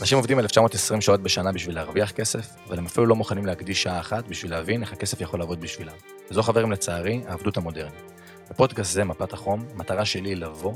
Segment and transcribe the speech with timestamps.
[0.00, 4.00] אנשים עובדים 1920 שעות בשנה בשביל להרוויח כסף, אבל הם אפילו לא מוכנים להקדיש שעה
[4.00, 5.92] אחת בשביל להבין איך הכסף יכול לעבוד בשבילם.
[6.30, 8.12] וזו חברים לצערי, העבדות המודרנית.
[8.50, 10.72] בפודקאסט זה, מפת החום, המטרה שלי היא לבוא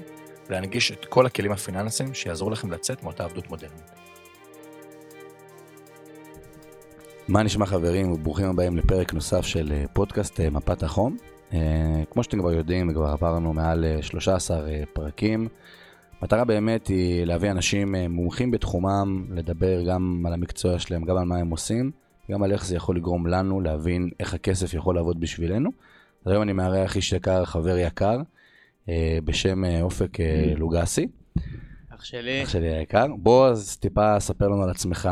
[0.48, 3.90] ולהנגיש את כל הכלים הפיננסיים שיעזרו לכם לצאת מאותה עבדות מודרנית.
[7.28, 11.16] מה נשמע חברים וברוכים הבאים לפרק נוסף של אה, פודקאסט אה, מפת החום.
[11.52, 11.58] אה,
[12.10, 14.58] כמו שאתם כבר יודעים, כבר עברנו מעל 13
[14.92, 15.48] פרקים.
[16.24, 21.36] המטרה באמת היא להביא אנשים מומחים בתחומם, לדבר גם על המקצוע שלהם, גם על מה
[21.36, 21.90] הם עושים,
[22.30, 25.70] גם על איך זה יכול לגרום לנו להבין איך הכסף יכול לעבוד בשבילנו.
[26.24, 28.18] אז היום אני מארח איש יקר, חבר יקר,
[29.24, 30.18] בשם אופק
[30.56, 31.08] לוגסי.
[31.90, 32.42] אח שלי.
[32.42, 33.06] אח שלי היקר.
[33.18, 35.08] בוא אז טיפה ספר לנו על עצמך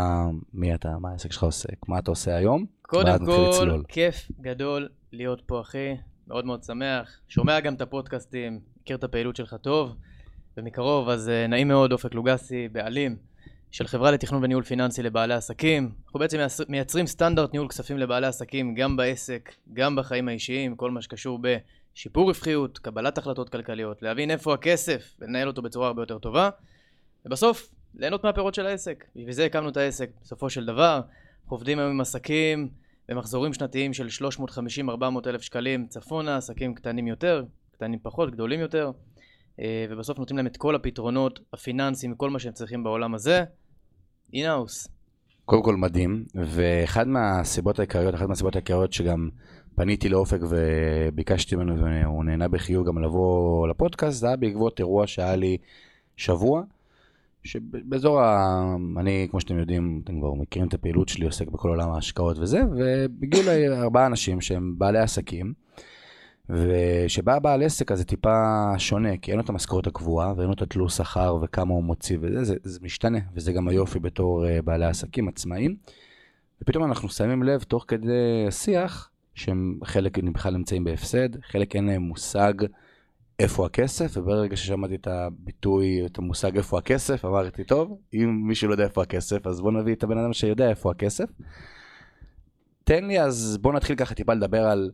[0.55, 2.65] מי אתה, מה העסק שלך עושה, מה אתה עושה היום.
[2.83, 5.95] קודם כל, כיף גדול להיות פה אחי,
[6.29, 7.21] מאוד מאוד שמח.
[7.29, 9.95] שומע גם את הפודקאסטים, מכיר את הפעילות שלך טוב,
[10.57, 13.17] ומקרוב, אז uh, נעים מאוד, אופק לוגסי, בעלים
[13.71, 15.93] של חברה לתכנון וניהול פיננסי לבעלי עסקים.
[16.05, 21.03] אנחנו בעצם מייצרים סטנדרט ניהול כספים לבעלי עסקים, גם בעסק, גם בחיים האישיים, כל מה
[21.03, 26.51] שקשור בשיפור רווחיות, קבלת החלטות כלכליות, להבין איפה הכסף ולנהל אותו בצורה הרבה יותר טובה.
[27.27, 29.05] ובסוף, ליהנות מהפירות של העסק.
[29.17, 30.11] בשביל זה הקמנו את העסק.
[30.23, 31.01] בסופו של דבר,
[31.43, 32.69] אנחנו עובדים היום עם עסקים
[33.09, 34.83] במחזורים שנתיים של 350-400
[35.27, 38.93] אלף שקלים צפונה, עסקים קטנים יותר, קטנים פחות, גדולים יותר, אה,
[39.91, 43.45] ובסוף נותנים להם את כל הפתרונות הפיננסיים, כל מה שהם צריכים בעולם הזה.
[44.33, 44.89] אינהאוס.
[45.45, 49.29] קודם כל מדהים, ואחד מהסיבות העיקריות, אחת מהסיבות העיקריות שגם
[49.75, 55.37] פניתי לאופק וביקשתי ממנו, והוא נהנה בחיוב גם לבוא לפודקאסט, זה היה בעקבות אירוע שהיה
[55.37, 55.57] לי
[56.17, 56.63] שבוע.
[57.45, 58.77] שבאזור ה...
[58.97, 62.61] אני, כמו שאתם יודעים, אתם כבר מכירים את הפעילות שלי, עוסק בכל עולם ההשקעות וזה,
[62.77, 65.53] והגיעו לי ארבעה אנשים שהם בעלי עסקים,
[66.49, 70.55] וכשבא בעל עסק אז זה טיפה שונה, כי אין לו את המשכורת הקבועה, ואין לו
[70.55, 74.63] את התלוש שכר וכמה הוא מוציא וזה, זה, זה משתנה, וזה גם היופי בתור uh,
[74.63, 75.77] בעלי עסקים עצמאיים.
[76.63, 82.03] ופתאום אנחנו שמים לב, תוך כדי השיח, שהם חלק בכלל נמצאים בהפסד, חלק אין להם
[82.03, 82.55] מושג
[83.39, 88.75] איפה הכסף, וברגע ששמעתי את הביטוי, את המושג איפה הכסף, אמרתי, טוב, אם מישהו לא
[88.75, 91.25] יודע איפה הכסף, אז בוא נביא את הבן אדם שיודע איפה הכסף.
[92.85, 94.91] תן לי, אז בוא נתחיל ככה טיפה לדבר על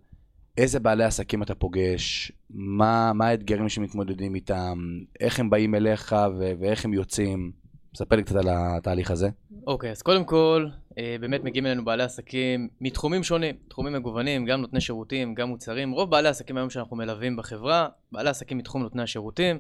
[0.59, 4.79] איזה בעלי עסקים אתה פוגש, מה, מה האתגרים שמתמודדים איתם,
[5.21, 7.53] איך הם באים אליך ו- ואיך הם יוצאים.
[7.95, 9.29] ספר לי קצת על התהליך הזה.
[9.67, 10.67] אוקיי, okay, אז קודם כל,
[10.99, 15.91] אה, באמת מגיעים אלינו בעלי עסקים מתחומים שונים, תחומים מגוונים, גם נותני שירותים, גם מוצרים.
[15.91, 19.59] רוב בעלי עסקים היום שאנחנו מלווים בחברה, בעלי עסקים מתחום נותני השירותים.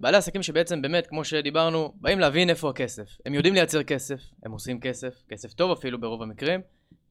[0.00, 3.08] בעלי עסקים שבעצם באמת, כמו שדיברנו, באים להבין איפה הכסף.
[3.26, 6.60] הם יודעים לייצר כסף, הם עושים כסף, כסף טוב אפילו ברוב המקרים,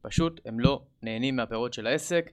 [0.02, 2.30] פשוט הם לא נהנים מהפירות של העסק.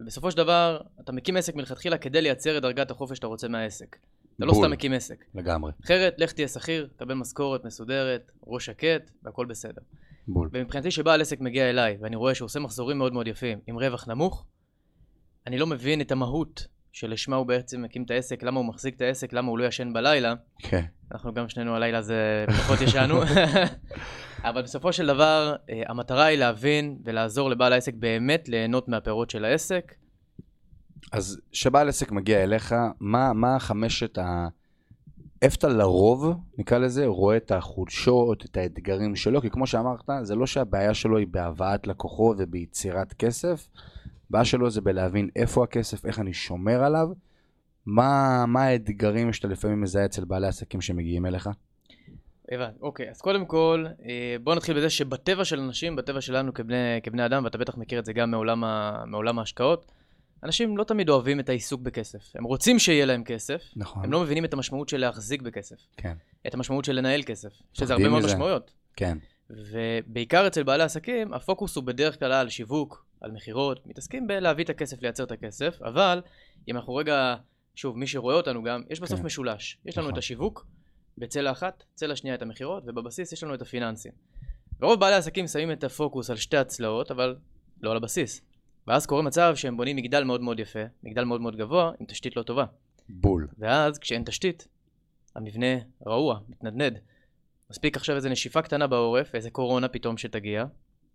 [0.00, 3.96] ובסופו של דבר, אתה מקים עסק מלכתחילה כדי לייצר את דרגת החופש שאתה רוצה מהעסק.
[4.36, 5.24] אתה לא סתם מקים עסק.
[5.34, 5.72] לגמרי.
[5.84, 9.82] אחרת, לך תהיה שכיר, תקבל משכורת מסודרת, ראש שקט, והכל בסדר.
[10.28, 10.48] בול.
[10.52, 14.08] ומבחינתי שבעל עסק מגיע אליי, ואני רואה שהוא עושה מחזורים מאוד מאוד יפים, עם רווח
[14.08, 14.44] נמוך,
[15.46, 19.00] אני לא מבין את המהות שלשמה הוא בעצם מקים את העסק, למה הוא מחזיק את
[19.00, 20.34] העסק, למה הוא לא ישן בלילה.
[20.58, 20.84] כן.
[21.12, 23.20] אנחנו גם שנינו הלילה זה פחות ישנו.
[24.44, 29.44] אבל בסופו של דבר, אה, המטרה היא להבין ולעזור לבעל העסק באמת ליהנות מהפירות של
[29.44, 29.94] העסק,
[31.12, 34.48] אז כשבעל עסק מגיע אליך, מה, מה חמשת ה...
[35.42, 39.40] איפה אתה לרוב, נקרא לזה, רואה את החולשות, את האתגרים שלו?
[39.40, 43.68] כי כמו שאמרת, זה לא שהבעיה שלו היא בהבאת לקוחות וביצירת כסף,
[44.28, 47.08] הבעיה שלו זה בלהבין איפה הכסף, איך אני שומר עליו,
[47.86, 51.48] מה, מה האתגרים שאתה לפעמים מזהה אצל בעלי עסקים שמגיעים אליך?
[52.50, 57.00] הבנתי, אוקיי, אז קודם כל, אה, בוא נתחיל בזה שבטבע של אנשים, בטבע שלנו כבני,
[57.02, 59.92] כבני אדם, ואתה בטח מכיר את זה גם מעולם, ה, מעולם ההשקעות,
[60.44, 62.36] אנשים לא תמיד אוהבים את העיסוק בכסף.
[62.36, 64.04] הם רוצים שיהיה להם כסף, נכון.
[64.04, 65.76] הם לא מבינים את המשמעות של להחזיק בכסף.
[65.96, 66.16] כן.
[66.46, 67.52] את המשמעות של לנהל כסף.
[67.74, 68.72] יש לזה הרבה מאוד משמעויות.
[68.96, 69.18] כן.
[69.50, 74.70] ובעיקר אצל בעלי עסקים, הפוקוס הוא בדרך כלל על שיווק, על מכירות, מתעסקים בלהביא את
[74.70, 76.22] הכסף, לייצר את הכסף, אבל
[76.68, 77.34] אם אנחנו רגע,
[77.74, 79.26] שוב, מי שרואה אותנו גם, יש בסוף כן.
[79.26, 79.78] משולש.
[79.84, 80.12] יש לנו נכון.
[80.12, 80.66] את השיווק,
[81.18, 84.12] בצלע אחת, צלע שנייה את המכירות, ובבסיס יש לנו את הפיננסים.
[84.80, 87.36] ורוב בעלי העסקים שמים את הפוקוס על שתי הצלעות, אבל
[87.80, 88.42] לא על הבסיס.
[88.86, 92.36] ואז קורה מצב שהם בונים מגדל מאוד מאוד יפה, מגדל מאוד מאוד גבוה, עם תשתית
[92.36, 92.64] לא טובה.
[93.08, 93.48] בול.
[93.58, 94.68] ואז כשאין תשתית,
[95.36, 95.76] המבנה
[96.06, 96.98] רעוע, מתנדנד.
[97.70, 100.64] מספיק עכשיו איזה נשיפה קטנה בעורף, איזה קורונה פתאום שתגיע.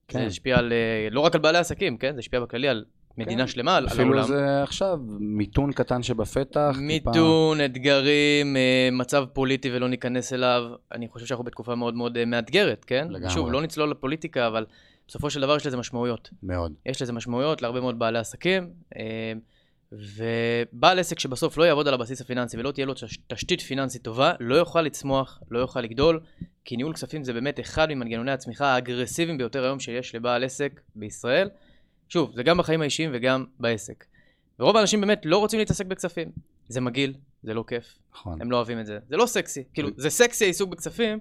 [0.08, 0.20] כן.
[0.20, 2.14] זה השפיע על, אה, לא רק על בעלי עסקים, כן?
[2.14, 2.86] זה השפיע בכללי על
[3.18, 3.48] מדינה כן.
[3.48, 4.02] שלמה, על העולם.
[4.02, 6.78] אפילו זה עכשיו, מיתון קטן שבפתח.
[6.82, 7.66] מיתון, טיפה...
[7.66, 10.64] אתגרים, אה, מצב פוליטי ולא ניכנס אליו.
[10.92, 13.08] אני חושב שאנחנו בתקופה מאוד מאוד אה, מאתגרת, כן?
[13.10, 13.34] לגמרי.
[13.34, 14.66] שוב, לא נצלול לפוליטיקה, אבל
[15.08, 16.30] בסופו של דבר יש לזה משמעויות.
[16.44, 16.74] מאוד.
[16.86, 19.34] יש לזה משמעויות להרבה מאוד בעלי עסקים, אה,
[19.92, 22.94] ובעל עסק שבסוף לא יעבוד על הבסיס הפיננסי ולא תהיה לו
[23.28, 26.20] תשתית פיננסית טובה, לא יוכל לצמוח, לא יוכל לגדול,
[26.66, 31.50] כי ניהול כספים זה באמת אחד ממנגנוני הצמיחה האגרסיביים ביותר היום שיש לבעל עסק בישראל.
[32.10, 34.06] שוב, זה גם בחיים האישיים וגם בעסק.
[34.60, 36.28] ורוב האנשים באמת לא רוצים להתעסק בכספים.
[36.68, 37.13] זה מגעיל,
[37.44, 37.98] זה לא כיף.
[38.13, 38.42] נכון.
[38.42, 39.00] הם לא אוהבים את זה.
[39.10, 39.63] זה לא סקסי.
[39.74, 41.19] כאילו, זה סקסי העיסוק בכספים,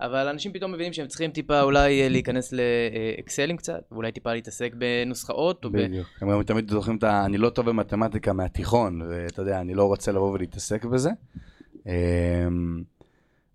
[0.00, 4.72] אבל אנשים פתאום מבינים שהם צריכים טיפה אולי אה, להיכנס לאקסלים קצת, ואולי טיפה להתעסק
[4.74, 5.66] בנוסחאות.
[5.66, 6.06] בדיוק.
[6.20, 6.24] ב...
[6.24, 7.24] הם גם תמיד זוכרים את ה...
[7.24, 11.10] אני לא טוב במתמטיקה מהתיכון, ואתה יודע, אני לא רוצה לבוא ולהתעסק בזה.
[11.86, 12.82] אמ,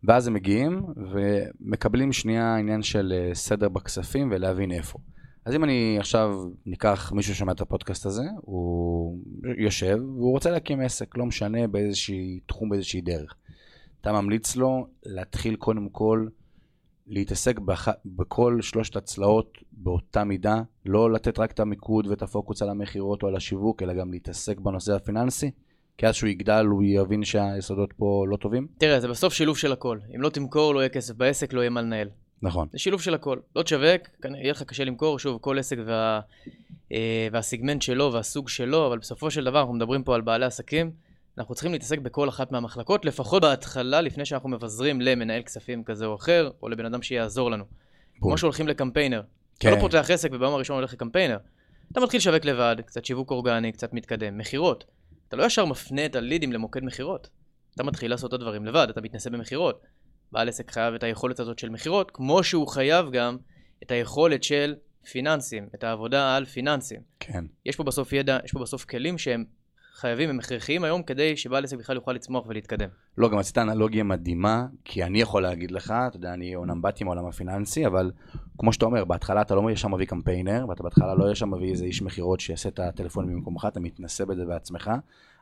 [0.04, 0.82] ואז הם מגיעים
[1.12, 5.00] ומקבלים שנייה עניין של אה, סדר בכספים ולהבין איפה.
[5.48, 9.18] אז אם אני עכשיו ניקח מישהו ששומע את הפודקאסט הזה, הוא
[9.58, 13.36] יושב והוא רוצה להקים עסק, לא משנה באיזשהי תחום, באיזושהי דרך.
[14.02, 16.28] אתה ממליץ לו להתחיל קודם כל
[17.08, 17.88] להתעסק בח...
[18.06, 23.28] בכל שלושת הצלעות באותה מידה, לא לתת רק את המיקוד ואת הפוקוס על המכירות או
[23.28, 25.52] על השיווק, אלא גם להתעסק בנושא הפיננסי?
[25.98, 28.68] כי אז שהוא יגדל הוא יבין שהיסודות פה לא טובים?
[28.78, 30.00] תראה, זה בסוף שילוב של הכל.
[30.16, 32.10] אם לא תמכור, לא יהיה כסף בעסק, לא יהיה מה לנהל.
[32.42, 32.68] נכון.
[32.72, 33.40] זה שילוב של הכל.
[33.56, 36.20] לא תשווק, יהיה לך קשה למכור, שוב, כל עסק וה,
[36.92, 40.92] אה, והסיגמנט שלו והסוג שלו, אבל בסופו של דבר אנחנו מדברים פה על בעלי עסקים.
[41.38, 46.16] אנחנו צריכים להתעסק בכל אחת מהמחלקות, לפחות בהתחלה, לפני שאנחנו מבזרים למנהל כספים כזה או
[46.16, 47.64] אחר, או לבן אדם שיעזור לנו.
[48.20, 48.32] בול.
[48.32, 49.22] כמו שהולכים לקמפיינר.
[49.60, 49.68] כן.
[49.68, 51.38] אתה לא פותח עסק וביום הראשון הולך לקמפיינר.
[51.92, 54.38] אתה מתחיל לשווק לבד, קצת שיווק אורגני, קצת מתקדם.
[54.38, 54.86] מכירות.
[55.28, 57.30] אתה לא ישר מפנה את הלידים למוקד מכירות.
[57.76, 59.82] אתה מתחיל לעשות את הדברים לבד, אתה מתנסה במכירות.
[60.32, 63.38] בעל עסק חייב את היכולת הזאת של מכירות, כמו שהוא חייב גם
[63.84, 64.76] את היכולת של
[65.12, 67.02] פיננסים, את העבודה על פיננסים.
[67.20, 67.46] כן.
[67.66, 69.46] יש פה בסוף ידע, יש פה בסוף כלים שהם
[69.94, 72.90] חייבים, הם הכרחיים היום כדי שבעל עסק בכלל יוכל לצמוח ולהתקדם.
[73.18, 77.04] לא, גם עשית אנלוגיה מדהימה, כי אני יכול להגיד לך, אתה יודע, אני אומנם באתי
[77.04, 78.12] מעולם הפיננסי, אבל
[78.58, 81.86] כמו שאתה אומר, בהתחלה אתה לא ישר מביא קמפיינר, ואתה בהתחלה לא ישר מביא איזה
[81.86, 84.92] איש מכירות שיעשה את הטלפון במקומך, אתה מתנסה בזה בעצמך,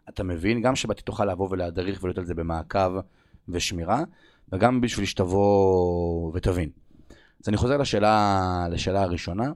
[0.10, 2.92] אתה מבין, גם שבאתי תוכל לבוא ולהדריך ולהיות על זה במעקב
[3.50, 4.04] ושמירה,
[4.52, 6.70] וגם בשביל שתבוא ותבין.
[7.44, 9.52] אז אני חוזר לשאלה, לשאלה הראשונה,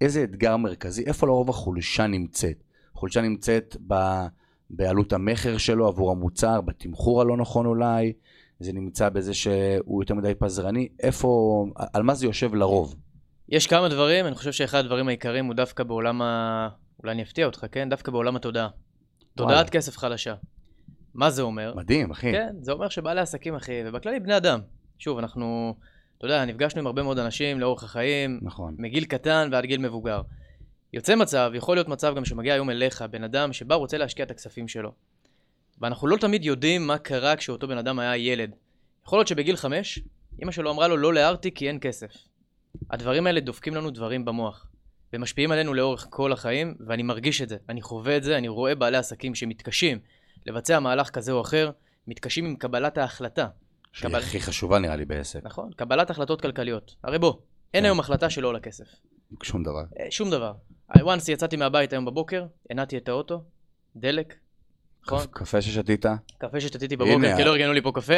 [0.00, 2.62] איזה אתגר מרכזי, איפה לרוב החולשה נמצאת?
[2.94, 3.94] חולשה נמצאת ב,
[4.70, 8.12] בעלות המכר שלו עבור המוצר, בתמחור הלא נכון אולי,
[8.60, 12.96] זה נמצא בזה שהוא יותר מדי פזרני, איפה, על מה זה יושב לרוב?
[13.48, 16.68] יש כמה דברים, אני חושב שאחד הדברים העיקריים הוא דווקא בעולם ה...
[17.02, 17.88] אולי אני אפתיע אותך, כן?
[17.88, 18.68] דווקא בעולם התודעה.
[19.34, 20.34] תודעת כסף חלשה.
[21.14, 21.74] מה זה אומר?
[21.76, 22.32] מדהים, אחי.
[22.32, 24.60] כן, זה אומר שבעלי עסקים, אחי, ובכללי בני אדם.
[24.98, 25.74] שוב, אנחנו,
[26.18, 28.40] אתה יודע, נפגשנו עם הרבה מאוד אנשים לאורך החיים.
[28.42, 28.74] נכון.
[28.78, 30.22] מגיל קטן ועד גיל מבוגר.
[30.92, 34.30] יוצא מצב, יכול להיות מצב גם שמגיע היום אליך, בן אדם שבא רוצה להשקיע את
[34.30, 34.92] הכספים שלו.
[35.80, 38.50] ואנחנו לא תמיד יודעים מה קרה כשאותו בן אדם היה ילד.
[39.06, 39.98] יכול להיות שבגיל חמש,
[40.42, 42.12] אמא שלו אמרה לו לא להרתי כי אין כסף.
[42.90, 44.66] הדברים האלה דופקים לנו דברים במוח.
[45.12, 48.74] ומשפיעים עלינו לאורך כל החיים, ואני מרגיש את זה, אני חווה את זה, אני רואה
[48.74, 49.98] בעלי עסקים שמתקשים
[50.46, 51.70] לבצע מהלך כזה או אחר,
[52.06, 53.46] מתקשים עם קבלת ההחלטה.
[53.92, 54.18] שהיא קבל...
[54.18, 55.40] הכי חשובה נראה לי בעסק.
[55.44, 56.94] נכון, קבלת החלטות כלכליות.
[57.04, 57.32] הרי בוא,
[57.74, 57.84] אין כן.
[57.84, 58.84] היום החלטה שלא עולה כסף.
[59.42, 59.82] שום דבר.
[60.00, 60.52] אה, שום דבר.
[60.92, 63.42] once יצאתי מהבית היום בבוקר, הנעתי את האוטו,
[63.96, 64.34] דלק,
[65.06, 65.26] נכון?
[65.30, 66.06] קפה ששתית?
[66.38, 68.14] קפה ששתיתי בבוקר, כי לא ארגנו לי פה קפה.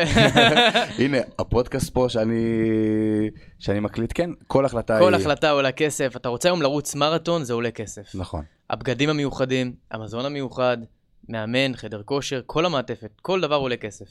[1.05, 2.41] הנה, הפודקאסט פה שאני,
[3.59, 5.21] שאני מקליט, כן, כל החלטה כל היא...
[5.21, 6.17] החלטה עולה כסף.
[6.17, 8.15] אתה רוצה היום לרוץ מרתון, זה עולה כסף.
[8.15, 8.45] נכון.
[8.71, 10.77] הבגדים המיוחדים, המזון המיוחד,
[11.29, 14.07] מאמן, חדר כושר, כל המעטפת, כל דבר עולה כסף.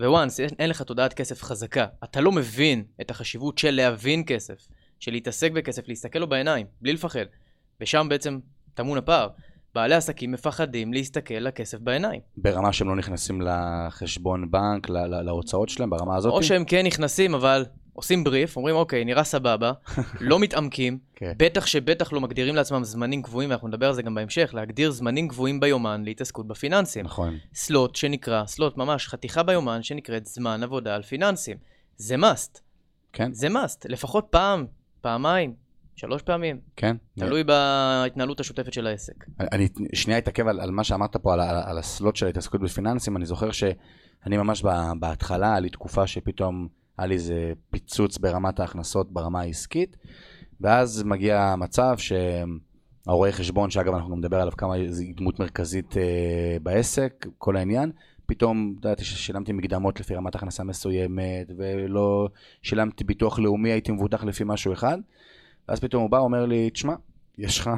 [0.00, 1.86] וואנס, אין לך תודעת כסף חזקה.
[2.04, 4.68] אתה לא מבין את החשיבות של להבין כסף,
[5.00, 7.24] של להתעסק בכסף, להסתכל לו בעיניים, בלי לפחד.
[7.80, 8.38] ושם בעצם
[8.74, 9.28] טמון הפער.
[9.74, 12.20] בעלי עסקים מפחדים להסתכל לכסף בעיניים.
[12.36, 14.88] ברמה שהם לא נכנסים לחשבון בנק,
[15.24, 16.32] להוצאות שלהם, ברמה הזאת?
[16.32, 17.64] או שהם כן נכנסים, אבל
[17.98, 19.72] עושים בריף, אומרים, אוקיי, נראה סבבה,
[20.20, 21.18] לא מתעמקים, okay.
[21.18, 21.32] כן.
[21.36, 25.28] בטח שבטח לא מגדירים לעצמם זמנים קבועים, ואנחנו נדבר על זה גם בהמשך, להגדיר זמנים
[25.28, 27.04] קבועים ביומן להתעסקות בפיננסים.
[27.04, 27.36] נכון.
[27.54, 31.56] סלוט שנקרא, סלוט ממש, חתיכה ביומן שנקראת זמן עבודה על פיננסים.
[31.96, 32.60] זה must.
[33.12, 33.32] כן.
[33.32, 33.86] זה must.
[33.88, 34.66] לפחות פעם,
[35.00, 35.54] פעמיים,
[35.96, 36.60] שלוש פעמים.
[36.76, 36.96] כן.
[37.18, 39.24] תלוי בהתנהלות השוטפת של העסק.
[39.40, 43.16] אני שנייה אתעכב על, על מה שאמרת פה, על, על הסלוט של ההתעסקות בפיננסים.
[43.16, 44.62] אני זוכר שאני ממש
[45.00, 49.96] בהתחלה, היה לי תקופה שפתאום היה לי איזה פיצוץ ברמת ההכנסות ברמה העסקית,
[50.60, 56.56] ואז מגיע מצב שהרואה חשבון, שאגב אנחנו גם נדבר עליו כמה זו דמות מרכזית אה,
[56.62, 57.92] בעסק, כל העניין,
[58.26, 62.28] פתאום, אתה יודע, שילמתי מקדמות לפי רמת הכנסה מסוימת, ולא
[62.62, 64.98] שילמתי ביטוח לאומי, הייתי מבוטח לפי משהו אחד.
[65.68, 66.94] ואז פתאום הוא בא, אומר לי, תשמע,
[67.38, 67.70] יש לך,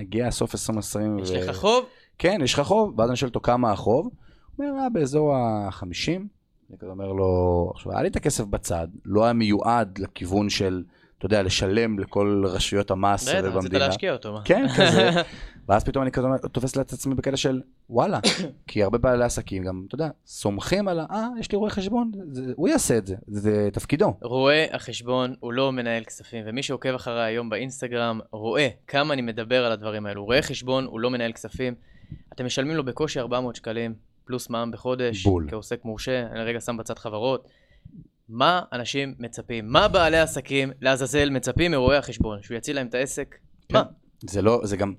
[0.00, 1.18] הגיע סוף 2020.
[1.18, 1.34] יש ו...
[1.34, 1.84] לך חוב?
[2.18, 4.10] כן, יש לך חוב, ואז אני שואל אותו כמה החוב.
[4.56, 6.37] הוא אומר, אה, באזור ה-50.
[6.70, 10.82] אני כזה אומר לו, עכשיו, היה לי את הכסף בצד, לא היה מיועד לכיוון של,
[11.18, 13.48] אתה יודע, לשלם לכל רשויות המס במדינה.
[13.48, 14.38] רצית להשקיע אותו?
[14.44, 15.10] כן, כזה.
[15.68, 17.60] ואז פתאום אני כזה תופס לעצמי עצמי בקטע של
[17.90, 18.18] וואלה,
[18.66, 21.06] כי הרבה בעלי עסקים גם, אתה יודע, סומכים על ה...
[21.10, 24.14] אה, יש לי רואה חשבון, זה, הוא יעשה את זה, זה, זה תפקידו.
[24.22, 29.64] רואה החשבון הוא לא מנהל כספים, ומי שעוקב אחריי היום באינסטגרם רואה כמה אני מדבר
[29.64, 30.24] על הדברים האלו.
[30.24, 31.74] רואה חשבון הוא לא מנהל כספים,
[32.32, 33.94] אתם משלמים לו בקושי 400 שקלים,
[34.28, 35.46] פלוס מע"מ בחודש, בול.
[35.50, 37.48] כעוסק מורשה, אני רגע שם בצד חברות.
[38.28, 39.68] מה אנשים מצפים?
[39.68, 42.42] מה בעלי עסקים, לעזאזל, מצפים מרואה החשבון?
[42.42, 43.36] שהוא יציל להם את העסק?
[43.72, 43.82] מה?
[44.22, 44.94] זה לא, זה גם,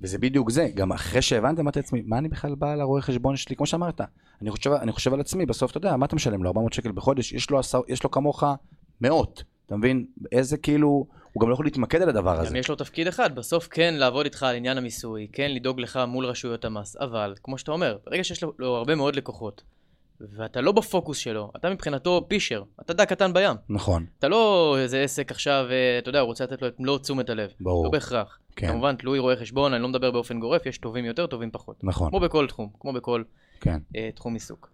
[0.00, 3.56] וזה בדיוק זה, גם אחרי שהבנתי, אמרתי לעצמי, מה אני בכלל בא לרואה חשבון שלי,
[3.56, 4.00] כמו שאמרת,
[4.42, 6.92] אני חושב, אני חושב על עצמי, בסוף אתה יודע, מה אתה משלם לו, 400 שקל
[6.92, 8.44] בחודש, יש לו, יש לו כמוך
[9.00, 10.06] מאות, אתה מבין?
[10.32, 12.50] איזה כאילו, הוא גם לא יכול להתמקד על הדבר הזה.
[12.50, 16.00] גם יש לו תפקיד אחד, בסוף כן לעבוד איתך על עניין המיסוי, כן לדאוג לך
[16.08, 19.62] מול רשויות המס, אבל, כמו שאתה אומר, ברגע שיש לו, לו הרבה מאוד לקוחות,
[20.20, 23.56] ואתה לא בפוקוס שלו, אתה מבחינתו פישר, אתה דג קטן בים.
[23.68, 26.98] נכון, אתה לא איזה עסק עכשיו, אה, אתה יודע, הוא רוצה לתת לו את מלוא
[26.98, 27.50] תשומת הלב.
[27.60, 27.84] ברור.
[27.84, 28.38] לא בהכרח.
[28.56, 31.84] כן, כמובן, תלוי רואה חשבון, אני לא מדבר באופן גורף, יש טובים יותר, טובים פחות.
[31.84, 33.22] נכון, כמו בכל תחום, כמו בכל
[33.60, 34.70] כן, אה, תחום עיסוק.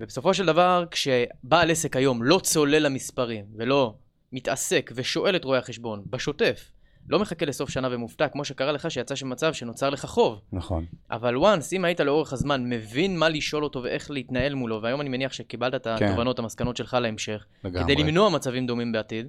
[0.00, 3.94] ובסופו של דבר, כשבעל עסק היום לא צולל למספרים, ולא
[4.32, 6.70] מתעסק ושואל את רואי החשבון בשוטף,
[7.08, 10.40] לא מחכה לסוף שנה ומופתע, כמו שקרה לך שיצא שם מצב שנוצר לך חוב.
[10.52, 15.00] נכון, אבל once, אם היית לאורך הזמן מבין מה לשאול אותו ואיך להתנהל מולו, והיום
[15.00, 16.06] אני מניח שקיבלת את כן.
[16.06, 17.82] התובנות, המסקנות שלך להמשך, לגמרי.
[17.84, 19.28] כדי למנוע מצבים דומים בעתיד,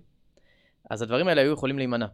[0.89, 2.05] אז הדברים האלה היו יכולים להימנע.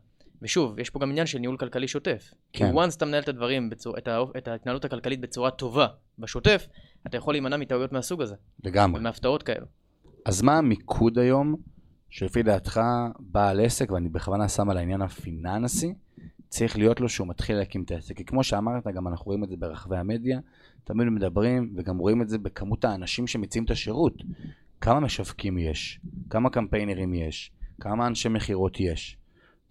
[0.42, 2.34] ושוב, יש פה גם עניין של ניהול כלכלי שוטף.
[2.54, 2.72] כן.
[2.72, 5.88] כי once אתה מנהל את הדברים, בצור, את, האופ- את ההתנהלות הכלכלית בצורה טובה,
[6.20, 6.68] בשוטף,
[7.08, 9.00] אתה יכול להימנע מטעויות מהסוג הזה, לגמרי.
[9.00, 9.66] ומהפתעות כאלו.
[10.25, 11.56] אז מה המיקוד היום,
[12.13, 12.82] שלפי דעתך
[13.20, 15.93] בעל עסק, ואני בכוונה שם על העניין הפיננסי,
[16.50, 18.17] צריך להיות לו שהוא מתחיל להקים את העסק.
[18.17, 20.39] כי כמו שאמרת, גם אנחנו רואים את זה ברחבי המדיה,
[20.84, 24.24] תמיד מדברים, וגם רואים את זה בכמות האנשים שמציעים את השירות.
[24.82, 26.00] כמה משווקים יש?
[26.29, 27.51] כמה קמפיינרים יש?
[27.79, 29.17] כמה אנשי מכירות יש?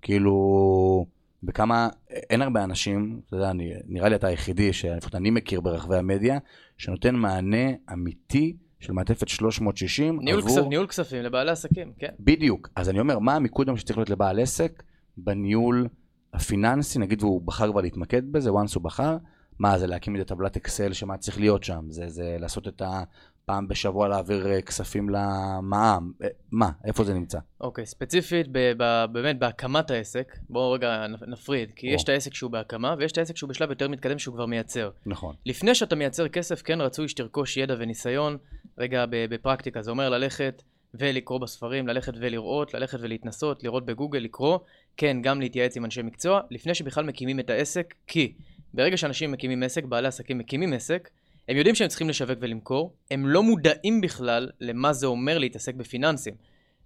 [0.02, 1.06] כאילו,
[1.42, 5.96] וכמה, אין הרבה אנשים, אתה יודע, אני, נראה לי אתה היחידי, שלפחות אני מכיר ברחבי
[5.96, 6.38] המדיה,
[6.78, 10.56] שנותן מענה אמיתי של מעטפת 360 ניהול, עבור...
[10.56, 12.10] כסף, ניהול כספים לבעלי עסקים, כן.
[12.20, 12.68] בדיוק.
[12.76, 14.82] אז אני אומר, מה המיקוד היום שצריך להיות לבעל עסק
[15.16, 15.88] בניהול
[16.34, 19.16] הפיננסי, נגיד והוא בחר כבר להתמקד בזה, once הוא בחר,
[19.58, 23.68] מה זה להקים את טבלת אקסל, שמה צריך להיות שם, זה, זה לעשות את הפעם
[23.68, 27.38] בשבוע להעביר אה, כספים למע"מ, אה, מה, איפה זה נמצא?
[27.60, 31.94] אוקיי, ספציפית, ב- ב- באמת בהקמת העסק, בואו רגע נפ- נפריד, כי או.
[31.94, 34.90] יש את העסק שהוא בהקמה, ויש את העסק שהוא בשלב יותר מתקדם שהוא כבר מייצר.
[35.06, 35.34] נכון.
[35.46, 38.36] לפני שאתה מייצר כסף, כן רצוי שתרכוש ידע וניסיון,
[38.78, 40.62] רגע בפרקטיקה, זה אומר ללכת
[40.94, 44.58] ולקרוא בספרים, ללכת ולראות, ללכת ולהתנסות, לראות בגוגל, לקרוא,
[44.96, 48.32] כן, גם להתייעץ עם אנשי מקצוע, לפני שבכלל מקימים את העסק, כי
[48.74, 51.10] ברגע שאנשים מקימים עסק, בעלי עסקים מקימים עסק,
[51.48, 56.34] הם יודעים שהם צריכים לשווק ולמכור, הם לא מודעים בכלל למה זה אומר להתעסק בפיננסים.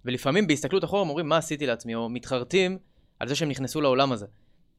[0.05, 2.77] ולפעמים בהסתכלות אחורה הם אומרים, מה עשיתי לעצמי, או מתחרטים
[3.19, 4.25] על זה שהם נכנסו לעולם הזה.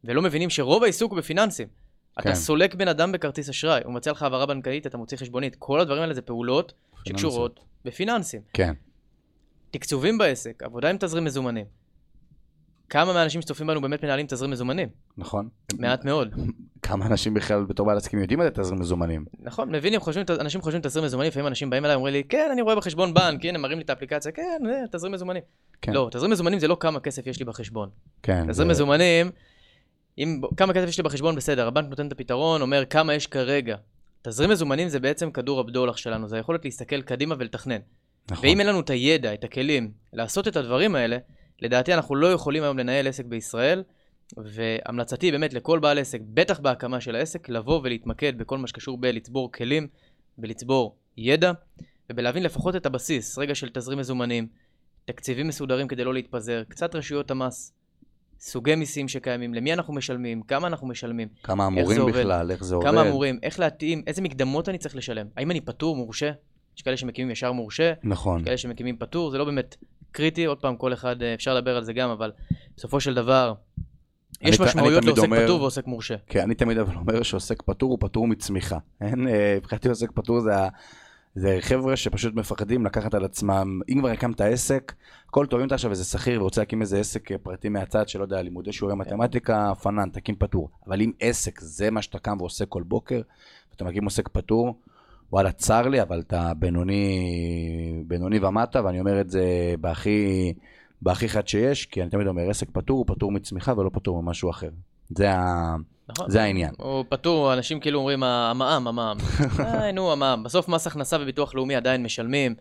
[0.05, 1.69] ולא מבינים שרוב העיסוק הוא בפיננסים.
[1.69, 2.21] כן.
[2.21, 5.57] אתה סולק בן אדם בכרטיס אשראי, הוא מציע לך העברה בנקאית, אתה מוציא חשבונית.
[5.57, 6.73] כל הדברים האלה זה פעולות
[7.09, 8.41] שקשורות בפיננסים.
[8.53, 8.75] כן,
[9.71, 11.67] תקצובים בעסק, עבודה עם תזרים מזומנים.
[12.91, 14.89] כמה מהאנשים שצופים בנו באמת מנהלים תזרים מזומנים?
[15.17, 15.49] נכון.
[15.79, 16.35] מעט מאוד.
[16.83, 19.25] כמה אנשים בכלל בתור בעל עסקים יודעים את תזרים מזומנים?
[19.41, 22.63] נכון, מבינים, חושבים, אנשים חושבים תזרים מזומנים, לפעמים אנשים באים אליי ואומרים לי, כן, אני
[22.63, 25.43] רואה בחשבון בנק, הנה, מראים לי את האפליקציה, כן, אה, תזרים מזומנים.
[25.83, 25.93] כן.
[25.93, 27.89] לא, תזרים מזומנים זה לא כמה כסף יש לי בחשבון.
[28.23, 28.41] כן.
[28.41, 29.31] תזרים זה- מזומנים,
[30.19, 33.77] אם כמה כסף יש לי בחשבון, בסדר, הבנק נותן את הפתרון, אומר כמה יש כרגע.
[34.23, 37.79] תזרים מזומנים זה בעצם כדור הבדולח שלנו, זה היכולת להסתכל קדימה ולתכנן.
[38.31, 38.49] נכון.
[38.49, 41.19] ואם אין לנו את הידע, את הכלים, לעשות את הדברים האלה,
[41.63, 43.83] לדעתי אנחנו לא יכולים היום לנהל עסק בישראל,
[44.37, 49.53] והמלצתי באמת לכל בעל עסק, בטח בהקמה של העסק, לבוא ולהתמקד בכל מה שקשור בלצבור
[49.53, 49.89] כלים,
[50.39, 51.53] בלצבור ידע,
[52.11, 54.49] ובלהבין לפחות את הבסיס, רגע של תזרים מזומנים,
[55.05, 57.73] תקציבים מסודרים כדי לא להתפזר, קצת רשויות המס,
[58.41, 62.13] סוגי מיסים שקיימים, למי אנחנו משלמים, כמה אנחנו משלמים, כמה אמורים עובד?
[62.21, 62.87] בכלל, איך זה עובד?
[62.87, 66.31] כמה אמורים, איך להתאים, איזה מקדמות אני צריך לשלם, האם אני פטור, מורשה?
[66.77, 68.45] יש כאלה שמקימים ישר מורשה, נכון.
[68.45, 69.77] כאלה שמקימים פטור, זה לא באמת
[70.13, 72.33] קריטי, עוד פעם, כל אחד, אה, אפשר לדבר על זה גם, אבל
[72.77, 73.55] בסופו של דבר,
[74.41, 76.15] יש משמעויות לעוסק אומר- פטור ועוסק מורשה.
[76.27, 78.79] כן, אני תמיד אבל אומר שעוסק פטור הוא פטור מצמיחה.
[79.03, 79.11] אה,
[79.57, 80.69] מבחינתי עוסק פטור זה, ה-
[81.39, 84.95] זה חבר'ה שפשוט מפחדים לקחת על עצמם, אם כבר הקמת עסק,
[85.29, 88.23] הכל טוב, אם אתה עכשיו איזה שכיר ורוצה להקים איזה עסק אה, פרטי מהצד, שלא
[88.23, 89.01] יודע, לימודי שיעורי כן.
[89.01, 90.71] מתמטיקה, פנן, תקים פטור.
[90.87, 93.21] אבל אם עסק זה מה שאתה קם ועושה כל בוקר,
[93.71, 94.81] ואתה מקים עוסק פטור,
[95.33, 100.53] וואלה, צר לי, אבל אתה בינוני, בינוני ומטה, ואני אומר את זה בהכי,
[101.03, 104.51] בהכי חד שיש, כי אני תמיד אומר, עסק פטור הוא פטור מצמיחה ולא פטור ממשהו
[104.51, 104.71] אחר.
[105.09, 105.77] זה, ה...
[106.09, 106.31] נכון?
[106.31, 106.75] זה העניין.
[106.79, 109.19] או פטור, אנשים כאילו אומרים, המע"מ, המע"מ.
[109.61, 110.43] אה, נו, המע"מ.
[110.43, 112.55] בסוף מס הכנסה וביטוח לאומי עדיין משלמים.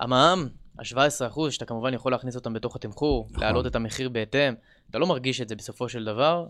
[0.00, 0.48] המע"מ,
[0.78, 3.42] ה-17% שאתה כמובן יכול להכניס אותם בתוך התמחור, נכון.
[3.42, 4.54] להעלות את המחיר בהתאם,
[4.90, 6.46] אתה לא מרגיש את זה בסופו של דבר,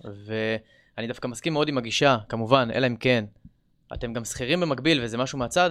[0.99, 3.25] אני דווקא מסכים מאוד עם הגישה, כמובן, אלא אם כן,
[3.95, 5.71] אתם גם שכירים במקביל וזה משהו מהצד,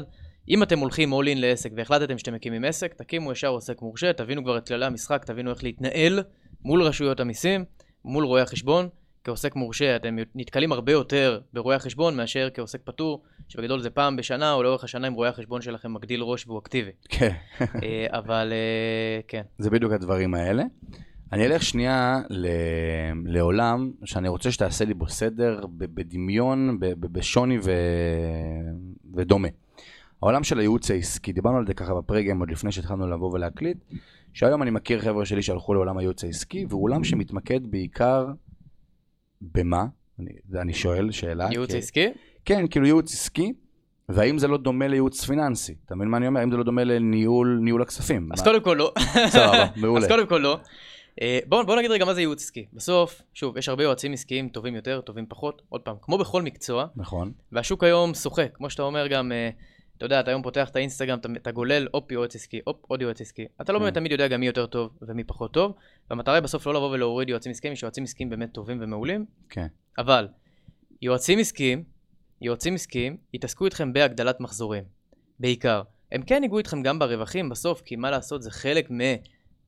[0.49, 4.43] אם אתם הולכים all in לעסק והחלטתם שאתם מקימים עסק, תקימו ישר עוסק מורשה, תבינו
[4.43, 6.23] כבר את כללי המשחק, תבינו איך להתנהל
[6.61, 7.65] מול רשויות המיסים,
[8.05, 8.89] מול רואי החשבון.
[9.27, 14.53] כעוסק מורשה אתם נתקלים הרבה יותר ברואי החשבון מאשר כעוסק פטור, שבגדול זה פעם בשנה
[14.53, 16.91] או לאורך השנה אם רואי החשבון שלכם מגדיל ראש והוא אקטיבי.
[17.09, 17.31] כן.
[17.59, 19.41] אה, אבל אה, כן.
[19.57, 20.63] זה בדיוק הדברים האלה.
[21.33, 22.47] אני אלך שנייה ל...
[23.25, 27.71] לעולם שאני רוצה שתעשה לי בו סדר בדמיון, בשוני ו...
[29.15, 29.47] ודומה.
[30.21, 33.77] העולם של הייעוץ העסקי, דיברנו על זה ככה בפרגיים עוד לפני שהתחלנו לבוא ולהקליט,
[34.33, 38.25] שהיום אני מכיר חבר'ה שלי שהלכו לעולם הייעוץ העסקי, והוא עולם שמתמקד בעיקר
[39.41, 39.85] במה?
[40.19, 40.29] אני,
[40.61, 41.47] אני שואל שאלה.
[41.51, 41.77] ייעוץ כי...
[41.77, 42.07] עסקי?
[42.45, 43.53] כן, כאילו ייעוץ עסקי,
[44.09, 45.75] והאם זה לא דומה לייעוץ פיננסי?
[45.85, 46.39] אתה מבין מה אני אומר?
[46.39, 48.29] האם זה לא דומה לניהול ניהול הכספים?
[48.33, 48.45] אז מה?
[48.45, 48.93] קודם כל לא.
[49.27, 50.01] סבבה, מעולה.
[50.05, 50.59] אז קודם כל לא.
[51.21, 52.65] אה, בואו בוא נגיד רגע מה זה ייעוץ עסקי.
[52.73, 55.61] בסוף, שוב, יש הרבה יועצים עסקיים טובים יותר, טובים פחות.
[55.69, 56.85] עוד פעם, כמו בכל מקצוע.
[56.95, 57.31] נכון.
[57.51, 59.49] והשוק היום שוחק, כמו שאתה אומר גם, אה,
[59.97, 63.01] אתה יודע, אתה היום פותח את האינסטגרם, אתה, אתה גולל הופ יועץ עסקי, הופ עוד
[63.01, 63.45] יועץ עסקי.
[63.61, 63.99] אתה לא באמת כן.
[63.99, 65.75] תמיד יודע גם מי יותר טוב ומי פחות טוב,
[66.09, 69.25] והמטרה היא בסוף לא לבוא ולהוריד יועצים עסקיים, יש יועצים עסקיים באמת טובים ומעולים.
[69.49, 69.67] כן.
[69.97, 70.27] אבל
[71.01, 71.83] יועצים עסקיים,
[72.41, 74.83] יועצים עסקיים, יתעסקו איתכם בהגדלת מחזורים,
[75.39, 75.81] בעיקר.
[76.11, 78.89] הם כן ייגעו איתכם גם ברווחים בסוף, כי מה לעשות, זה חלק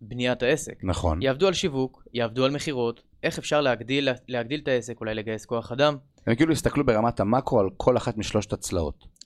[0.02, 0.84] מבניית העסק.
[0.84, 1.22] נכון.
[1.22, 5.72] יעבדו על שיווק, יעבדו על מכירות, איך אפשר להגדיל, להגדיל את העסק, אולי לגייס כוח
[5.72, 5.98] אדם.
[6.28, 9.19] הם כאילו יסתכלו ברמת המאקרו על כל אחת משלושת הצלעות.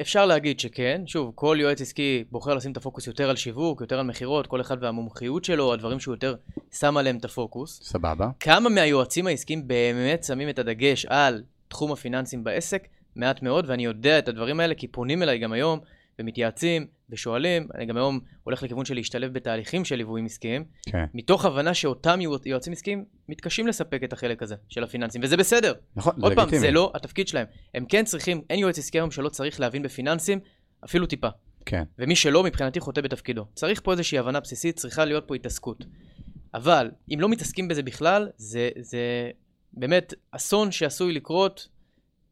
[0.00, 3.98] אפשר להגיד שכן, שוב, כל יועץ עסקי בוחר לשים את הפוקוס יותר על שיווק, יותר
[3.98, 6.34] על מכירות, כל אחד והמומחיות שלו, הדברים שהוא יותר
[6.72, 7.80] שם עליהם את הפוקוס.
[7.82, 8.28] סבבה.
[8.40, 12.88] כמה מהיועצים העסקיים באמת שמים את הדגש על תחום הפיננסים בעסק?
[13.16, 15.80] מעט מאוד, ואני יודע את הדברים האלה כי פונים אליי גם היום
[16.18, 21.04] ומתייעצים ושואלים, אני גם היום הולך לכיוון של להשתלב בתהליכים של ליוויים עסקיים, כן.
[21.14, 25.72] מתוך הבנה שאותם יועצים עסקיים מתקשים לספק את החלק הזה של הפיננסים, וזה בסדר.
[25.96, 26.42] נכון, זה לגיטימי.
[26.42, 27.46] עוד פעם, זה לא התפקיד שלהם.
[27.74, 30.40] הם כן צריכים, אין יועץ עסקי היום שלא צריך להבין בפיננסים,
[30.84, 31.28] אפילו טיפה.
[31.66, 31.82] כן.
[31.98, 33.46] ומי שלא, מבחינתי חוטא בתפקידו.
[33.54, 35.84] צריך פה איזושהי הבנה בסיסית, צריכה להיות פה התעסקות.
[36.54, 39.30] אבל אם לא מתעסקים בזה בכלל, זה, זה
[39.72, 41.68] באמת אסון שעשוי לקרות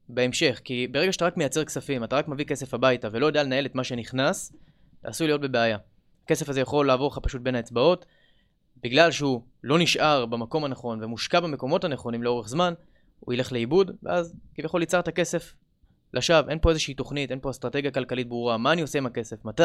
[0.09, 3.67] בהמשך, כי ברגע שאתה רק מייצר כספים, אתה רק מביא כסף הביתה ולא יודע לנהל
[3.67, 4.53] את מה שנכנס,
[5.01, 5.79] אתה עשוי להיות בבעיה.
[6.25, 8.07] הכסף הזה יכול לעבור לך פשוט בין האצבעות,
[8.83, 12.75] בגלל שהוא לא נשאר במקום הנכון ומושקע במקומות הנכונים לאורך זמן,
[13.21, 15.55] הוא ילך לאיבוד, ואז כביכול ייצרת כסף
[16.15, 16.51] לשווא.
[16.51, 19.63] אין פה איזושהי תוכנית, אין פה אסטרטגיה כלכלית ברורה, מה אני עושה עם הכסף, מתי,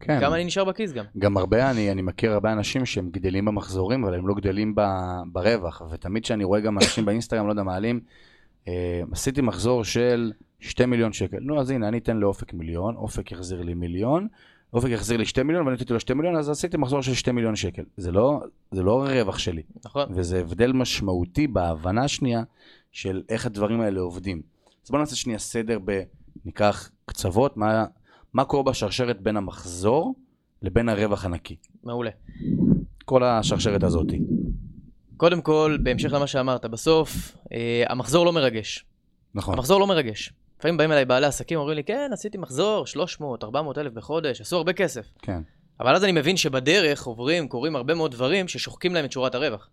[0.00, 0.20] כן.
[0.20, 1.04] כמה אני נשאר בכיס גם.
[1.18, 4.82] גם הרבה, אני, אני מכיר הרבה אנשים שהם גדלים במחזורים, אבל הם לא גדלים ב,
[5.32, 8.00] ברווח, ותמיד כשאני רואה גם אנשים באינסטגרם, לא יודע, מעלים,
[8.68, 11.38] אה, עשיתי מחזור של 2 מיליון שקל.
[11.40, 14.28] נו, אז הנה, אני אתן לאופק מיליון, אופק יחזיר לי מיליון,
[14.72, 17.34] אופק יחזיר לי 2 מיליון ואני נתתי לו 2 מיליון, אז עשיתי מחזור של 2
[17.34, 17.82] מיליון שקל.
[17.96, 19.62] זה לא, זה לא הרווח שלי.
[19.84, 20.06] נכון.
[20.10, 22.42] וזה הבדל משמעותי בהבנה השנייה
[22.92, 24.42] של איך הדברים האלה עובדים.
[24.84, 26.02] אז בואו נעשה שנייה סדר ב...
[26.44, 27.84] ניקח קצוות, מה,
[28.32, 30.14] מה קורה בשרשרת בין המחזור
[30.62, 31.56] לבין הרווח הנקי.
[31.84, 32.10] מעולה.
[33.04, 34.20] כל השרשרת הזאתי.
[35.16, 38.84] קודם כל, בהמשך למה שאמרת, בסוף, אה, המחזור לא מרגש.
[39.34, 39.54] נכון.
[39.54, 40.32] המחזור לא מרגש.
[40.58, 44.56] לפעמים באים אליי בעלי עסקים, אומרים לי, כן, עשיתי מחזור 300, 400 אלף בחודש, עשו
[44.56, 45.06] הרבה כסף.
[45.22, 45.42] כן.
[45.80, 49.70] אבל אז אני מבין שבדרך עוברים, קורים הרבה מאוד דברים ששוחקים להם את שורת הרווח.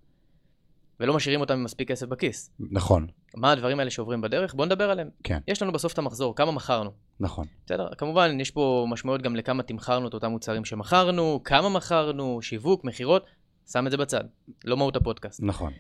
[1.00, 2.52] ולא משאירים אותם עם מספיק כסף בכיס.
[2.60, 3.08] נכון.
[3.36, 4.54] מה הדברים האלה שעוברים בדרך?
[4.54, 5.10] בואו נדבר עליהם.
[5.24, 5.40] כן.
[5.48, 6.92] יש לנו בסוף את המחזור, כמה מכרנו.
[7.20, 7.46] נכון.
[7.66, 7.88] בסדר?
[7.98, 13.26] כמובן, יש פה משמעויות גם לכמה תמכרנו את אותם מוצרים שמכרנו, כמה מכרנו, שיווק, מכירות,
[13.72, 14.24] שם את זה בצד.
[14.66, 15.40] לא מהות הפודקאסט.
[15.44, 15.74] נכון.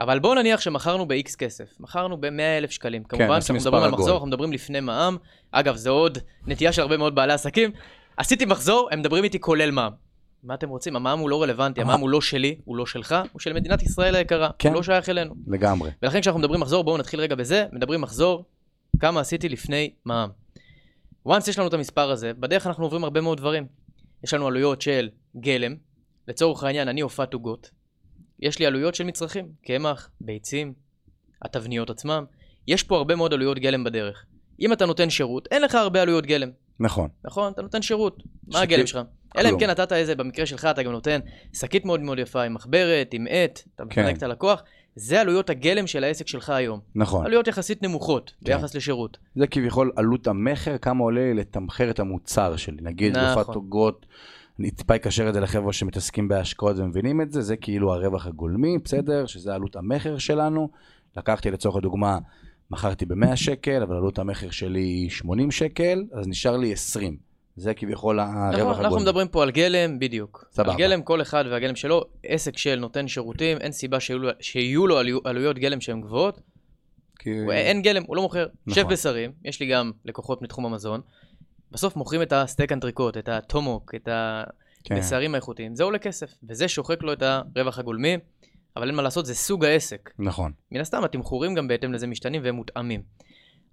[0.00, 3.04] אבל בואו נניח שמכרנו ב-X כסף, מכרנו ב-100 אלף שקלים.
[3.04, 5.16] כן, כמובן, כשאנחנו מדברים על מחזור, אנחנו מדברים לפני מע"מ.
[5.52, 7.70] אגב, זו עוד נטייה של הרבה מאוד בעלי עסקים.
[8.16, 9.92] עשיתי מחזור, הם מדברים איתי כולל מע"מ.
[10.42, 10.96] מה אתם רוצים?
[10.96, 14.14] המע"מ הוא לא רלוונטי, המע"מ הוא לא שלי, הוא לא שלך, הוא של מדינת ישראל
[14.14, 14.68] היקרה, כן.
[14.68, 15.34] הוא לא שייך אלינו.
[15.46, 15.90] לגמרי.
[16.02, 18.44] ולכן כשאנחנו מדברים מחזור, בואו נתחיל רגע בזה, מדברים מחזור,
[19.00, 20.30] כמה עשיתי לפני מע"מ.
[21.28, 23.66] once יש לנו את המספר הזה, בדרך אנחנו עוברים הרבה מאוד דברים.
[24.24, 25.74] יש לנו עלויות של גלם,
[26.28, 27.70] לצורך העניין אני הופעת עוגות,
[28.40, 30.72] יש לי עלויות של מצרכים, קמח, ביצים,
[31.42, 32.24] התבניות עצמם,
[32.68, 34.24] יש פה הרבה מאוד עלויות גלם בדרך.
[34.60, 36.50] אם אתה נותן שירות, אין לך הרבה עלויות גלם.
[36.80, 37.08] נכון.
[37.24, 38.22] נכון, אתה נותן שירות.
[38.46, 39.00] מה הגלם שלך?
[39.38, 41.20] אלא אם כן נתת איזה, במקרה שלך אתה גם נותן
[41.52, 44.02] שקית מאוד מאוד יפה עם מחברת, עם עט, אתה כן.
[44.02, 44.62] מחלק את הלקוח.
[44.96, 46.80] זה עלויות הגלם של העסק שלך היום.
[46.94, 47.26] נכון.
[47.26, 48.56] עלויות יחסית נמוכות כן.
[48.56, 49.18] ביחס לשירות.
[49.34, 52.76] זה כביכול עלות המכר, כמה עולה לתמחר את המוצר שלי.
[52.80, 53.38] נגיד, נכון.
[53.38, 54.06] רופאת עוגות,
[54.60, 58.78] אני טיפה אקשר את זה לחבר'ה שמתעסקים בהשקעות ומבינים את זה, זה כאילו הרווח הגולמי,
[58.78, 59.26] בסדר?
[59.26, 60.68] שזה עלות המכר שלנו.
[61.16, 62.18] לקחתי לצורך הדוגמה,
[62.70, 67.16] מכרתי ב-100 שקל, אבל עלות המכר שלי היא 80 שקל, אז נשאר לי 20.
[67.56, 68.84] זה כביכול הרווח נכון, הגולמי.
[68.84, 70.44] אנחנו מדברים פה על גלם, בדיוק.
[70.52, 70.72] סבבה.
[70.72, 72.04] על גלם, כל אחד והגלם שלו.
[72.24, 76.40] עסק של נותן שירותים, אין סיבה שיהיו, שיהיו לו עלו, עלויות גלם שהן גבוהות.
[77.18, 77.30] כי...
[77.50, 78.46] אין גלם, הוא לא מוכר.
[78.66, 78.82] נכון.
[78.82, 81.00] שף בשרים, יש לי גם לקוחות מתחום המזון.
[81.70, 84.08] בסוף מוכרים את הסטייק אנטריקוט, את הטומוק, את
[84.84, 84.96] כן.
[84.96, 85.74] הבשרים האיכותיים.
[85.74, 88.16] זה עולה כסף, וזה שוחק לו את הרווח הגולמי,
[88.76, 90.10] אבל אין מה לעשות, זה סוג העסק.
[90.18, 90.52] נכון.
[90.72, 93.02] מן הסתם, התמחורים גם בהתאם לזה משתנים והם מותאמים.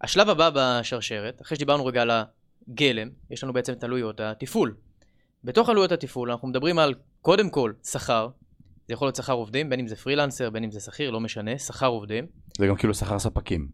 [0.01, 4.75] השלב הבא בשרשרת, אחרי שדיברנו רגע על הגלם, יש לנו בעצם את עלויות התפעול.
[5.43, 8.29] בתוך עלויות התפעול אנחנו מדברים על, קודם כל, שכר.
[8.87, 11.57] זה יכול להיות שכר עובדים, בין אם זה פרילנסר, בין אם זה שכיר, לא משנה,
[11.57, 12.25] שכר עובדים.
[12.57, 13.67] זה גם כאילו שכר ספקים.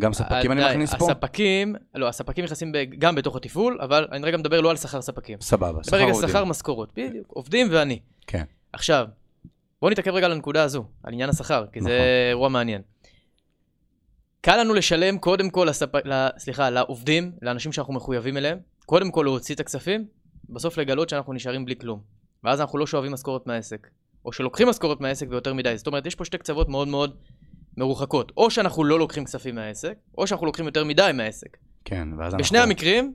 [0.00, 1.10] גם ספקים אני די, מכניס פה?
[1.10, 5.40] הספקים, לא, הספקים נכנסים גם בתוך התפעול, אבל אני רגע מדבר לא על שכר ספקים.
[5.40, 6.28] סבבה, שכר עובדים.
[6.28, 7.98] שכר משכורות, בדיוק, עובדים ואני.
[8.26, 8.44] כן.
[8.72, 9.06] עכשיו,
[9.80, 12.00] בואו נתעכב רגע על הנקודה הזו, על עניין השכר, כי זה נכון.
[12.30, 12.82] אירוע מעניין.
[14.40, 15.88] קל לנו לשלם קודם כל, לספ...
[16.38, 20.06] סליחה, לעובדים, לאנשים שאנחנו מחויבים אליהם, קודם כל להוציא את הכספים,
[20.48, 22.00] בסוף לגלות שאנחנו נשארים בלי כלום.
[22.44, 23.88] ואז אנחנו לא שואבים משכורת מהעסק.
[24.24, 25.78] או שלוקחים משכורת מהעסק ויותר מדי.
[25.78, 27.16] זאת אומרת, יש פה שתי קצוות מאוד מאוד
[27.78, 28.32] מרוחקות.
[28.36, 31.56] או שאנחנו לא לוקחים כספים מהעסק, או שאנחנו לוקחים יותר מדי מהעסק.
[31.84, 32.38] כן, ואז אנחנו...
[32.38, 33.14] בשני המקרים,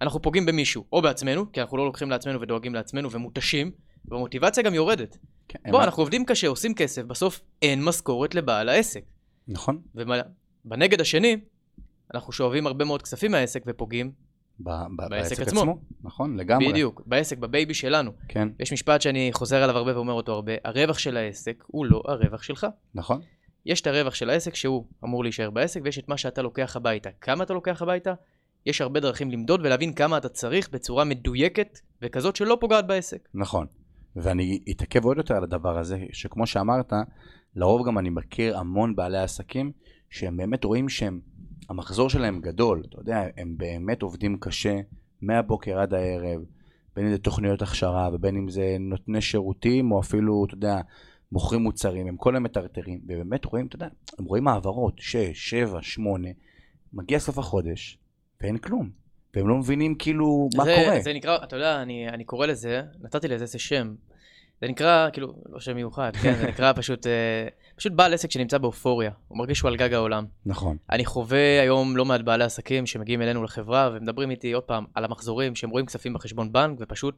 [0.00, 3.70] אנחנו פוגעים במישהו, או בעצמנו, כי אנחנו לא לוקחים לעצמנו ודואגים לעצמנו ומותשים,
[4.08, 5.18] והמוטיבציה גם יורדת.
[5.48, 9.04] כן, בוא, אנחנו עובדים קשה, עושים כסף, בסוף אין משכורת לבעל העסק.
[9.48, 9.80] נכון.
[9.94, 11.36] ובנגד השני,
[12.14, 14.12] אנחנו שואבים הרבה מאוד כספים מהעסק ופוגעים,
[14.60, 15.60] ב- ב- בעסק עצמו.
[15.60, 15.78] עצמו.
[16.02, 16.68] נכון, לגמרי.
[16.68, 18.12] בדיוק, בעסק, בבייבי שלנו.
[18.28, 22.02] כן, יש משפט שאני חוזר עליו הרבה ואומר אותו הרבה, הרווח של העסק הוא לא
[22.06, 22.66] הרווח שלך.
[22.94, 23.20] נכון.
[23.66, 27.10] יש את הרווח של העסק שהוא אמור להישאר בעסק, ויש את מה שאתה לוקח הביתה.
[27.20, 28.14] כמה אתה לוקח הביתה?
[28.66, 33.28] יש הרבה דרכים למדוד ולהבין כמה אתה צריך בצורה מדויקת וכזאת שלא פוגעת בעסק.
[33.34, 33.66] נכון.
[34.16, 36.92] ואני אתעכב עוד יותר על הדבר הזה, שכמו שאמרת,
[37.56, 39.72] לרוב גם אני מכיר המון בעלי עסקים,
[40.10, 41.20] שהם באמת רואים שהם,
[41.68, 44.76] המחזור שלהם גדול, אתה יודע, הם באמת עובדים קשה,
[45.22, 46.40] מהבוקר עד הערב,
[46.96, 50.80] בין אם זה תוכניות הכשרה, ובין אם זה נותני שירותים, או אפילו, אתה יודע,
[51.34, 55.82] מוכרים מוצרים, הם כל היום מטרטרים, ובאמת רואים, אתה יודע, הם רואים העברות, 6, 7,
[55.82, 56.28] 8,
[56.92, 57.98] מגיע סוף החודש,
[58.40, 58.90] ואין כלום.
[59.34, 61.00] והם לא מבינים כאילו מה זה, קורה.
[61.00, 63.94] זה נקרא, אתה יודע, אני, אני קורא לזה, נתתי לזה איזה שם.
[64.60, 68.58] זה נקרא, כאילו, לא שם מיוחד, כן, זה נקרא פשוט, אה, פשוט בעל עסק שנמצא
[68.58, 69.10] באופוריה.
[69.28, 70.24] הוא מרגיש שהוא על גג העולם.
[70.46, 70.76] נכון.
[70.90, 75.04] אני חווה היום לא מעט בעלי עסקים שמגיעים אלינו לחברה ומדברים איתי עוד פעם על
[75.04, 77.14] המחזורים, שהם רואים כספים בחשבון בנק ופשוט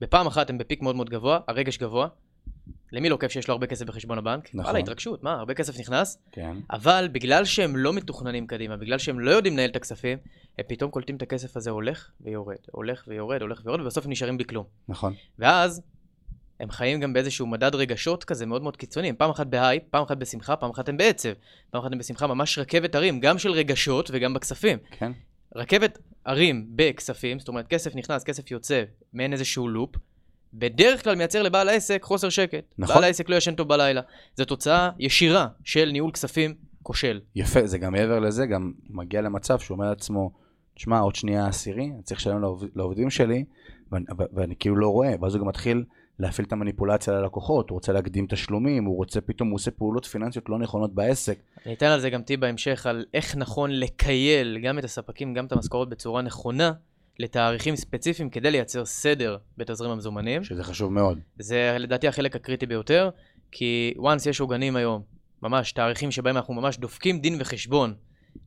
[0.00, 2.08] בפעם אחת הם ב peak מאוד מאוד גבוה, הרגש גבוה.
[2.92, 4.48] למי לא כיף שיש לו הרבה כסף בחשבון הבנק?
[4.48, 4.60] נכון.
[4.60, 6.56] וואלה, התרגשות, מה, הרבה כסף נכנס, כן.
[6.70, 10.18] אבל בגלל שהם לא מתוכננים קדימה, בגלל שהם לא יודעים לנהל את הכספים,
[10.58, 14.36] הם פתאום קולטים את הכסף הזה הולך ויורד, הולך ויורד, הולך ויורד, ובסוף הם נשארים
[14.36, 14.64] בלי כלום.
[14.88, 15.14] נכון.
[15.38, 15.82] ואז
[16.60, 20.02] הם חיים גם באיזשהו מדד רגשות כזה מאוד מאוד קיצוני, הם פעם אחת בהייפ, פעם
[20.02, 21.28] אחת בשמחה, פעם אחת הם בעצב,
[21.70, 24.78] פעם אחת הם בשמחה, ממש רכבת הרים, גם של רגשות וגם בכספים.
[24.90, 25.12] כן.
[25.54, 29.90] רכבת הרים בכספים, זאת אומרת כסף נכנס, כסף יוצא, מעין איזשהו לופ,
[30.54, 32.64] בדרך כלל מייצר לבעל העסק חוסר שקט.
[32.78, 32.94] נכון.
[32.94, 34.00] בעל העסק לא ישן טוב בלילה.
[34.34, 37.20] זו תוצאה ישירה של ניהול כספים כושל.
[37.34, 40.30] יפה, זה גם מעבר לזה, גם מגיע למצב שהוא אומר לעצמו,
[40.74, 43.44] תשמע, עוד שנייה עשירי, אני צריך לשלם לעובד, לעובדים שלי,
[43.92, 45.84] ואני, ואני כאילו לא רואה, ואז הוא גם מתחיל
[46.18, 50.48] להפעיל את המניפולציה ללקוחות, הוא רוצה להקדים תשלומים, הוא רוצה, פתאום הוא עושה פעולות פיננסיות
[50.48, 51.38] לא נכונות בעסק.
[51.66, 55.46] אני אתן על זה גם טיפ בהמשך, על איך נכון לקייל גם את הספקים, גם
[55.46, 56.72] את המשכורות בצורה נכונה,
[57.18, 60.44] לתאריכים ספציפיים כדי לייצר סדר בתזרים המזומנים.
[60.44, 61.20] שזה חשוב מאוד.
[61.38, 63.10] זה לדעתי החלק הקריטי ביותר,
[63.52, 65.02] כי once יש עוגנים היום,
[65.42, 67.94] ממש תאריכים שבהם אנחנו ממש דופקים דין וחשבון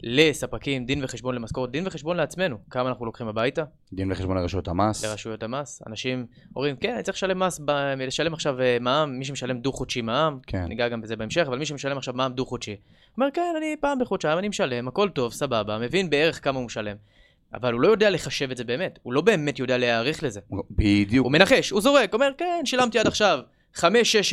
[0.03, 5.05] לספקים, דין וחשבון למשכורת, דין וחשבון לעצמנו, כמה אנחנו לוקחים הביתה, דין וחשבון לרשויות המס.
[5.05, 5.81] לרשויות המס.
[5.87, 7.71] אנשים אומרים, כן, אני צריך לשלם מס, ב...
[7.97, 10.65] לשלם עכשיו אה, מע"מ, מי שמשלם דו-חודשי מע"מ, כן.
[10.65, 12.75] ניגע גם בזה בהמשך, אבל מי שמשלם עכשיו מע"מ דו-חודשי,
[13.17, 16.95] אומר, כן, אני פעם בחודשיים, אני משלם, הכל טוב, סבבה, מבין בערך כמה הוא משלם.
[17.53, 20.39] אבל הוא לא יודע לחשב את זה באמת, הוא לא באמת יודע להיערך לזה.
[20.71, 21.23] בדיוק.
[21.23, 23.39] הוא מנחש, הוא זורק, אומר, כן, שילמתי עד עכשיו
[23.75, 23.81] 5-6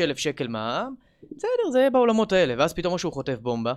[0.00, 0.94] אלף שקל מע"מ,
[1.36, 2.54] בסדר, זה בעולמות האלה.
[2.58, 3.72] ואז פתאום או שהוא חוטף בומבה,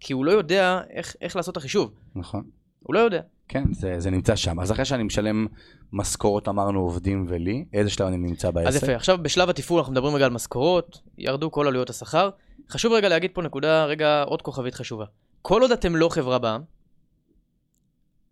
[0.00, 1.92] כי הוא לא יודע איך, איך לעשות את החישוב.
[2.14, 2.44] נכון.
[2.80, 3.20] הוא לא יודע.
[3.48, 4.60] כן, זה, זה נמצא שם.
[4.60, 5.46] אז אחרי שאני משלם
[5.92, 8.68] משכורת, אמרנו, עובדים ולי, איזה שלב אני נמצא בעסק?
[8.68, 12.30] אז יפה, עכשיו בשלב התפעול אנחנו מדברים רגע על משכורות, ירדו כל עלויות השכר.
[12.70, 15.04] חשוב רגע להגיד פה נקודה, רגע, עוד כוכבית חשובה.
[15.42, 16.62] כל עוד אתם לא חברה בע"מ,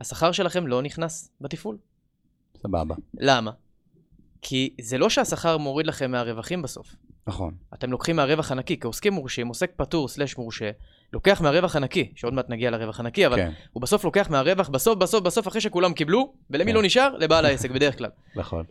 [0.00, 1.76] השכר שלכם לא נכנס בתפעול.
[2.56, 2.94] סבבה.
[3.14, 3.50] למה?
[4.42, 6.94] כי זה לא שהשכר מוריד לכם מהרווחים בסוף.
[7.26, 7.54] נכון.
[7.74, 10.70] אתם לוקחים מהרווח הנקי, כעוסקים מורשים, עוסק פטור סלש מורשה,
[11.12, 14.98] לוקח מהרווח הנקי, שעוד מעט נגיע לרווח הנקי, אבל כן, הוא בסוף לוקח מהרווח, בסוף,
[14.98, 16.76] בסוף, בסוף, אחרי שכולם קיבלו, ולמי כן.
[16.76, 17.16] לא נשאר?
[17.18, 18.10] לבעל העסק בדרך כלל.
[18.36, 18.64] נכון.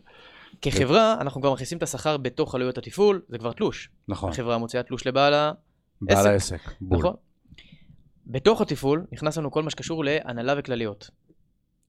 [0.62, 3.90] כחברה, אנחנו כבר מכניסים את השכר בתוך עלויות התפעול, זה כבר תלוש.
[4.08, 4.30] נכון.
[4.30, 5.52] החברה מוציאה תלוש לבעל ה...
[6.00, 6.30] בעל עסק.
[6.30, 6.60] העסק.
[6.80, 6.98] בול.
[6.98, 7.14] נכון?
[8.26, 11.10] בתוך התפעול נכנס לנו כל מה שקשור להנהלה וכלליות.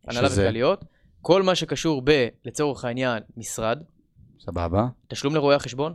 [0.07, 0.41] הנהלה שזה?
[0.41, 0.85] וכלליות,
[1.21, 3.83] כל מה שקשור ב, לצורך העניין, משרד,
[4.39, 4.87] סבבה.
[5.07, 5.93] תשלום לרואי החשבון,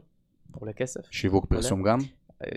[0.55, 1.01] עולה כסף.
[1.11, 1.99] שיווק פרסום גם?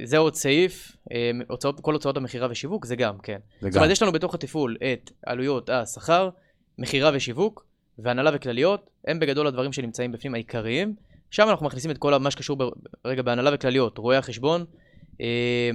[0.04, 3.40] זה עוד סעיף, אה, הוצאות, כל הוצאות המכירה ושיווק זה גם, כן.
[3.62, 6.30] זה זאת אומרת, יש לנו בתוך התפעול את עלויות השכר,
[6.78, 7.66] מכירה ושיווק,
[8.00, 10.96] והנהלה וכלליות, הם בגדול הדברים שנמצאים בפנים העיקריים.
[11.32, 12.70] שם אנחנו מכניסים את כל מה שקשור ב-
[13.06, 14.66] רגע בהנהלה וכלליות, רואי החשבון,
[15.22, 15.70] אה,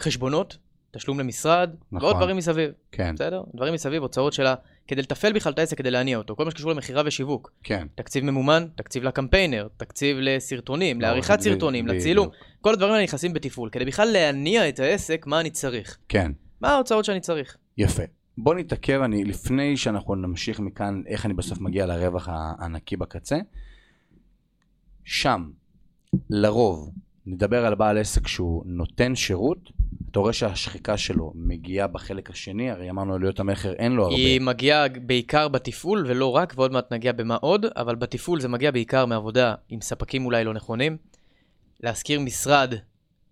[0.00, 0.56] חשבונות,
[0.90, 2.08] תשלום למשרד, נכון.
[2.08, 3.42] ועוד דברים מסביב, כן, בסדר?
[3.54, 4.54] דברים מסביב, הוצאות שלה,
[4.88, 6.36] כדי לתפעל בכלל את העסק, כדי להניע אותו.
[6.36, 7.52] כל מה שקשור למכירה ושיווק.
[7.62, 7.86] כן.
[7.94, 11.86] תקציב ממומן, תקציב לקמפיינר, תקציב לסרטונים, לא, לעריכת סרטונים.
[11.86, 12.28] לצילום.
[12.60, 15.98] כל הדברים האלה נכנסים בתפעול, כדי בכלל להניע את העסק, מה אני צריך.
[16.08, 16.32] כן.
[16.60, 17.56] מה ההוצאות שאני צריך.
[17.78, 18.02] יפה.
[18.38, 22.28] בוא נתעכב, אני, לפני שאנחנו נמשיך מכאן, איך אני בסוף מגיע לרווח
[22.58, 23.36] הנקי בקצה.
[25.04, 25.50] שם,
[26.30, 26.90] לרוב,
[27.26, 29.70] נדבר על בעל עסק שהוא נותן שירות,
[30.10, 34.16] אתה רואה שהשחיקה שלו מגיעה בחלק השני, הרי אמרנו עלויות המכר אין לו הרבה.
[34.16, 38.70] היא מגיעה בעיקר בתפעול, ולא רק, ועוד מעט נגיע במה עוד, אבל בתפעול זה מגיע
[38.70, 40.96] בעיקר מעבודה עם ספקים אולי לא נכונים.
[41.80, 42.74] להשכיר משרד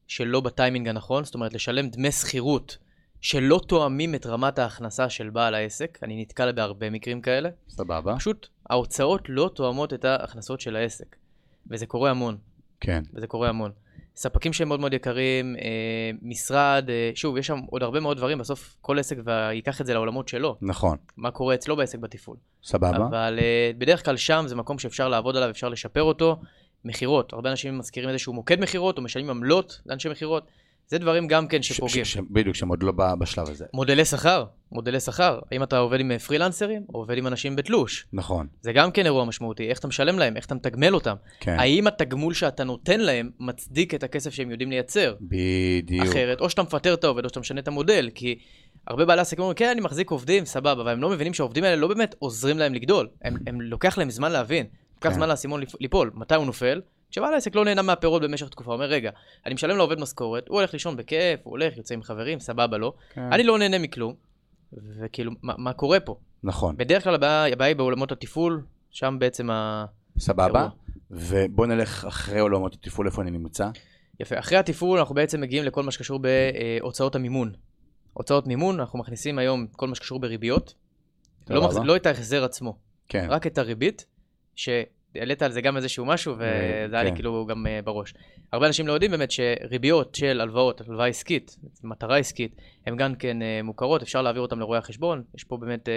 [0.06, 2.78] שלא בטיימינג הנכון, זאת אומרת לשלם דמי שכירות
[3.20, 7.48] שלא תואמים את רמת ההכנסה של בעל העסק, אני נתקל בהרבה מקרים כאלה.
[7.68, 8.16] סבבה.
[8.16, 11.16] פשוט ההוצאות לא תואמות את ההכנסות של העסק.
[11.70, 12.36] וזה קורה המון,
[12.80, 13.02] כן.
[13.14, 13.70] וזה קורה המון.
[14.16, 18.38] ספקים שהם מאוד מאוד יקרים, אה, משרד, אה, שוב, יש שם עוד הרבה מאוד דברים,
[18.38, 19.16] בסוף כל עסק
[19.52, 20.96] ייקח את זה לעולמות שלו, נכון.
[21.16, 22.36] מה קורה אצלו בעסק בתפעול.
[22.62, 22.96] סבבה.
[22.96, 26.36] אבל אה, בדרך כלל שם זה מקום שאפשר לעבוד עליו, אפשר לשפר אותו.
[26.84, 30.46] מכירות, הרבה אנשים מזכירים איזשהו מוקד מכירות, או משלמים עמלות לאנשי מכירות.
[30.88, 32.04] זה דברים גם כן שפוגעים.
[32.30, 33.64] בדיוק, שהם עוד לא בשלב הזה.
[33.74, 35.38] מודלי שכר, מודלי שכר.
[35.52, 38.06] האם אתה עובד עם אה, פרילנסרים, או עובד עם אנשים בתלוש?
[38.12, 38.46] נכון.
[38.60, 41.14] זה גם כן אירוע משמעותי, איך אתה משלם להם, איך אתה מתגמל אותם.
[41.40, 41.56] כן.
[41.58, 45.14] האם התגמול שאתה נותן להם מצדיק את הכסף שהם יודעים לייצר?
[45.20, 46.06] בדיוק.
[46.06, 48.38] אחרת, או שאתה מפטר את העובד, או שאתה משנה את המודל, כי
[48.86, 51.76] הרבה בעלי עסקים אומרים, כן, אני מחזיק עובדים, סבבה, אבל הם לא מבינים שהעובדים האלה
[51.76, 53.08] לא באמת עוזרים להם לגדול.
[53.22, 55.14] הם, הם לוקח להם זמן להבין, לוקח כן.
[55.14, 56.80] זמן לאסימון ליפול, מתי הוא נופל?
[57.14, 59.10] כשבעל העסק לא נהנה מהפירות במשך תקופה, הוא אומר, רגע,
[59.46, 62.92] אני משלם לעובד משכורת, הוא הולך לישון בכיף, הוא הולך, יוצא עם חברים, סבבה לו,
[63.14, 63.32] כן.
[63.32, 64.14] אני לא נהנה מכלום,
[64.72, 66.16] וכאילו, מה, מה קורה פה?
[66.42, 66.76] נכון.
[66.76, 69.84] בדרך כלל הבעיה, הבעיה היא בעולמות התפעול, שם בעצם ה...
[70.18, 70.68] סבבה.
[71.10, 73.68] ובוא נלך אחרי עולמות התפעול, איפה אני נמצא.
[74.20, 74.38] יפה.
[74.38, 76.20] אחרי התפעול אנחנו בעצם מגיעים לכל מה שקשור
[76.80, 77.52] בהוצאות המימון.
[78.12, 80.74] הוצאות מימון, אנחנו מכניסים היום כל מה שקשור בריביות.
[81.50, 81.64] לא.
[81.64, 81.78] מחז...
[81.84, 82.76] לא את ההחזר עצמו,
[83.08, 83.26] כן.
[83.30, 84.06] רק את הריבית,
[85.14, 87.14] שהעלית על זה גם איזשהו משהו, וזה היה לי כן.
[87.14, 88.14] כאילו גם uh, בראש.
[88.52, 93.38] הרבה אנשים לא יודעים באמת שריביות של הלוואות, הלוואה עסקית, מטרה עסקית, הן גם כן
[93.40, 95.88] uh, מוכרות, אפשר להעביר אותן לרואי החשבון, יש פה באמת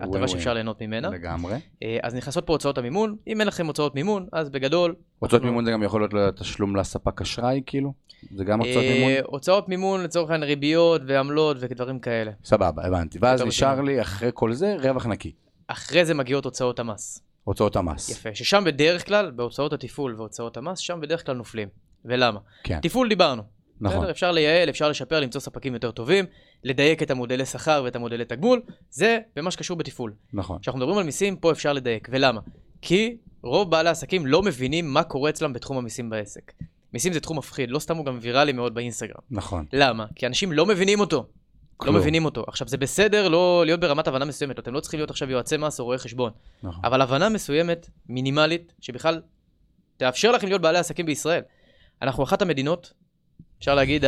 [0.00, 0.28] הטבה.
[0.28, 1.10] שאפשר ליהנות ממנה.
[1.10, 1.56] לגמרי.
[2.02, 4.94] אז נכנסות פה הוצאות המימון, אם אין לכם הוצאות מימון, אז בגדול...
[5.18, 7.92] הוצאות מימון זה גם יכול להיות לתשלום לספק אשראי, כאילו?
[8.34, 9.12] זה גם הוצאות אה, מימון?
[9.26, 12.30] הוצאות מימון לצורך העניין ריביות ועמלות ודברים כאלה.
[12.44, 13.18] סבבה, הבנתי.
[13.20, 13.80] ואז נשאר.
[13.80, 15.32] לי אחרי כל זה רווח נקי.
[15.66, 17.22] אחרי זה מגיעות הוצאות המס.
[17.44, 18.10] הוצאות המס.
[18.10, 18.34] יפה.
[18.34, 21.68] ששם בדרך כלל, בהוצאות התפעול והוצאות המס, שם בדרך כלל נופלים.
[22.04, 22.40] ולמה?
[22.64, 22.80] כן.
[22.80, 23.42] תפעול דיברנו.
[23.80, 23.98] נכון.
[23.98, 24.10] בסדר?
[24.10, 26.24] אפשר לייעל, אפשר לשפר, למצוא ספקים יותר טובים,
[26.64, 30.14] לדייק את המודלי שכר ואת המודלי תגמול, זה במה שקשור בתפעול.
[30.32, 30.58] נכון.
[30.58, 32.08] כשאנחנו מדברים על מיסים, פה אפשר לדייק.
[32.12, 32.40] ולמה?
[32.82, 36.52] כי רוב בעלי העסקים לא מבינים מה קורה אצלם בתחום המיסים בעסק.
[36.92, 39.20] מיסים זה תחום מפחיד, לא סתם הוא גם ויראלי מאוד באינסטגרם.
[39.30, 39.66] נכון.
[39.72, 40.06] למה?
[40.14, 41.26] כי אנשים לא מבינים אותו.
[41.76, 41.94] כלום.
[41.94, 42.44] לא מבינים אותו.
[42.48, 45.80] עכשיו, זה בסדר לא להיות ברמת הבנה מסוימת, אתם לא צריכים להיות עכשיו יועצי מס
[45.80, 46.30] או רואי חשבון,
[46.62, 46.84] נכון.
[46.84, 49.20] אבל הבנה מסוימת, מינימלית, שבכלל
[49.96, 51.42] תאפשר לכם להיות בעלי עסקים בישראל.
[52.02, 52.92] אנחנו אחת המדינות,
[53.58, 54.04] אפשר להגיד,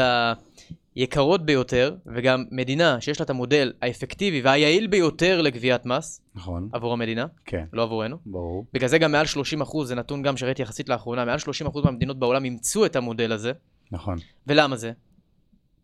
[0.95, 6.69] היקרות ביותר, וגם מדינה שיש לה את המודל האפקטיבי והיעיל ביותר לגביית מס נכון.
[6.73, 7.65] עבור המדינה, כן.
[7.73, 8.17] לא עבורנו.
[8.27, 8.67] ברור.
[8.73, 11.85] בגלל זה גם מעל 30 אחוז, זה נתון גם שראיתי יחסית לאחרונה, מעל 30 אחוז
[11.85, 13.53] מהמדינות בעולם אימצו את המודל הזה.
[13.93, 14.19] נכון.
[14.47, 14.93] ולמה זה?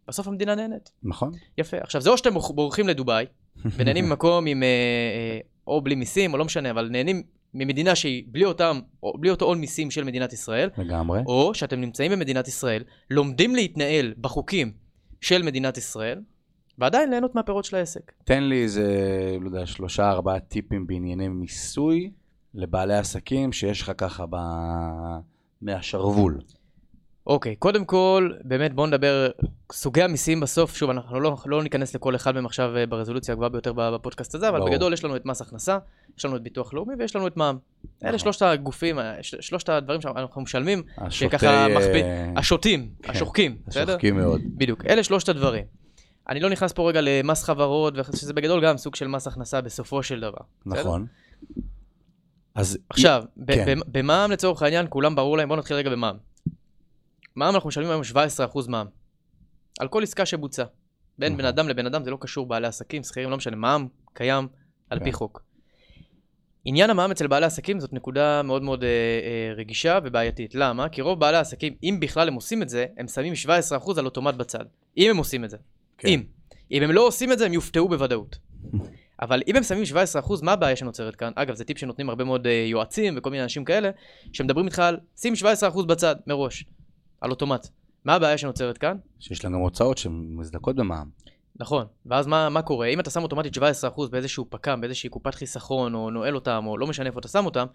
[0.09, 0.91] בסוף המדינה נהנית.
[1.03, 1.33] נכון.
[1.59, 1.77] יפה.
[1.81, 3.27] עכשיו, זה או שאתם בורח- בורחים לדובאי,
[3.77, 7.23] ונהנים ממקום עם, אה, אה, או בלי מיסים, או לא משנה, אבל נהנים
[7.55, 11.21] ממדינה שהיא בלי אותם, או בלי אותו עול מיסים של מדינת ישראל, לגמרי.
[11.27, 14.73] או שאתם נמצאים במדינת ישראל, לומדים להתנהל בחוקים
[15.21, 16.21] של מדינת ישראל,
[16.79, 18.13] ועדיין ליהנות מהפירות של העסק.
[18.25, 18.97] תן לי איזה,
[19.41, 22.11] לא יודע, שלושה ארבעה טיפים בענייני מיסוי
[22.55, 24.37] לבעלי עסקים שיש לך ככה ב...
[25.63, 26.39] מהשרוול.
[27.27, 29.31] אוקיי, קודם כל, באמת בואו נדבר,
[29.73, 33.51] סוגי המיסים בסוף, שוב, אנחנו לא, לא ניכנס לכל אחד מהם עכשיו אה, ברזולוציה הגבוהה
[33.51, 34.71] ביותר בפודקאסט הזה, אבל ברור.
[34.71, 35.79] בגדול יש לנו את מס הכנסה,
[36.19, 37.59] יש לנו את ביטוח לאומי ויש לנו את מע"מ.
[38.03, 38.19] אלה נכון.
[38.19, 42.05] שלושת הגופים, אה, שלושת הדברים שאנחנו משלמים, השוטה, שככה אה, מכביד,
[42.37, 43.83] השוטים, כן, השוחקים, בסדר?
[43.83, 44.41] השוחקים מאוד.
[44.57, 45.65] בדיוק, אלה שלושת הדברים.
[46.29, 50.03] אני לא נכנס פה רגע למס חברות, שזה בגדול גם סוג של מס הכנסה בסופו
[50.03, 50.43] של דבר.
[50.67, 50.81] בסדר?
[50.81, 51.07] נכון.
[52.55, 53.79] אז עכשיו, כן.
[53.87, 56.32] במע"מ לצורך העניין, כולם ברור להם, בואו נתחיל רגע במע"מ.
[57.37, 58.87] מע"מ אנחנו משלמים היום 17% מע"מ.
[59.81, 60.67] על כל עסקה שבוצעה.
[61.19, 61.37] בין.
[61.37, 64.49] בן אדם לבן אדם, זה לא קשור בעלי עסקים, שכירים, לא משנה, מע"מ קיים
[64.91, 65.13] על פי כן.
[65.13, 65.43] חוק.
[66.65, 70.55] עניין המע"מ אצל בעלי עסקים זאת נקודה מאוד מאוד אה, אה, רגישה ובעייתית.
[70.55, 70.89] למה?
[70.89, 74.35] כי רוב בעלי העסקים, אם בכלל הם עושים את זה, הם שמים 17% על אוטומט
[74.35, 74.65] בצד.
[74.97, 75.57] אם הם עושים את זה.
[75.99, 76.09] כן.
[76.09, 76.23] אם.
[76.71, 78.37] אם הם לא עושים את זה, הם יופתעו בוודאות.
[79.23, 79.83] אבל אם הם שמים
[80.23, 81.33] 17%, מה הבעיה שנוצרת כאן?
[81.35, 83.91] אגב, זה טיפ שנותנים הרבה מאוד אה, יועצים וכל מיני אנשים כאלה,
[84.33, 85.33] שמדברים איתך על שים
[85.73, 86.65] 17% בצד, מראש,
[87.23, 87.69] על אוטומט.
[88.05, 88.97] מה הבעיה שנוצרת כאן?
[89.21, 91.09] שיש להם גם הוצאות שהן מזדקות במע"מ.
[91.57, 92.87] נכון, ואז מה, מה קורה?
[92.87, 93.61] אם אתה שם אוטומטית 17%
[94.11, 97.67] באיזשהו פק"ם, באיזושהי קופת חיסכון, או נועל אותם, או לא משנה איפה אתה שם אותם,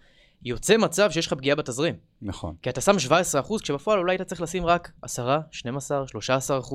[0.44, 1.94] יוצא מצב שיש לך פגיעה בתזרים.
[2.22, 2.54] נכון.
[2.62, 2.96] כי אתה שם
[3.42, 6.74] 17%, כשבפועל אולי אתה צריך לשים רק 10, 12, 13%.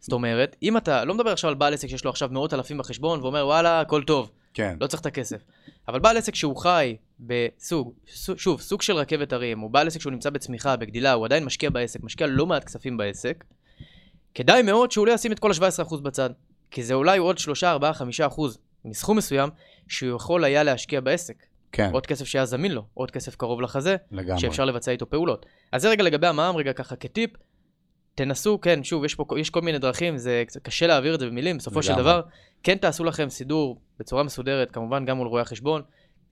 [0.00, 2.78] זאת אומרת, אם אתה, לא מדבר עכשיו על בעל עסק שיש לו עכשיו מאות אלפים
[2.78, 4.30] בחשבון, ואומר, וואלה, הכל טוב.
[4.54, 4.76] כן.
[4.80, 5.42] לא צריך את הכסף.
[5.88, 7.92] אבל בעל עסק שהוא חי בסוג,
[8.36, 11.70] שוב, סוג של רכבת הרים, או בעל עסק שהוא נמצא בצמיחה, בגדילה, הוא עדיין משקיע
[11.70, 13.44] בעסק, משקיע לא מעט כספים בעסק,
[14.34, 16.30] כדאי מאוד שהוא לא ישים את כל ה-17% בצד.
[16.70, 18.40] כי זה אולי עוד 3, 4, 5%
[18.84, 19.50] מסכום מסוים
[19.88, 21.46] שהוא יכול היה להשקיע בעסק.
[21.72, 21.90] כן.
[21.92, 24.40] עוד כסף שהיה זמין לו, עוד כסף קרוב לחזה, לגמרי.
[24.40, 25.46] שאפשר לבצע איתו פעולות.
[25.72, 27.30] אז זה רגע לגבי המע"מ, רגע ככה כטיפ,
[28.14, 31.58] תנסו, כן, שוב, יש פה, יש כל מיני דרכים, זה קשה להעביר את זה במילים,
[31.58, 32.20] בסופו של דבר,
[32.62, 35.82] כן תעשו לכם סידור בצורה מסודרת, כמובן גם מול רואי החשבון,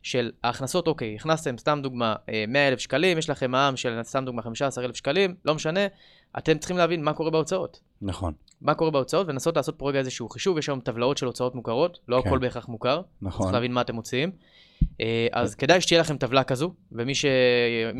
[0.06, 2.14] של ההכנסות, אוקיי, הכנסתם, סתם דוגמה,
[2.48, 5.80] 100 אלף שקלים, יש לכם מע"מ של סתם דוגמה 15 אלף שקלים, לא משנה,
[6.38, 7.80] אתם צריכים להבין מה קורה בהוצאות.
[8.02, 8.32] נכון.
[8.60, 11.98] מה קורה בהוצאות, ולנסות לעשות פה רגע איזשהו חישוב, יש היום טבלאות של הוצאות מוכרות,
[12.08, 12.28] לא כן.
[12.28, 13.00] הכל בהכרח מוכר.
[13.22, 13.42] נכון.
[13.42, 14.30] צריך להבין מה אתם מוציאים.
[15.00, 17.26] אה, אז כדאי שתהיה לכם טבלה כזו, ומי ש...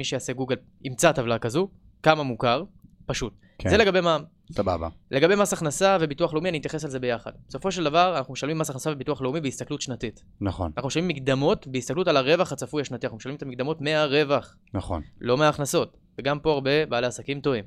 [0.02, 1.68] שיעשה גוגל ימצא טבלה כזו,
[2.02, 2.64] כמה מוכר,
[3.06, 3.32] פשוט.
[3.58, 3.68] כן.
[3.68, 4.24] זה לגבי מע"מ.
[4.52, 4.88] סבבה.
[5.11, 7.32] לגבי מס הכנסה וביטוח לאומי, אני אתייחס על זה ביחד.
[7.48, 10.22] בסופו של דבר, אנחנו משלמים מס הכנסה וביטוח לאומי בהסתכלות שנתית.
[10.40, 10.72] נכון.
[10.76, 14.56] אנחנו משלמים מקדמות בהסתכלות על הרווח הצפוי השנתי, אנחנו משלמים את המקדמות מהרווח.
[14.74, 15.02] נכון.
[15.20, 15.96] לא מההכנסות.
[16.18, 17.64] וגם פה הרבה בעלי עסקים טועים.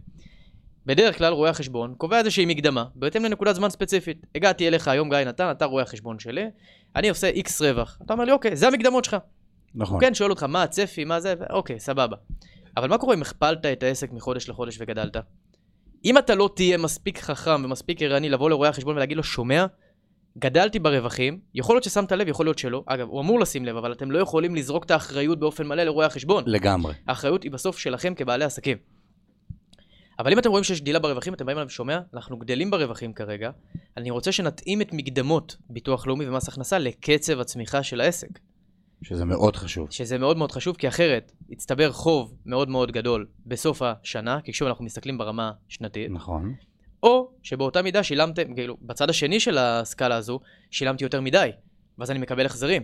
[0.86, 4.26] בדרך כלל רואה החשבון קובע איזושהי מקדמה, בהתאם לנקודת זמן ספציפית.
[4.36, 6.46] הגעתי אליך היום, גיא נתן, אתה רואה החשבון שלי,
[6.96, 7.98] אני עושה איקס רווח.
[8.06, 9.18] אתה אומר לי, אוקיי, זה המקדמות שלך.
[9.76, 9.94] נכון.
[9.94, 12.18] הוא כן שואל אותך, מה הצפי, מה זה, אוקיי, סבבה.
[12.78, 15.18] אבל מה קורה אם הכפלת את העסק מחודש לחודש וגדלת?
[16.06, 19.66] אם אתה לא תהיה מספיק חכם ומספיק ערני לבוא לרואה החשבון ולהגיד לו, שומע,
[20.38, 22.84] גדלתי ברווחים, יכול להיות ששמת לב, יכול להיות שלא.
[22.86, 26.06] אגב, הוא אמור לשים לב, אבל אתם לא יכולים לזרוק את האחריות באופן מלא לרואה
[26.06, 26.44] החשבון.
[26.48, 26.94] לגמרי.
[27.08, 28.78] האחריות היא בסוף שלכם כבעלי עסקים.
[30.20, 33.52] אבל אם אתם רואים שיש גדילה ברווחים, אתם באים אליו ושומע, אנחנו גדלים ברווחים כרגע,
[33.98, 38.40] אני רוצה שנתאים את מקדמות ביטוח לאומי ומס הכנסה לקצב הצמיחה של העסק.
[39.02, 39.88] שזה מאוד חשוב.
[39.92, 44.68] שזה מאוד מאוד חשוב, כי אחרת יצטבר חוב מאוד מאוד גדול בסוף השנה, כי שוב
[44.68, 46.12] אנחנו מסתכלים ברמה שנתית.
[46.12, 46.56] נכון.
[47.04, 50.40] או שבאותה מידה שילמתם, כאילו, בצד השני של הסקאלה הזו,
[50.72, 51.50] שילמתי יותר מדי,
[51.98, 52.84] ואז אני מקבל החזרים.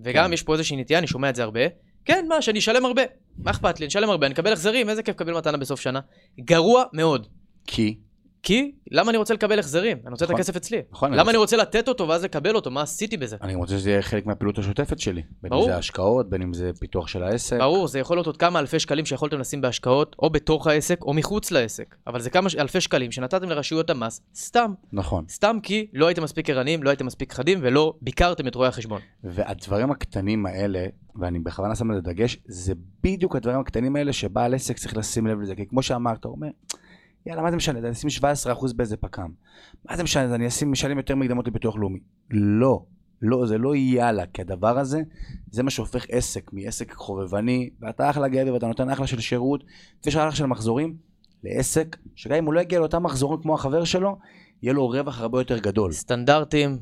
[0.00, 0.32] וגם כן.
[0.32, 1.60] יש פה איזושהי נטייה, אני שומע את זה הרבה,
[2.04, 3.02] כן, מה, שאני אשלם הרבה.
[3.38, 3.84] מה אכפת לי?
[3.84, 6.00] אני אשלם הרבה, אני אקבל החזרים, איזה כיף לקבל מתנה בסוף שנה.
[6.40, 7.26] גרוע מאוד.
[7.66, 7.98] כי?
[8.42, 9.98] כי למה אני רוצה לקבל החזרים?
[10.04, 10.82] אני רוצה נכון, את הכסף אצלי.
[10.92, 11.14] נכון.
[11.14, 12.70] למה אני רוצה לתת אותו ואז לקבל אותו?
[12.70, 13.36] מה עשיתי בזה?
[13.42, 15.22] אני רוצה שזה יהיה חלק מהפעילות השוטפת שלי.
[15.42, 15.64] בין ברור.
[15.64, 17.58] אם זה השקעות, בין אם זה פיתוח של העסק.
[17.58, 21.14] ברור, זה יכול להיות עוד כמה אלפי שקלים שיכולתם לשים בהשקעות, או בתוך העסק, או
[21.14, 21.96] מחוץ לעסק.
[22.06, 24.72] אבל זה כמה אלפי שקלים שנתתם לרשויות המס, סתם.
[24.92, 25.24] נכון.
[25.28, 29.00] סתם כי לא הייתם מספיק ערניים, לא הייתם מספיק חדים, ולא ביקרתם את רואי החשבון.
[29.24, 32.72] והדברים הקטנים האלה, ואני בכוונה שם על זה דגש, זה
[33.02, 35.54] בדיוק הדברים הקטנים האלה שבעל עסק צריך לשים לב לזה.
[35.54, 36.48] כי כמו שאמרת, הוא אומר,
[37.26, 37.78] יאללה, מה זה משנה?
[37.78, 39.30] אני אשים 17% באיזה פק"ם.
[39.84, 40.34] מה זה משנה?
[40.34, 41.98] אני אשים, משלם יותר מקדמות לביטוח לאומי.
[42.30, 42.84] לא,
[43.22, 45.02] לא, זה לא יאללה, כי הדבר הזה,
[45.50, 49.64] זה מה שהופך עסק מעסק חובבני, ואתה אחלה גבר ואתה נותן אחלה של שירות,
[50.04, 50.96] ויש אחלה של מחזורים,
[51.44, 54.18] לעסק, שגם אם הוא לא יגיע לאותם מחזורים כמו החבר שלו,
[54.62, 55.92] יהיה לו רווח הרבה יותר גדול.
[55.92, 56.78] סטנדרטים,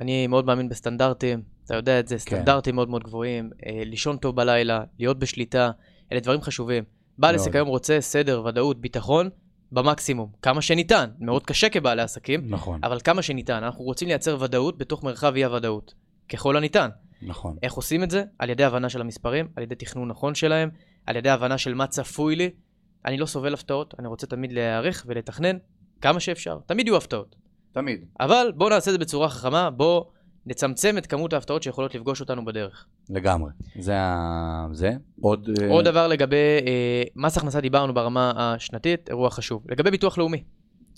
[0.00, 2.18] אני מאוד מאמין בסטנדרטים, אתה יודע את זה, כן.
[2.18, 2.76] סטנדרטים כן.
[2.76, 5.70] מאוד מאוד גבוהים, אה, לישון טוב בלילה, להיות בשליטה,
[6.12, 6.84] אלה דברים חשובים.
[7.18, 9.30] בעל עסק היום רוצה סדר, ודאות, ביטחון,
[9.72, 11.10] במקסימום, כמה שניתן.
[11.20, 12.80] מאוד קשה כבעלי עסקים, נכון.
[12.84, 13.54] אבל כמה שניתן.
[13.64, 15.94] אנחנו רוצים לייצר ודאות בתוך מרחב אי-הוודאות,
[16.28, 16.88] ככל הניתן.
[17.22, 17.56] נכון.
[17.62, 18.24] איך עושים את זה?
[18.38, 20.70] על ידי הבנה של המספרים, על ידי תכנון נכון שלהם,
[21.06, 22.50] על ידי הבנה של מה צפוי לי.
[23.04, 25.56] אני לא סובל הפתעות, אני רוצה תמיד להיערך ולתכנן
[26.00, 26.58] כמה שאפשר.
[26.66, 27.36] תמיד יהיו הפתעות.
[27.72, 28.04] תמיד.
[28.20, 30.10] אבל בואו נעשה את זה בצורה חכמה, בואו
[30.48, 32.86] נצמצם את כמות ההפתעות שיכולות לפגוש אותנו בדרך.
[33.10, 33.50] לגמרי.
[33.78, 34.66] זה ה...
[34.72, 34.92] זה?
[35.20, 35.48] עוד...
[35.62, 36.36] אה, עוד דבר לגבי
[36.66, 39.64] אה, מס הכנסה דיברנו ברמה השנתית, אירוע חשוב.
[39.68, 40.42] לגבי ביטוח לאומי,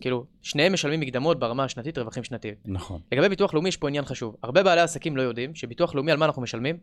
[0.01, 2.55] כאילו, שניהם משלמים מקדמות ברמה השנתית, רווחים שנתיים.
[2.65, 3.01] נכון.
[3.13, 4.37] לגבי ביטוח לאומי יש פה עניין חשוב.
[4.43, 6.77] הרבה בעלי עסקים לא יודעים שביטוח לאומי, על מה אנחנו משלמים?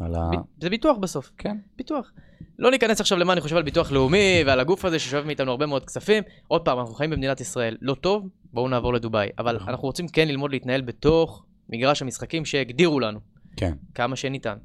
[0.00, 0.30] על ה...
[0.32, 0.62] ב...
[0.62, 1.30] זה ביטוח בסוף.
[1.38, 1.56] כן.
[1.76, 2.12] ביטוח.
[2.58, 5.66] לא ניכנס עכשיו למה אני חושב על ביטוח לאומי ועל הגוף הזה ששואב מאיתנו הרבה
[5.66, 6.22] מאוד כספים.
[6.48, 7.76] עוד פעם, אנחנו חיים במדינת ישראל.
[7.80, 9.28] לא טוב, בואו נעבור לדובאי.
[9.38, 9.68] אבל נכון.
[9.68, 13.20] אנחנו רוצים כן ללמוד להתנהל בתוך מגרש המשחקים שהגדירו לנו.
[13.56, 13.72] כן.
[13.94, 14.56] כמה שניתן.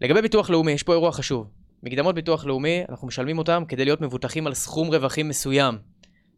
[0.00, 1.50] לגבי ביטוח לאומי, יש פה אירוע חשוב.
[1.82, 5.78] מקדמות ביטוח לאומי, אנחנו משלמים אותם כדי להיות מבוטחים על סכום רווחים מסוים.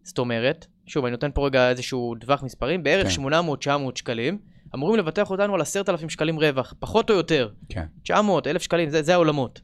[0.02, 3.22] זאת אומרת, שוב, אני נותן פה רגע איזשהו טווח מספרים, בערך כן.
[3.22, 4.38] 800-900 שקלים,
[4.74, 7.48] אמורים לבטח אותנו על עשרת אלפים שקלים רווח, פחות או יותר.
[7.68, 7.84] כן.
[8.02, 9.60] 900, 1,000 שקלים, זה, זה העולמות.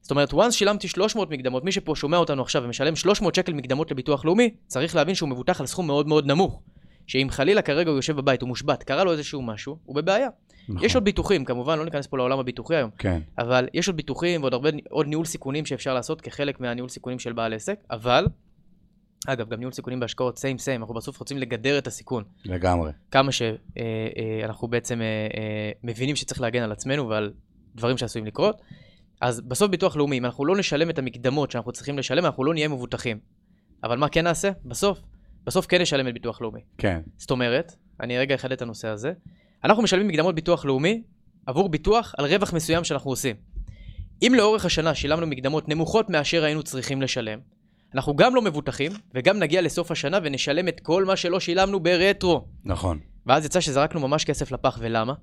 [0.00, 3.90] זאת אומרת, once שילמתי 300 מקדמות, מי שפה שומע אותנו עכשיו ומשלם 300 שקל מקדמות
[3.90, 6.62] לביטוח לאומי, צריך להבין שהוא מבוטח על סכום מאוד מאוד נמוך.
[7.06, 10.28] שאם חלילה כרגע הוא יושב בבית, הוא מושבת, קרה לו איזשהו משהו, הוא בבעיה.
[10.68, 10.84] נכון.
[10.84, 13.20] יש עוד ביטוחים, כמובן, לא ניכנס פה לעולם הביטוחי היום, כן.
[13.38, 17.32] אבל יש עוד ביטוחים ועוד הרבה, עוד ניהול סיכונים שאפשר לעשות כחלק מהניהול סיכונים של
[17.32, 18.26] בעל עסק, אבל,
[19.26, 22.24] אגב, גם ניהול סיכונים בהשקעות, סיים סיים, אנחנו בסוף רוצים לגדר את הסיכון.
[22.44, 22.92] לגמרי.
[23.10, 27.32] כמה שאנחנו בעצם אה, אה, מבינים שצריך להגן על עצמנו ועל
[27.74, 28.62] דברים שעשויים לקרות.
[29.20, 32.54] אז בסוף ביטוח לאומי, אם אנחנו לא נשלם את המקדמות שאנחנו צריכים לשלם, אנחנו לא
[32.54, 33.18] נהיה מבוטחים.
[33.84, 34.50] אבל מה כן נעשה?
[34.64, 35.02] בסוף,
[35.46, 36.60] בסוף כן נשלם את ביטוח לאומי.
[36.78, 37.00] כן.
[37.16, 39.12] זאת אומרת, אני רגע אחדד את הנושא הזה,
[39.64, 41.02] אנחנו משלמים מקדמות ביטוח לאומי
[41.46, 43.36] עבור ביטוח על רווח מסוים שאנחנו עושים.
[44.22, 47.38] אם לאורך השנה שילמנו מקדמות נמוכות מאשר היינו צריכים לשלם,
[47.94, 52.44] אנחנו גם לא מבוטחים, וגם נגיע לסוף השנה ונשלם את כל מה שלא שילמנו ברטרו.
[52.64, 52.98] נכון.
[53.26, 55.14] ואז יצא שזרקנו ממש כסף לפח, ולמה?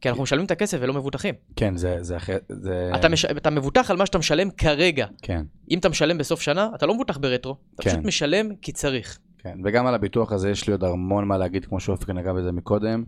[0.00, 1.34] כי אנחנו משלמים את הכסף ולא מבוטחים.
[1.56, 1.96] כן, זה...
[2.00, 2.90] זה, אחר- זה...
[2.94, 3.24] אתה, מש...
[3.24, 5.06] אתה מבוטח על מה שאתה משלם כרגע.
[5.22, 5.42] כן.
[5.70, 7.56] אם אתה משלם בסוף שנה, אתה לא מבוטח ברטרו.
[7.74, 7.90] אתה כן.
[7.90, 9.18] פשוט משלם כי צריך.
[9.42, 12.52] כן, וגם על הביטוח הזה יש לי עוד המון מה להגיד, כמו שאופק נגע בזה
[12.52, 13.04] מקודם,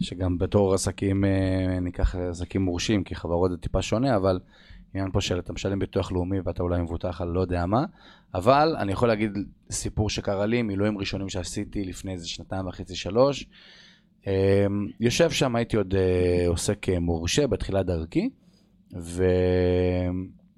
[0.00, 4.40] שגם בתור עסקים, אה, ניקח עסקים מורשים, כי חברות זה טיפה שונה, אבל
[4.94, 7.84] עניין פה של אתה משלם ביטוח לאומי ואתה אולי מבוטח על לא יודע מה,
[8.34, 9.38] אבל אני יכול להגיד
[9.70, 13.46] סיפור שקרה לי, מילואים ראשונים שעשיתי לפני איזה שנתיים וחצי, שלוש.
[14.26, 14.66] אה,
[15.00, 18.30] יושב שם, הייתי עוד אה, עוסק מורשה בתחילת דרכי,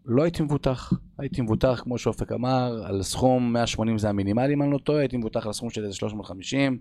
[0.07, 0.93] ולא הייתי מבוטח.
[1.19, 5.17] הייתי מבוטח, כמו שאופק אמר, על סכום 180 זה המינימלי, אם אני לא טועה, הייתי
[5.17, 6.79] מבוטח על סכום של איזה 350,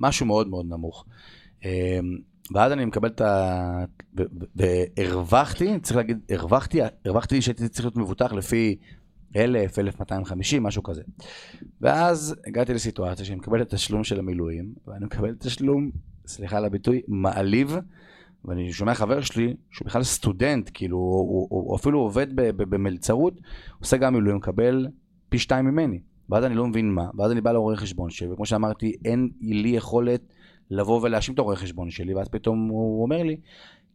[0.00, 1.04] משהו מאוד מאוד נמוך.
[1.64, 1.68] אמ,
[2.54, 3.84] ואז אני מקבל את ה...
[4.96, 8.76] והרווחתי, צריך להגיד, הרווחתי, הרווחתי שהייתי צריך להיות מבוטח לפי
[9.36, 11.02] 1,000, 1,250, משהו כזה.
[11.80, 15.90] ואז הגעתי לסיטואציה שאני מקבל את התשלום של המילואים, ואני מקבל תשלום,
[16.26, 17.76] סליחה על הביטוי, מעליב,
[18.44, 22.62] ואני שומע חבר שלי, שהוא בכלל סטודנט, כאילו, הוא, הוא, הוא אפילו עובד ב- ב-
[22.74, 23.34] במלצרות,
[23.80, 24.86] עושה גם מילואים, מקבל
[25.28, 26.00] פי שתיים ממני.
[26.30, 29.68] ואז אני לא מבין מה, ואז אני בא לרואה חשבון שלי, וכמו שאמרתי, אין לי
[29.68, 30.20] יכולת
[30.70, 33.36] לבוא ולהאשים את הרואה חשבון שלי, ואז פתאום הוא אומר לי,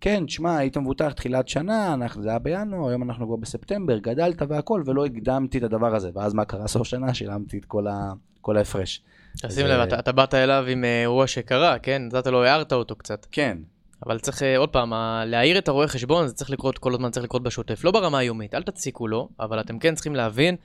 [0.01, 4.41] כן, תשמע, היית מבוטח תחילת שנה, אנחנו, זה היה בינואר, היום אנחנו כבר בספטמבר, גדלת
[4.47, 6.09] והכל, ולא הקדמתי את הדבר הזה.
[6.13, 6.67] ואז מה קרה?
[6.67, 9.01] סוף שנה שילמתי את כל, ה, כל ההפרש.
[9.37, 12.01] תשים זה- לב, אתה, אתה באת אליו עם אה, אירוע שקרה, כן?
[12.19, 13.27] אתה לא הערת אותו קצת.
[13.31, 13.57] כן,
[14.05, 14.93] אבל צריך, אה, עוד פעם,
[15.25, 17.83] להעיר את הרואה חשבון, זה צריך לקרות כל הזמן, צריך לקרות בשוטף.
[17.83, 20.55] לא ברמה היומית, אל תציקו לו, אבל אתם כן צריכים להבין,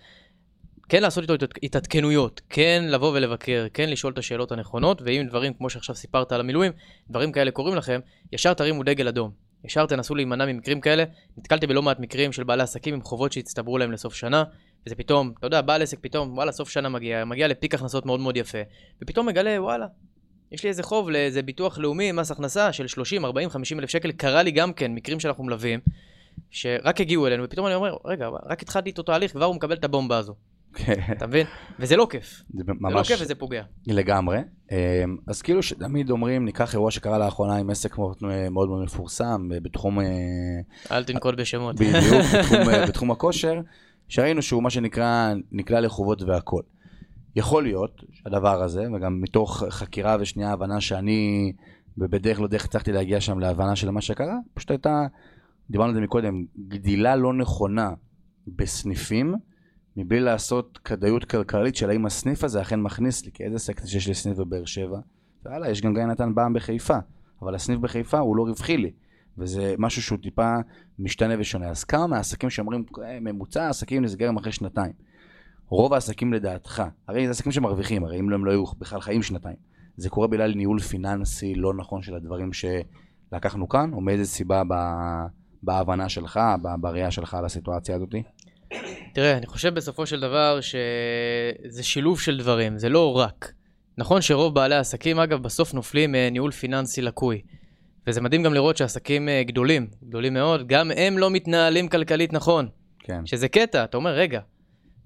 [0.89, 5.55] כן לעשות איתו התעד- התעדכנויות, כן לבוא ולבקר, כן לשאול את השאלות הנכונות, ואם דברים,
[5.55, 6.73] כמו שעכשיו סיפרת על המילואים,
[7.11, 8.01] דברים כאלה קורים לכם,
[8.33, 9.31] ישר תרימו דגל אדום.
[9.65, 11.05] ישר תנסו להימנע ממקרים כאלה.
[11.39, 14.45] נתקלתי בלא מעט מקרים של בעלי עסקים עם חובות שהצטברו להם לסוף שנה,
[14.87, 18.21] וזה פתאום, אתה יודע, בעל עסק פתאום, וואלה, סוף שנה מגיע, מגיע לפיק הכנסות מאוד
[18.21, 18.59] מאוד יפה,
[19.03, 19.87] ופתאום מגלה, וואלה,
[20.53, 24.13] יש לי איזה חוב לאיזה ביטוח לאומי, מס הכנסה של 30, 40, 50 אלף שקל,
[24.13, 25.81] קרה לי גם כן, מקרים שאנחנו מלווים,
[26.51, 29.85] שרק הגיעו אלינו, ופתאום אני אומר, רגע, רק התחלתי איתו תהליך, כבר הוא מקבל את
[29.85, 30.35] הבומבה הזו,
[31.13, 31.47] אתה מבין?
[31.79, 33.63] וזה לא כיף, זה זה לא ממש כיף וזה פוגע.
[33.87, 34.39] לגמרי.
[34.71, 34.77] אמ,
[35.27, 40.01] אז כאילו שתמיד אומרים, ניקח אירוע שקרה לאחרונה עם עסק מאוד מאוד מפורסם אה, בתחום,
[40.01, 40.07] אה,
[40.91, 41.77] אל תנקוט בשמות.
[41.77, 43.61] בדיוק, בתחום, אה, בתחום הכושר,
[44.09, 46.63] שראינו שהוא מה שנקרא, נקלע לחובות והכל.
[47.37, 51.53] יכול להיות שהדבר הזה, וגם מתוך חקירה ושנייה הבנה שאני,
[51.99, 55.07] ובדרך לא דרך הצלחתי להגיע שם להבנה של מה שקרה, פשוט הייתה,
[55.71, 57.91] דיברנו על זה מקודם, גדילה לא נכונה
[58.47, 59.35] בסניפים,
[59.97, 64.09] מבלי לעשות כדאיות כלכלית של האם הסניף הזה אכן מכניס לי, כי איזה עסק שיש
[64.09, 64.99] לי סניף בבאר שבע,
[65.45, 66.99] והלאה, יש גם גיא נתן בעם בחיפה,
[67.43, 68.93] אבל הסניף בחיפה הוא לא רווחי לי,
[69.39, 70.57] וזה משהו שהוא טיפה
[70.99, 71.69] משתנה ושונה.
[71.69, 74.93] אז כמה מהעסקים שאומרים, "אה, ממוצע העסקים נסגרים אחרי שנתיים.
[75.71, 79.23] רוב העסקים לדעתך, הרי זה עסקים שמרוויחים, הרי אם לא הם לא היו בכלל חיים
[79.23, 79.57] שנתיים.
[79.97, 84.75] זה קורה בגלל ניהול פיננסי לא נכון של הדברים שלקחנו כאן, או מאיזה סיבה ב...
[85.63, 88.23] בהבנה שלך, ב- בראייה שלך על הסיטואציה הזאתי?
[89.15, 93.53] תראה, אני חושב בסופו של דבר שזה שילוב של דברים, זה לא רק.
[93.99, 97.43] נכון שרוב בעלי העסקים, אגב, בסוף נופלים מניהול פיננסי לקוי.
[98.07, 102.69] וזה מדהים גם לראות שעסקים אה, גדולים, גדולים מאוד, גם הם לא מתנהלים כלכלית נכון.
[102.99, 103.27] כן.
[103.27, 104.41] שזה קטע, אתה אומר, רגע,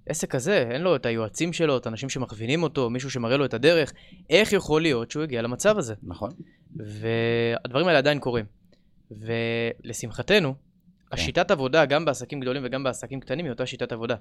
[0.07, 3.55] עסק כזה, אין לו את היועצים שלו, את האנשים שמכווינים אותו, מישהו שמראה לו את
[3.55, 3.92] הדרך,
[4.30, 5.94] איך יכול להיות שהוא הגיע למצב הזה?
[6.02, 6.30] נכון?
[6.76, 8.44] והדברים האלה עדיין קורים.
[9.11, 10.55] ולשמחתנו,
[11.12, 14.16] השיטת עבודה, גם בעסקים גדולים וגם בעסקים קטנים, היא אותה שיטת עבודה.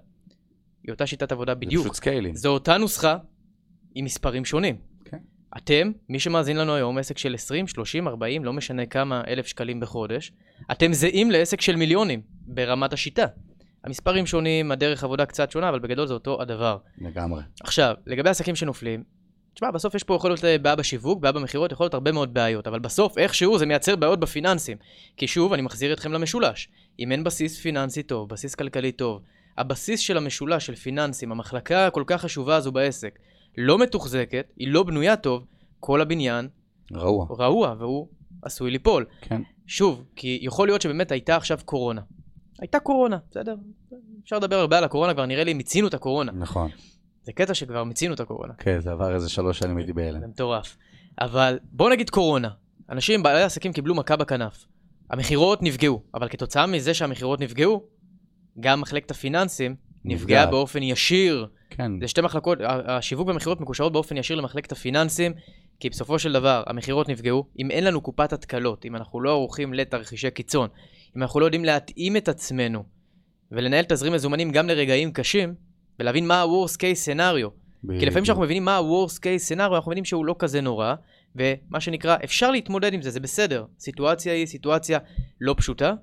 [0.84, 1.84] היא אותה שיטת עבודה זה בדיוק.
[1.84, 2.36] פשוט סקיילים.
[2.36, 3.18] זו אותה נוסחה
[3.96, 4.78] עם מספרים שונים.
[5.06, 5.18] כן.
[5.58, 9.80] אתם, מי שמאזין לנו היום, עסק של 20, 30, 40, לא משנה כמה אלף שקלים
[9.80, 10.32] בחודש,
[10.72, 13.26] אתם זהים לעסק של מיליונים ברמת השיטה.
[13.84, 16.78] המספרים שונים, הדרך עבודה קצת שונה, אבל בגדול זה אותו הדבר.
[16.98, 17.42] לגמרי.
[17.64, 19.04] עכשיו, לגבי עסקים שנופלים,
[19.54, 22.34] תשמע, בסוף יש פה יכול להיות אה, בעיה בשיווק, בעיה במכירות, יכול להיות הרבה מאוד
[22.34, 24.78] בעיות, אבל בסוף איכשהו זה מייצר בעיות בפיננסים.
[25.18, 26.70] כי שוב, אני מחזיר אתכם למשולש.
[27.00, 29.22] אם אין בסיס פיננסי טוב, בסיס כלכלי טוב,
[29.58, 33.20] הבסיס של המשולש של פיננסים, המחלקה הכל כך חשובה הזו בעסק,
[33.58, 35.46] לא מתוחזקת, היא לא בנויה טוב,
[35.80, 36.48] כל הבניין
[36.94, 37.26] רעוע.
[37.40, 38.08] רעוע, והוא
[38.42, 39.06] עשוי ליפול.
[39.22, 39.42] כן.
[39.68, 42.02] שוב, כי יכול להיות שבאמת הייתה עכשיו קורונה.
[42.60, 43.56] הייתה קורונה, בסדר?
[44.24, 46.32] אפשר לדבר הרבה על הקורונה, כבר נראה לי מיצינו את הקורונה.
[46.32, 46.70] נכון.
[47.24, 48.54] זה קטע שכבר מיצינו את הקורונה.
[48.58, 50.20] כן, זה עבר איזה שלוש שנים הייתי בהלם.
[50.20, 50.78] זה מטורף.
[51.22, 52.50] אבל בוא נגיד קורונה.
[52.90, 54.66] אנשים, בעלי עסקים קיבלו מכה בכנף.
[55.10, 57.84] המכירות נפגעו, אבל כתוצאה מזה שהמכירות נפגעו,
[58.60, 59.76] גם מחלקת הפיננסים
[60.06, 60.50] נפגעה נפגעת.
[60.50, 61.48] באופן ישיר.
[61.70, 65.34] כן, זה שתי מחלקות, השיווק והמכירות מקושרות באופן ישיר למחלקת הפיננסים,
[65.80, 67.46] כי בסופו של דבר המכירות נפגעו.
[67.60, 70.70] אם אין לנו קופת התקלות, אם אנחנו לא ערוכים לתרחישי קיצון,
[71.18, 72.84] אם אנחנו לא יודעים להתאים את עצמנו
[73.52, 75.56] ולנהל תזרים מזומנים גם לרגעים קשים,
[76.00, 77.50] ולהבין מה ה-Worst case scenario.
[78.00, 80.94] כי לפעמים כשאנחנו מבינים מה ה-Worst case scenario, אנחנו מבינים שהוא לא כזה נורא,
[81.36, 83.66] ומה שנקרא, אפשר להתמודד עם זה, זה בסדר.
[83.80, 85.00] סיטואציה היא סיטואציה
[85.42, 85.94] לא פשוטה,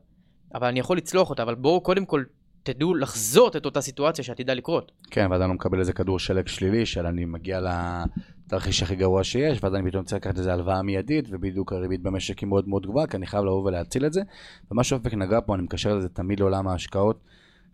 [0.55, 2.25] אבל אני יכול לצלוח אותה, אבל בואו קודם כל
[2.63, 4.93] תדעו לחזות את אותה סיטואציה שעתידה לקרות.
[5.11, 9.25] כן, ואז אני לא מקבל איזה כדור שלג שלילי של אני מגיע לתרחיש הכי גרוע
[9.25, 12.87] שיש, ואז אני פתאום צריך לקחת איזה הלוואה מיידית, ובדיוק הריבית במשק היא מאוד מאוד
[12.87, 14.23] גבוהה, כי אני חייב לבוא ולהציל את זה.
[14.71, 17.21] ומה שאופק נגע פה, אני מקשר לזה תמיד לעולם ההשקעות.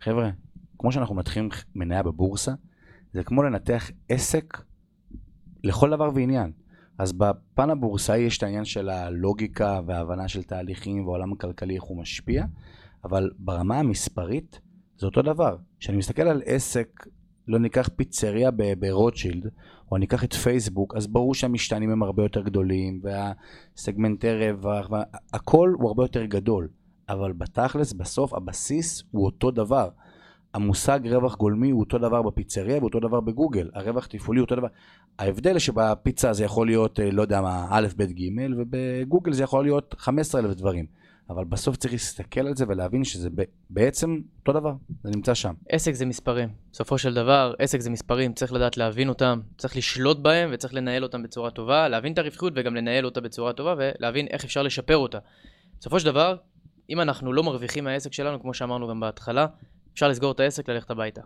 [0.01, 0.29] חבר'ה,
[0.79, 2.51] כמו שאנחנו מנתחים מניה בבורסה,
[3.13, 4.61] זה כמו לנתח עסק
[5.63, 6.51] לכל דבר ועניין.
[6.97, 12.01] אז בפן הבורסאי יש את העניין של הלוגיקה וההבנה של תהליכים והעולם הכלכלי, איך הוא
[12.01, 12.45] משפיע,
[13.03, 14.59] אבל ברמה המספרית
[14.97, 15.57] זה אותו דבר.
[15.79, 17.07] כשאני מסתכל על עסק,
[17.47, 19.49] לא ניקח פיצריה ברוטשילד,
[19.91, 25.87] או ניקח את פייסבוק, אז ברור שהמשתנים הם הרבה יותר גדולים, והסגמנטי רווח, והכל הוא
[25.87, 26.67] הרבה יותר גדול.
[27.09, 29.89] אבל בתכלס, בסוף, הבסיס הוא אותו דבר.
[30.53, 33.69] המושג רווח גולמי הוא אותו דבר בפיצריה ואותו דבר בגוגל.
[33.73, 34.67] הרווח תפעולי הוא אותו דבר.
[35.19, 38.23] ההבדל שבפיצה זה יכול להיות, אה, לא יודע מה, א', ב', ג',
[38.57, 40.85] ובגוגל זה יכול להיות 15,000 דברים.
[41.29, 43.29] אבל בסוף צריך להסתכל על זה ולהבין שזה
[43.69, 44.73] בעצם אותו דבר,
[45.03, 45.53] זה נמצא שם.
[45.69, 46.49] עסק זה מספרים.
[46.71, 51.03] בסופו של דבר, עסק זה מספרים, צריך לדעת להבין אותם, צריך לשלוט בהם וצריך לנהל
[51.03, 54.97] אותם בצורה טובה, להבין את הרווחיות וגם לנהל אותה בצורה טובה ולהבין איך אפשר לשפר
[54.97, 55.17] אותה.
[55.79, 56.37] בסופו של דבר,
[56.89, 59.47] אם אנחנו לא מרוויחים מהעסק שלנו, כמו שאמרנו גם בהתחלה,
[59.93, 61.21] אפשר לסגור את העסק, ללכת הביתה.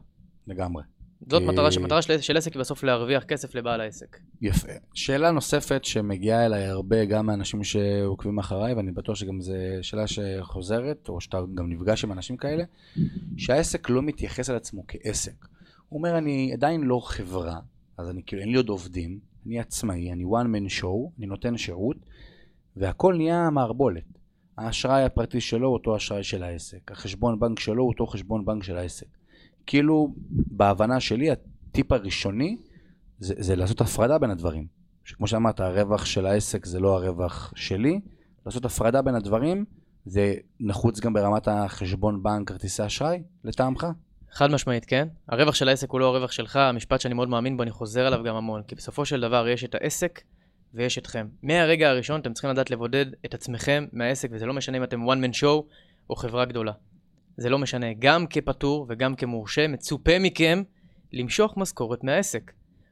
[0.47, 0.83] לגמרי.
[1.29, 4.17] זאת אה, מטרה, מטרה של, של עסק היא בסוף להרוויח כסף לבעל העסק.
[4.41, 4.71] יפה.
[4.93, 11.09] שאלה נוספת שמגיעה אליי הרבה, גם מאנשים שעוקבים אחריי, ואני בטוח שגם זו שאלה שחוזרת,
[11.09, 12.63] או שאתה גם נפגש עם אנשים כאלה,
[13.37, 15.45] שהעסק לא מתייחס על עצמו כעסק.
[15.89, 17.59] הוא אומר, אני עדיין לא חברה,
[17.97, 21.57] אז אני כאילו, אין לי עוד עובדים, אני עצמאי, אני one man show, אני נותן
[21.57, 21.97] שירות,
[22.77, 24.03] והכל נהיה מערבולת.
[24.57, 28.63] האשראי הפרטי שלו הוא אותו אשראי של העסק, החשבון בנק שלו הוא אותו חשבון בנק
[28.63, 29.07] של העסק.
[29.65, 32.57] כאילו, בהבנה שלי, הטיפ הראשוני
[33.19, 34.67] זה, זה לעשות הפרדה בין הדברים.
[35.03, 37.99] שכמו שאמרת, הרווח של העסק זה לא הרווח שלי,
[38.45, 39.65] לעשות הפרדה בין הדברים
[40.05, 43.87] זה נחוץ גם ברמת החשבון בנק, כרטיסי אשראי, לטעמך?
[44.31, 45.07] חד משמעית, כן.
[45.27, 48.23] הרווח של העסק הוא לא הרווח שלך, המשפט שאני מאוד מאמין בו, אני חוזר עליו
[48.23, 48.63] גם המון.
[48.63, 50.21] כי בסופו של דבר יש את העסק
[50.73, 51.27] ויש אתכם.
[51.43, 55.25] מהרגע הראשון אתם צריכים לדעת לבודד את עצמכם מהעסק, וזה לא משנה אם אתם one
[55.25, 55.63] man show
[56.09, 56.71] או חברה גדולה.
[57.41, 57.93] זה לא משנה.
[57.99, 60.63] גם כפטור וגם כמורשה, מצופה מכם
[61.13, 62.51] למשוך משכורת מהעסק.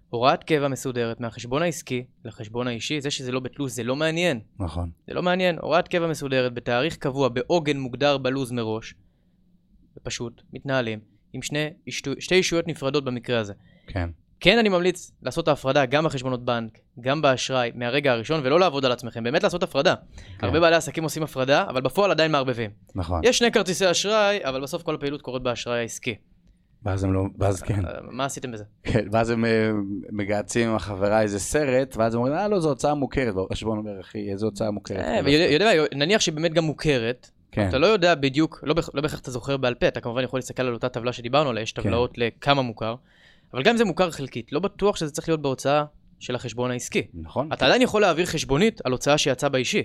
[0.10, 4.40] הוראת קבע מסודרת מהחשבון העסקי לחשבון האישי, זה שזה לא בתלוש זה לא מעניין.
[4.60, 4.90] נכון.
[5.08, 5.58] זה לא מעניין.
[5.62, 8.94] הוראת קבע מסודרת בתאריך קבוע, בעוגן מוגדר בלוז מראש,
[9.98, 11.00] ופשוט מתנהלים
[11.34, 11.70] עם שני,
[12.20, 13.54] שתי ישויות נפרדות במקרה הזה.
[13.88, 14.10] כן.
[14.40, 18.86] כן, אני ממליץ לעשות את ההפרדה גם בחשבונות בנק, גם באשראי, מהרגע הראשון, ולא לעבוד
[18.86, 19.96] על עצמכם, באמת לעשות הפרדה.
[20.16, 20.48] כן.
[20.48, 22.70] הרבה בעלי עסקים עושים הפרדה, אבל בפועל עדיין מערבבים.
[22.96, 23.22] נכון.
[23.24, 26.16] יש שני כרטיסי אשראי, אבל בסוף כל הפעילות קורית באשראי העסקי.
[26.84, 27.86] ואז הם לא, ואז כן.
[27.86, 28.64] אה, מה עשיתם בזה?
[28.84, 29.72] כן, ואז הם אה,
[30.12, 33.36] מגהצים עם החברה איזה סרט, ואז הם אומרים, אה, לא, זו הוצאה מוכרת.
[33.36, 35.06] והחשבון אומר, אחי, איזו הוצאה מוכרת.
[35.06, 38.76] אה, ויודע יודע מה, נניח שהיא באמת גם מוכרת, כן, אתה לא יודע בדיוק, לא
[38.94, 41.62] לא בהכרח אתה זוכר בעל פה, אתה כמובן יכול להסתכל על אותה טבלה שדיברנו עליה,
[41.62, 41.82] יש כן.
[41.82, 42.96] טבלאות לכמה מוכר,
[43.54, 45.86] אבל גם אם זה מוכר חלקית, לא בטוח שזה צריך להיות בהוצאה
[46.20, 47.08] של החשבון העסקי.
[47.14, 47.54] נכון.
[47.54, 49.84] אתה עדיין יכול להעביר חשבונית על הוצאה שיצאה באישי.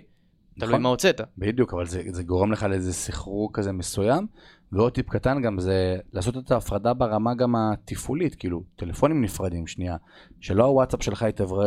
[0.59, 0.83] תלוי נכון.
[0.83, 1.21] מה הוצאת.
[1.39, 4.27] בדיוק, אבל זה, זה גורם לך לאיזה סחרור כזה מסוים.
[4.73, 9.97] ועוד טיפ קטן גם זה לעשות את ההפרדה ברמה גם התפעולית, כאילו, טלפונים נפרדים, שנייה.
[10.41, 11.25] שלא הוואטסאפ שלך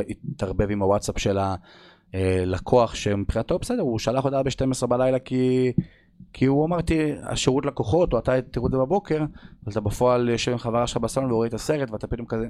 [0.08, 1.38] יתערבב עם הוואטסאפ של
[2.14, 5.72] הלקוח, שמבחינתו בסדר, הוא שלח הודעה ב-12 בלילה כי
[6.34, 9.26] כי הוא אמר, תראי, השירות לקוחות, או אתה תראו את זה בבוקר,
[9.66, 12.48] אז אתה בפועל יושב עם חברה שלך בסלון ורואה את הסרט, ואתה פתאום כזה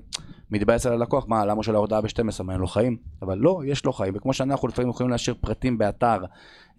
[0.52, 2.98] מתבאס על הלקוח, מה, למה שלא הודעה ב-12, מה, אין לו חיים?
[3.22, 6.18] אבל לא, יש לו חיים, וכמו שאנחנו לפעמים יכולים להשאיר פרטים באתר,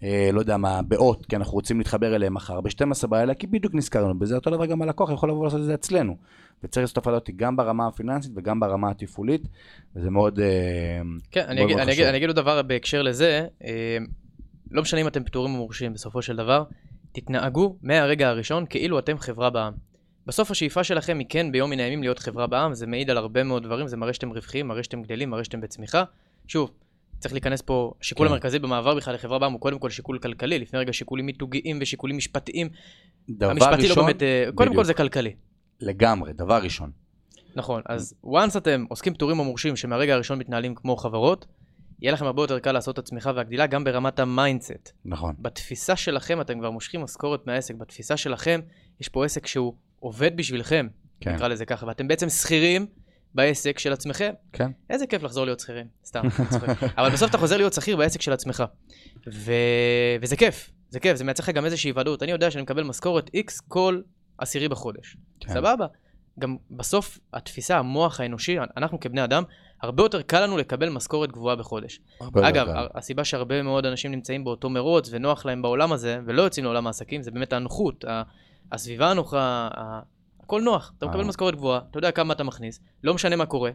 [0.03, 3.74] אה, לא יודע מה, באות, כי אנחנו רוצים להתחבר אליהם מחר, ב-12 בלילה, כי בדיוק
[3.74, 6.16] נזכרנו בזה, אותו דבר גם הלקוח יכול לבוא לעשות את זה אצלנו.
[6.64, 9.49] וצריך לעשות הפעלה אותי גם ברמה הפיננסית וגם ברמה התפעולית,
[9.97, 10.41] וזה מאוד...
[10.41, 10.47] אה,
[11.30, 13.99] כן, מאוד אני, אגיד, אני, אגיד, אני אגיד עוד דבר בהקשר לזה, אה,
[14.70, 16.64] לא משנה אם אתם פטורים או מורשים בסופו של דבר,
[17.12, 19.72] תתנהגו מהרגע הראשון כאילו אתם חברה בע"מ.
[20.26, 23.44] בסוף השאיפה שלכם היא כן ביום מן הימים להיות חברה בע"מ, זה מעיד על הרבה
[23.44, 26.04] מאוד דברים, זה מראה שאתם רווחיים, מראה שאתם גדלים, מראה שאתם בצמיחה.
[26.46, 26.70] שוב,
[27.18, 28.32] צריך להיכנס פה, השיקול כן.
[28.32, 32.16] המרכזי במעבר בכלל לחברה בע"מ הוא קודם כל שיקול כלכלי, לפני רגע שיקולים מיתוגיים ושיקולים
[32.16, 32.68] משפטיים.
[33.30, 34.82] דבר המשפטי ראשון, לא באמת, אה, קודם בדיוק.
[34.82, 35.34] כל זה כלכלי.
[35.80, 36.90] לגמרי, דבר ראשון.
[37.54, 41.46] נכון, אז once אתם עוסקים פטורים או מורשים שמהרגע הראשון מתנהלים כמו חברות,
[42.03, 44.92] יהיה לכם הרבה יותר קל לעשות את הצמיחה והגדילה גם ברמת ה mindset.
[45.05, 45.34] נכון.
[45.38, 48.61] בתפיסה שלכם אתם כבר מושכים משכורת מהעסק, בתפיסה שלכם
[49.01, 50.88] יש פה עסק שהוא עובד בשבילכם,
[51.20, 51.34] כן.
[51.34, 52.86] נקרא לזה ככה, ואתם בעצם שכירים
[53.34, 54.32] בעסק של עצמכם.
[54.53, 54.70] כן.
[54.90, 56.22] איזה כיף לחזור להיות שכירים, סתם,
[56.99, 58.64] אבל בסוף אתה חוזר להיות שכיר בעסק של עצמך.
[59.32, 59.53] ו...
[60.20, 62.22] וזה כיף, זה כיף, זה מייצר לך גם איזושהי ודאות.
[62.22, 64.01] אני יודע שאני מקבל משכורת X כל
[64.38, 65.16] עשירי בחודש.
[65.40, 65.55] כן.
[65.55, 65.86] סבבה.
[66.38, 69.42] גם בסוף התפיסה, המוח האנושי, אנחנו כבני אדם,
[69.83, 72.01] הרבה יותר קל לנו לקבל משכורת גבוהה בחודש.
[72.20, 72.87] אגב, קל.
[72.95, 77.22] הסיבה שהרבה מאוד אנשים נמצאים באותו מרוץ ונוח להם בעולם הזה, ולא יוצאים לעולם העסקים,
[77.22, 78.05] זה באמת הנוחות,
[78.72, 79.68] הסביבה הנוחה,
[80.41, 80.93] הכל נוח.
[80.99, 81.29] אתה מקבל אה.
[81.29, 83.70] משכורת גבוהה, אתה יודע כמה אתה מכניס, לא משנה מה קורה.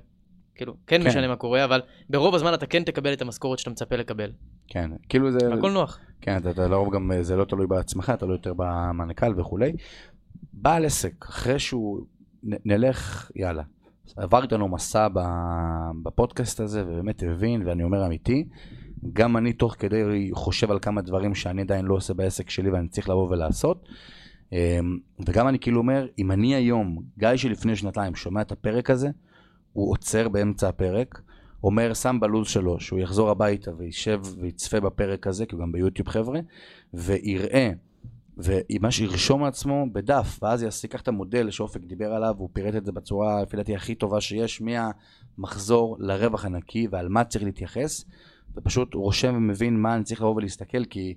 [0.56, 3.70] כאילו, כן, כן משנה מה קורה, אבל ברוב הזמן אתה כן תקבל את המשכורת שאתה
[3.70, 4.32] מצפה לקבל.
[4.68, 5.54] כן, כאילו זה...
[5.54, 6.00] הכל נוח.
[6.22, 9.74] כן, אתה, אתה לרוב גם, זה לא תלוי בעצמך, תלוי יותר במנכ"ל וכולי.
[10.54, 12.06] בעל עסק, אחרי שהוא,
[12.44, 13.64] נ, נלך, יאללה,
[14.16, 15.08] עבר איתנו מסע
[16.04, 18.48] בפודקאסט הזה ובאמת הבין, ואני אומר אמיתי,
[19.14, 22.88] גם אני תוך כדי חושב על כמה דברים שאני עדיין לא עושה בעסק שלי ואני
[22.88, 23.86] צריך לבוא ולעשות.
[24.52, 24.98] אמ,
[25.28, 29.10] וגם אני כאילו אומר, אם אני היום, גיא שלפני שנתיים, שומע את הפרק הזה,
[29.74, 31.22] הוא עוצר באמצע הפרק,
[31.64, 36.08] אומר, שם בלו"ז שלו, שהוא יחזור הביתה וישב ויצפה בפרק הזה, כי הוא גם ביוטיוב
[36.08, 36.40] חבר'ה,
[36.94, 37.72] ויראה
[38.38, 42.92] וממש ירשום לעצמו בדף, ואז ייקח את המודל שאופק דיבר עליו, הוא פירט את זה
[42.92, 48.06] בצורה, לפי דעתי, הכי טובה שיש, מהמחזור לרווח הנקי ועל מה צריך להתייחס,
[48.56, 51.14] ופשוט רושם ומבין מה אני צריך לבוא ולהסתכל, כי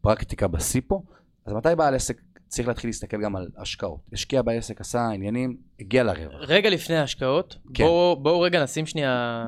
[0.00, 1.02] פרקטיקה בשיא פה.
[1.46, 4.00] אז מתי בעל עסק צריך להתחיל להסתכל גם על השקעות?
[4.12, 6.40] השקיע בעסק, עשה עניינים, הגיע לרווח.
[6.40, 7.84] רגע לפני ההשקעות, כן.
[7.84, 9.44] בואו בוא רגע נשים שנייה,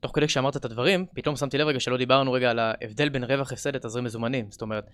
[0.00, 3.24] תוך כדי שאמרת את הדברים, פתאום שמתי לב רגע שלא דיברנו רגע על ההבדל בין
[3.24, 4.46] רווח הפסד לתזרים מזומנים.
[4.50, 4.84] זאת אומרת,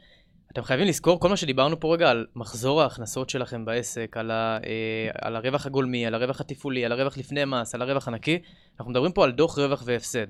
[0.53, 4.59] אתם חייבים לזכור כל מה שדיברנו פה רגע על מחזור ההכנסות שלכם בעסק, על, ה,
[4.66, 8.38] אה, על הרווח הגולמי, על הרווח התפעולי, על הרווח לפני מס, על הרווח הנקי,
[8.78, 10.26] אנחנו מדברים פה על דוח רווח והפסד.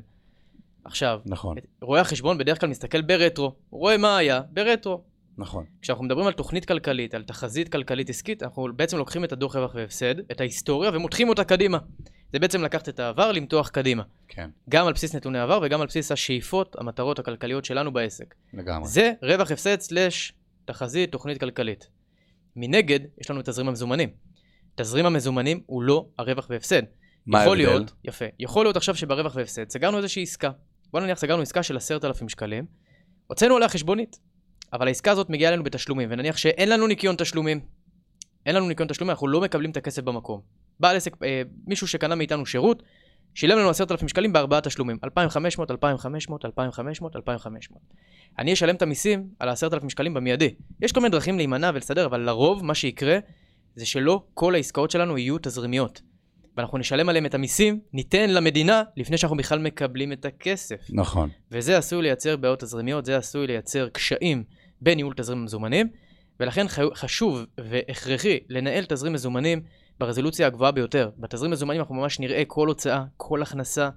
[0.84, 1.56] עכשיו, נכון.
[1.82, 5.02] רואה החשבון בדרך כלל מסתכל ברטרו, הוא רואה מה היה ברטרו.
[5.38, 5.64] נכון.
[5.82, 9.74] כשאנחנו מדברים על תוכנית כלכלית, על תחזית כלכלית עסקית, אנחנו בעצם לוקחים את הדוח רווח
[9.74, 11.78] והפסד, את ההיסטוריה, ומותחים אותה קדימה.
[12.34, 14.02] זה בעצם לקחת את העבר, למתוח קדימה.
[14.28, 14.50] כן.
[14.68, 18.34] גם על בסיס נתוני העבר וגם על בסיס השאיפות, המטרות הכלכליות שלנו בעסק.
[18.52, 18.88] לגמרי.
[18.88, 20.32] זה רווח הפסד סלש
[20.64, 21.88] תחזית, תוכנית כלכלית.
[22.56, 24.10] מנגד, יש לנו את תזרים המזומנים.
[24.74, 26.82] תזרים המזומנים הוא לא הרווח והפסד.
[27.26, 27.56] מה ההבדל?
[27.56, 28.24] להיות, יפה.
[28.38, 30.50] יכול להיות עכשיו שברווח והפסד סגרנו איזושהי עסקה.
[30.92, 32.66] בוא נניח סגרנו עסקה של עשרת אלפים שקלים,
[33.26, 34.18] הוצאנו עליה חשבונית,
[34.72, 37.60] אבל העסקה הזאת מגיעה אלינו בתשלומים, ונניח שאין לנו ניקיון תשלומים.
[38.46, 40.63] אין לנו ניקיון תשלומים, אנחנו לא מקבלים את הכסף במקום.
[40.80, 42.82] בעל עסק, אה, מישהו שקנה מאיתנו שירות,
[43.34, 47.82] שילם לנו עשרת אלפים שקלים בארבעה תשלומים, 2,500, 2,500, 2,500, 2,500.
[48.38, 50.54] אני אשלם את המיסים על העשרת אלפים שקלים במיידי.
[50.82, 53.18] יש כל מיני דרכים להימנע ולסדר, אבל לרוב מה שיקרה
[53.74, 56.02] זה שלא כל העסקאות שלנו יהיו תזרימיות.
[56.56, 60.80] ואנחנו נשלם עליהם את המיסים, ניתן למדינה לפני שאנחנו בכלל מקבלים את הכסף.
[60.90, 61.30] נכון.
[61.50, 64.44] וזה עשוי לייצר בעיות תזרימיות, זה עשוי לייצר קשיים
[64.80, 65.88] בניהול תזרים מזומנים,
[66.40, 69.62] ולכן חשוב והכרחי לנהל תזרים מזומנים
[69.98, 71.10] ברזולוציה הגבוהה ביותר.
[71.18, 73.88] בתזרים מזומנים אנחנו ממש נראה כל הוצאה, כל הכנסה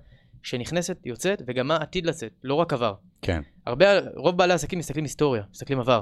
[0.43, 2.93] שנכנסת, יוצאת, וגם מה עתיד לצאת, לא רק עבר.
[3.21, 3.41] כן.
[3.65, 3.85] הרבה,
[4.15, 6.01] רוב בעלי העסקים מסתכלים היסטוריה, מסתכלים עבר.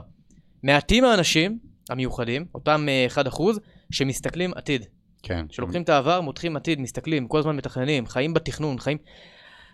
[0.63, 3.53] מעטים האנשים המיוחדים, אותם 1%, אה,
[3.91, 4.85] שמסתכלים עתיד.
[5.23, 5.45] כן.
[5.49, 8.97] שלוקחים את העבר, מותחים עתיד, מסתכלים, כל הזמן מתכננים, חיים בתכנון, חיים...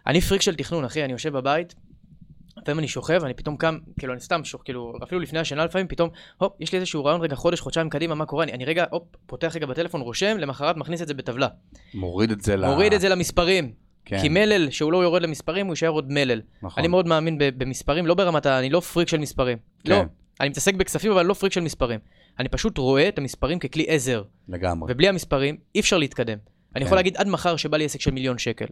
[0.07, 1.75] אני פריק של תכנון, אחי, אני יושב בבית,
[2.57, 5.87] לפעמים אני שוכב, אני פתאום קם, כאילו, אני סתם שוכב, כאילו, אפילו לפני השינה לפעמים,
[5.87, 8.43] פתאום, הופ, יש לי איזשהו רעיון, רגע, חודש, חודשיים קדימה, מה קורה?
[8.43, 11.47] אני, אני רגע, הופ, פותח רגע בטלפון, רושם, למחרת מכניס את זה בטבלה.
[11.93, 12.65] מוריד את זה ל...
[12.65, 13.71] מוריד את זה למספרים.
[14.05, 14.21] כן.
[14.21, 16.41] כי מלל, שהוא לא יורד למספרים, הוא יישאר עוד מלל.
[16.61, 16.81] נכון.
[16.81, 18.59] אני מאוד מאמין במספרים, לא ברמת ה...
[18.59, 19.57] אני לא פריק של מספרים.
[19.83, 19.91] כן.
[19.91, 20.03] לא.
[20.39, 21.99] אני מתעסק בכספים, אבל לא פריק של מספרים.
[22.39, 24.23] אני פשוט רואה את המספרים ככלי עזר.
[24.49, 24.93] לגמרי.
[24.93, 26.37] ובלי המספרים, אי אפשר להתקדם.
[26.75, 26.95] אני יכול כן.
[26.95, 28.65] להגיד עד מחר שבא לי עסק של מיליון שקל.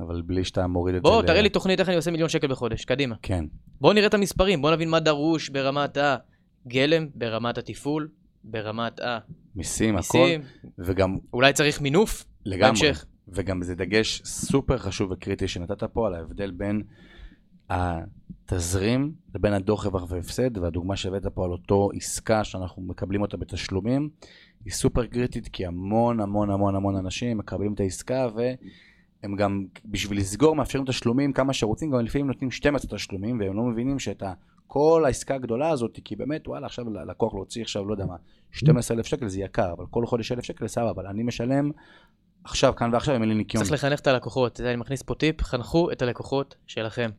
[0.00, 1.16] אבל בלי שאתה מוריד את בוא, זה...
[1.16, 3.14] בוא, תראה לי תוכנית איך אני עושה מיליון שקל בחודש, קדימה.
[3.22, 3.44] כן.
[3.80, 6.16] בוא נראה את המספרים, בוא נבין מה דרוש ברמת ה...
[6.66, 8.08] גלם ברמת התפעול,
[8.44, 9.18] ברמת ה...
[9.56, 10.18] מיסים, הכל.
[10.18, 10.40] מיסים.
[10.78, 12.66] וגם, אולי צריך מינוף לגמרי.
[12.66, 13.04] בהמשך.
[13.28, 16.82] וגם זה דגש סופר חשוב וקריטי שנתת פה על ההבדל בין
[17.70, 24.08] התזרים לבין הדוח רווח והפסד, והדוגמה שהבאת פה על אותו עסקה שאנחנו מקבלים אותה בתשלומים,
[24.64, 28.28] היא סופר קריטית כי המון המון המון המון אנשים מקבלים את העסקה
[29.24, 33.62] והם גם בשביל לסגור מאפשרים תשלומים כמה שרוצים, גם לפעמים נותנים 12 תשלומים והם לא
[33.62, 34.22] מבינים שאת.
[34.66, 38.16] כל העסקה הגדולה הזאת, כי באמת, וואלה, עכשיו לקוח להוציא עכשיו, לא יודע מה,
[38.50, 41.70] 12,000 שקל זה יקר, אבל כל חודש 1,000 שקל סבבה, אבל אני משלם
[42.44, 43.64] עכשיו, כאן ועכשיו, אם אין לי ניקיון.
[43.64, 47.10] צריך לחנך את הלקוחות, אני מכניס פה טיפ, חנכו את הלקוחות שלכם.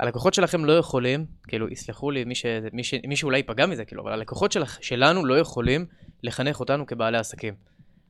[0.00, 3.84] הלקוחות שלכם לא יכולים, כאילו, יסלחו לי, מי, ש, מי, ש, מי שאולי ייפגע מזה,
[3.84, 5.86] כאילו, אבל הלקוחות של, שלנו לא יכולים
[6.22, 7.54] לחנך אותנו כבעלי עסקים.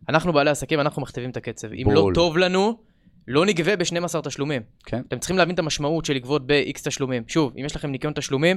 [0.08, 1.68] אנחנו בעלי עסקים, אנחנו מכתיבים את הקצב.
[1.72, 2.14] אם לא בול.
[2.14, 2.89] טוב לנו,
[3.30, 4.62] לא נגבה ב-12 תשלומים.
[4.84, 5.02] כן.
[5.08, 7.22] אתם צריכים להבין את המשמעות של לגבות ב-X תשלומים.
[7.28, 8.56] שוב, אם יש לכם ניקיון תשלומים,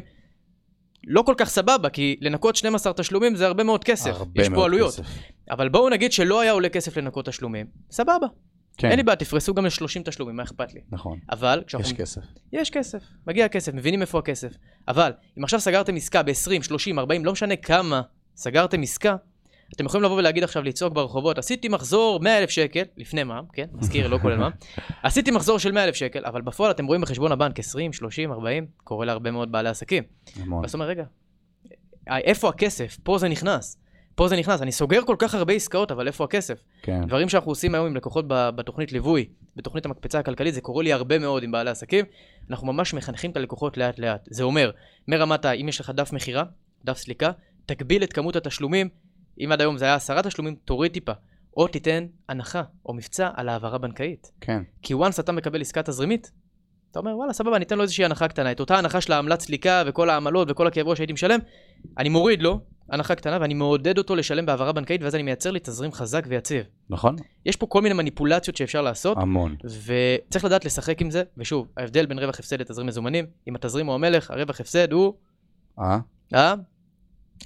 [1.07, 4.09] לא כל כך סבבה, כי לנקות 12 תשלומים זה הרבה מאוד כסף.
[4.09, 4.93] הרבה יש פה עלויות.
[4.93, 5.03] כסף.
[5.49, 7.65] אבל בואו נגיד שלא היה עולה כסף לנקות תשלומים.
[7.91, 8.27] סבבה.
[8.77, 10.81] כן, אין לי בעיה, תפרסו גם ל-30 תשלומים, מה אכפת לי?
[10.91, 11.19] נכון.
[11.31, 11.91] אבל כשאנחנו...
[11.91, 12.21] יש כסף.
[12.53, 14.53] יש כסף, מגיע כסף, מבינים איפה הכסף.
[14.87, 18.01] אבל אם עכשיו סגרתם עסקה ב-20, 30, 40, לא משנה כמה
[18.35, 19.15] סגרתם עסקה,
[19.75, 24.07] אתם יכולים לבוא ולהגיד עכשיו, לצעוק ברחובות, עשיתי מחזור 100,000 שקל, לפני מע"מ, כן, מזכיר,
[24.07, 24.51] לא כולל מע"מ,
[25.03, 29.05] עשיתי מחזור של 100,000 שקל, אבל בפועל אתם רואים בחשבון הבנק 20, 30, 40, קורה
[29.05, 30.03] להרבה מאוד בעלי עסקים.
[30.35, 31.03] ואז אתה אומר, רגע,
[32.09, 32.97] אה, איפה הכסף?
[33.03, 33.77] פה זה נכנס.
[34.15, 34.61] פה זה נכנס.
[34.61, 36.59] אני סוגר כל כך הרבה עסקאות, אבל איפה הכסף?
[36.81, 37.05] כן.
[37.07, 41.19] דברים שאנחנו עושים היום עם לקוחות בתוכנית ליווי, בתוכנית המקפצה הכלכלית, זה קורה לי הרבה
[41.19, 42.05] מאוד עם בעלי עסקים.
[42.49, 44.27] אנחנו ממש מחנכים את הלקוחות לאט לאט.
[44.31, 44.71] זה אומר,
[45.07, 45.45] מרמת.
[45.45, 46.43] אם יש לך דף מכירה,
[46.85, 47.31] דף סליקה,
[47.65, 48.89] תגביל את כמות התשלומים.
[49.39, 51.11] אם עד היום זה היה עשרה תשלומים, תוריד טיפה.
[51.57, 54.31] או תיתן הנחה או מבצע על העברה בנקאית.
[54.41, 54.63] כן.
[54.81, 56.31] כי once אתה מקבל עסקה תזרימית,
[56.91, 58.51] אתה אומר, וואלה, סבבה, אני אתן לו איזושהי הנחה קטנה.
[58.51, 61.39] את אותה הנחה של העמלת סליקה וכל העמלות וכל הכאב ראש שהייתי משלם,
[61.97, 62.59] אני מוריד לו
[62.89, 66.65] הנחה קטנה ואני מעודד אותו לשלם בהעברה בנקאית, ואז אני מייצר לי תזרים חזק ויציב.
[66.89, 67.15] נכון?
[67.45, 69.55] יש פה כל מיני מניפולציות שאפשר לעשות, המון.
[69.63, 73.95] וצריך לדעת לשחק עם זה, ושוב, ההבדל בין רווח הפסד לתזרים מזומנים, אם התזרים הוא
[73.95, 75.13] המלך, הרווח הפסד הוא,
[75.79, 75.99] אה?
[76.33, 76.55] אה?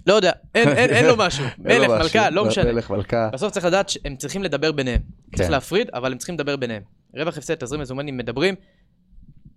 [0.08, 1.90] לא יודע, אין, אין, אין לו משהו, מלך.
[1.90, 2.72] מלכה, לא משנה.
[2.72, 3.30] מלך, מלכה.
[3.34, 5.02] בסוף צריך לדעת שהם צריכים לדבר ביניהם.
[5.36, 5.52] צריך כן.
[5.52, 6.84] להפריד, אבל הם צריכים לדבר ביניהם.
[7.16, 8.56] רווח הפסד, תזרים מזומנים מדברים,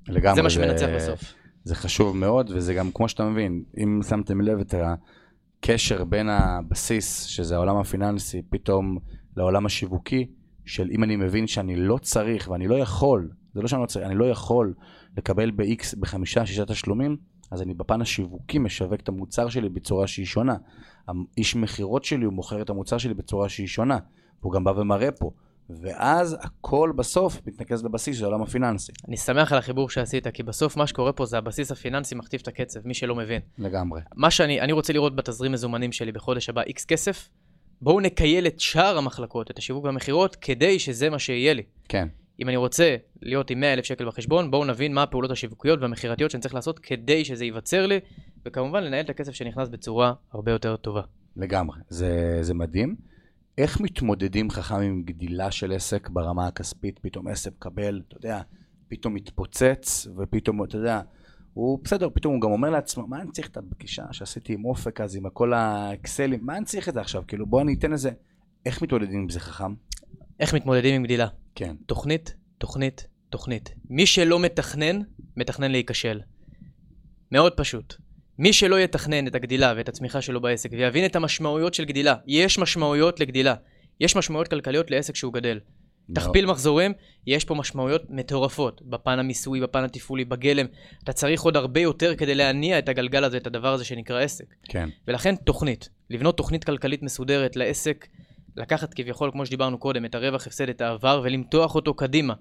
[0.09, 0.35] לגמרי.
[0.35, 1.35] זה מה שמנצח בסוף.
[1.65, 7.25] זה חשוב מאוד, וזה גם, כמו שאתה מבין, אם שמתם לב את הקשר בין הבסיס,
[7.25, 8.99] שזה העולם הפיננסי, פתאום
[9.37, 10.27] לעולם השיווקי,
[10.67, 14.07] של אם אני מבין שאני לא צריך ואני לא יכול, זה לא שאני לא צריך,
[14.07, 14.75] אני לא יכול
[15.17, 17.17] לקבל ב-X בחמישה, שישה תשלומים,
[17.51, 20.57] אז אני בפן השיווקי משווק את המוצר שלי בצורה שהיא שונה.
[21.09, 23.99] האיש מכירות שלי, הוא מוכר את המוצר שלי בצורה שהיא שונה.
[24.43, 25.31] והוא גם בא ומראה פה.
[25.71, 28.93] ואז הכל בסוף מתנקז לבסיס של העולם הפיננסי.
[29.09, 32.49] אני שמח על החיבור שעשית, כי בסוף מה שקורה פה זה הבסיס הפיננסי מכתיב את
[32.49, 33.41] הקצב, מי שלא מבין.
[33.59, 34.01] לגמרי.
[34.15, 37.29] מה שאני אני רוצה לראות בתזרים מזומנים שלי בחודש הבא, איקס כסף,
[37.83, 41.63] בואו נקייל את שאר המחלקות, את השיווק והמכירות, כדי שזה מה שיהיה לי.
[41.89, 42.09] כן.
[42.41, 46.41] אם אני רוצה להיות עם 100,000 שקל בחשבון, בואו נבין מה הפעולות השיווקיות והמכירתיות שאני
[46.41, 48.01] צריך לעשות כדי שזה ייווצר לי,
[48.47, 51.03] וכמובן לנהל את הכסף שנכנס בצורה הרבה יותר טובה.
[51.37, 52.97] לגמרי, זה, זה מדהים.
[53.59, 56.99] איך מתמודדים חכם עם גדילה של עסק ברמה הכספית?
[56.99, 58.41] פתאום עסק מקבל, אתה יודע,
[58.89, 61.01] פתאום מתפוצץ, ופתאום, אתה יודע,
[61.55, 65.01] הוא בסדר, פתאום הוא גם אומר לעצמו, מה אני צריך את הפגישה שעשיתי עם אופק
[65.01, 67.23] אז, עם כל האקסלים, מה אני צריך את זה עכשיו?
[67.29, 68.11] כאילו, בוא אני אתן איזה...
[68.67, 69.75] איך מתמודדים עם זה חכם?
[70.41, 71.27] איך מתמודדים עם גדילה?
[71.55, 73.75] כן, תוכנית, תוכנית, תוכנית.
[73.91, 75.01] מי שלא מתכנן,
[75.37, 76.21] מתכנן להיכשל.
[77.33, 77.95] מאוד פשוט.
[78.39, 82.59] מי שלא יתכנן את הגדילה ואת הצמיחה שלו בעסק ויבין את המשמעויות של גדילה, יש
[82.59, 83.55] משמעויות לגדילה.
[84.01, 85.59] יש משמעויות כלכליות לעסק שהוא גדל.
[86.15, 86.93] תכפיל מחזורים,
[87.27, 88.83] יש פה משמעויות מטורפות.
[88.83, 90.67] בפן המיסוי, בפן התפעולי, בגלם.
[91.05, 94.55] אתה צריך עוד הרבה יותר כדי להניע את הגלגל הזה, את הדבר הזה שנקרא עסק.
[94.65, 95.89] כן, ולכן תוכנית.
[96.11, 98.07] לבנות תוכנית כלכלית מסודרת לעסק,
[98.57, 102.35] לקחת כביכול, כמו שדיברנו קודם, את הרווח, הפסד, את העבר, ולמתוח אותו קדימה.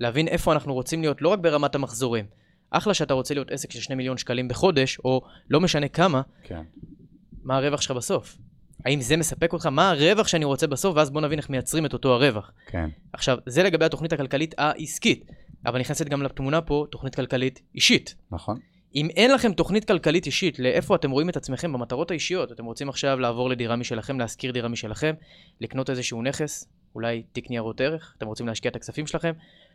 [0.00, 2.24] להבין איפה אנחנו רוצים להיות, לא רק ברמת המחזורים.
[2.70, 6.62] אחלה שאתה רוצה להיות עסק של 2 מיליון שקלים בחודש, או לא משנה כמה, כן.
[7.42, 8.38] מה הרווח שלך בסוף?
[8.84, 9.66] האם זה מספק אותך?
[9.66, 10.96] מה הרווח שאני רוצה בסוף?
[10.96, 12.50] ואז בוא נבין איך מייצרים את אותו הרווח.
[12.66, 15.24] כן, עכשיו, זה לגבי התוכנית הכלכלית העסקית,
[15.66, 18.14] אבל נכנסת גם לתמונה פה תוכנית כלכלית אישית.
[18.30, 18.58] נכון.
[18.96, 22.88] אם אין לכם תוכנית כלכלית אישית לאיפה אתם רואים את עצמכם במטרות האישיות, אתם רוצים
[22.88, 25.14] עכשיו לעבור לדירה משלכם, להשכיר דירה משלכם,
[25.60, 29.32] לקנות איזשהו נכס, אולי תיק ניירות ערך, אתם רוצים להשקיע את הכספים שלכם,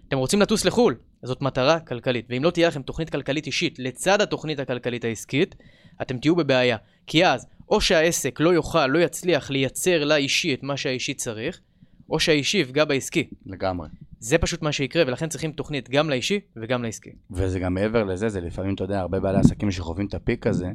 [0.07, 2.25] אתם רוצים לטוס לחו"ל, זאת מטרה כלכלית.
[2.29, 5.55] ואם לא תהיה לכם תוכנית כלכלית אישית לצד התוכנית הכלכלית העסקית,
[6.01, 6.77] אתם תהיו בבעיה.
[7.07, 11.61] כי אז, או שהעסק לא יוכל, לא יצליח לייצר לאישי את מה שהאישי צריך,
[12.09, 13.29] או שהאישי יפגע בעסקי.
[13.45, 13.87] לגמרי.
[14.19, 17.09] זה פשוט מה שיקרה, ולכן צריכים תוכנית גם לאישי וגם לעסקי.
[17.31, 20.71] וזה גם מעבר לזה, זה לפעמים, אתה יודע, הרבה בעלי עסקים שחווים את הפיק הזה,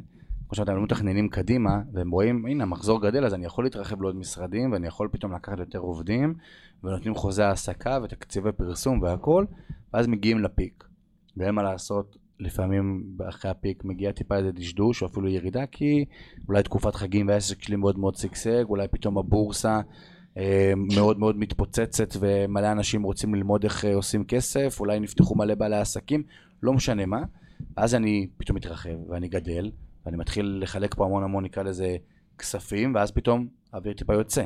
[0.47, 4.15] כמו שאתם לא מתכננים קדימה, והם רואים, הנה, המחזור גדל, אז אני יכול להתרחב לעוד
[4.15, 6.33] משרדים, ואני יכול פתאום לקחת יותר עובדים,
[6.83, 9.45] ונותנים חוזה העסקה ותקציבי פרסום והכל,
[9.93, 10.83] ואז מגיעים לפיק.
[11.37, 16.05] ואין מה לעשות, לפעמים אחרי הפיק מגיע טיפה איזה דשדוש, או אפילו ירידה, כי
[16.47, 19.81] אולי תקופת חגים והעסק שלי מאוד מאוד שגשג, אולי פתאום הבורסה
[20.75, 25.77] מאוד מאוד מתפוצצת, ומלא אנשים רוצים ללמוד איך אה, עושים כסף, אולי נפתחו מלא בעלי
[25.77, 26.23] עסקים,
[26.63, 27.23] לא משנה מה.
[27.75, 29.71] אז אני פתאום מתרחב, ואני גדל,
[30.05, 31.97] ואני מתחיל לחלק פה המון המון, נקרא לזה,
[32.37, 34.43] כספים, ואז פתאום האוויר טיפה יוצא.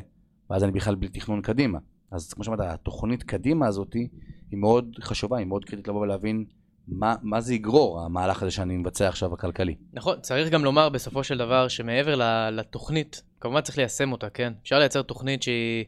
[0.50, 1.80] ואז אני בכלל בלי תכנון קדימה.
[2.12, 4.08] אז כמו שאמרת, התוכנית קדימה הזאת היא
[4.52, 6.46] מאוד חשובה, היא מאוד קריטית לבוא ולהבין
[6.88, 9.76] מה, מה זה יגרור, המהלך הזה שאני מבצע עכשיו הכלכלי.
[9.94, 12.16] נכון, צריך גם לומר בסופו של דבר שמעבר
[12.52, 14.54] לתוכנית, כמובן צריך ליישם אותה, כן?
[14.64, 15.86] אפשר לייצר תוכנית שהיא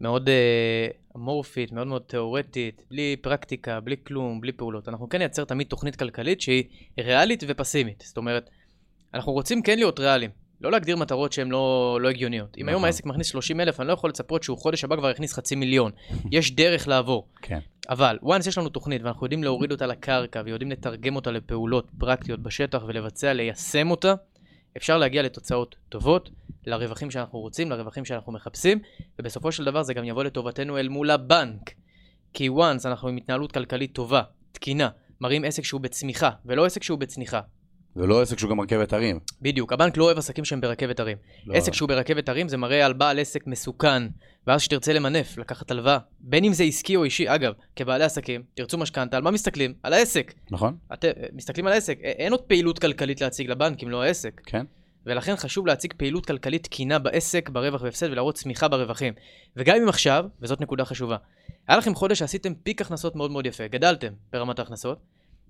[0.00, 4.88] מאוד uh, אמורפית, מאוד מאוד תיאורטית, בלי פרקטיקה, בלי כלום, בלי פעולות.
[4.88, 6.64] אנחנו כן נייצר תמיד תוכנית כלכלית שהיא
[7.00, 8.02] ריאלית ופסימית.
[8.06, 8.50] זאת אומרת,
[9.14, 10.30] אנחנו רוצים כן להיות ריאליים,
[10.60, 12.56] לא להגדיר מטרות שהן לא, לא הגיוניות.
[12.58, 12.84] אם היום נכון.
[12.84, 15.92] העסק מכניס 30 אלף, אני לא יכול לצפות שהוא חודש הבא כבר יכניס חצי מיליון.
[16.32, 17.28] יש דרך לעבור.
[17.42, 17.58] כן.
[17.88, 22.40] אבל, once יש לנו תוכנית ואנחנו יודעים להוריד אותה לקרקע ויודעים לתרגם אותה לפעולות פרקטיות
[22.40, 24.14] בשטח ולבצע, ליישם אותה,
[24.76, 26.30] אפשר להגיע לתוצאות טובות,
[26.66, 28.78] לרווחים שאנחנו רוצים, לרווחים שאנחנו מחפשים,
[29.18, 31.70] ובסופו של דבר זה גם יבוא לטובתנו אל מול הבנק.
[32.32, 34.88] כי once אנחנו עם התנהלות כלכלית טובה, תקינה,
[35.20, 37.40] מראים עסק שהוא בצמיחה, ולא עסק שהוא בצניחה.
[37.96, 39.20] ולא עסק שהוא גם רכבת הרים.
[39.42, 41.16] בדיוק, הבנק לא אוהב עסקים שהם ברכבת הרים.
[41.46, 41.54] לא.
[41.54, 44.02] עסק שהוא ברכבת הרים זה מראה על בעל עסק מסוכן,
[44.46, 48.78] ואז שתרצה למנף, לקחת הלוואה, בין אם זה עסקי או אישי, אגב, כבעלי עסקים, תרצו
[48.78, 49.74] משכנתה, על מה מסתכלים?
[49.82, 50.34] על העסק.
[50.50, 50.76] נכון.
[50.92, 54.40] אתם מסתכלים על העסק, אין עוד פעילות כלכלית להציג לבנק אם לא העסק.
[54.46, 54.66] כן.
[55.06, 59.14] ולכן חשוב להציג פעילות כלכלית תקינה בעסק, ברווח והפסד, ולהראות צמיחה ברווחים.
[59.56, 61.16] וגם אם עכשיו, וזאת נקודה חשובה,
[61.68, 64.98] היה לכם חודש שעשיתם פיק הכנסות מאוד מאוד יפה, גדלתם ברמת ההכנסות,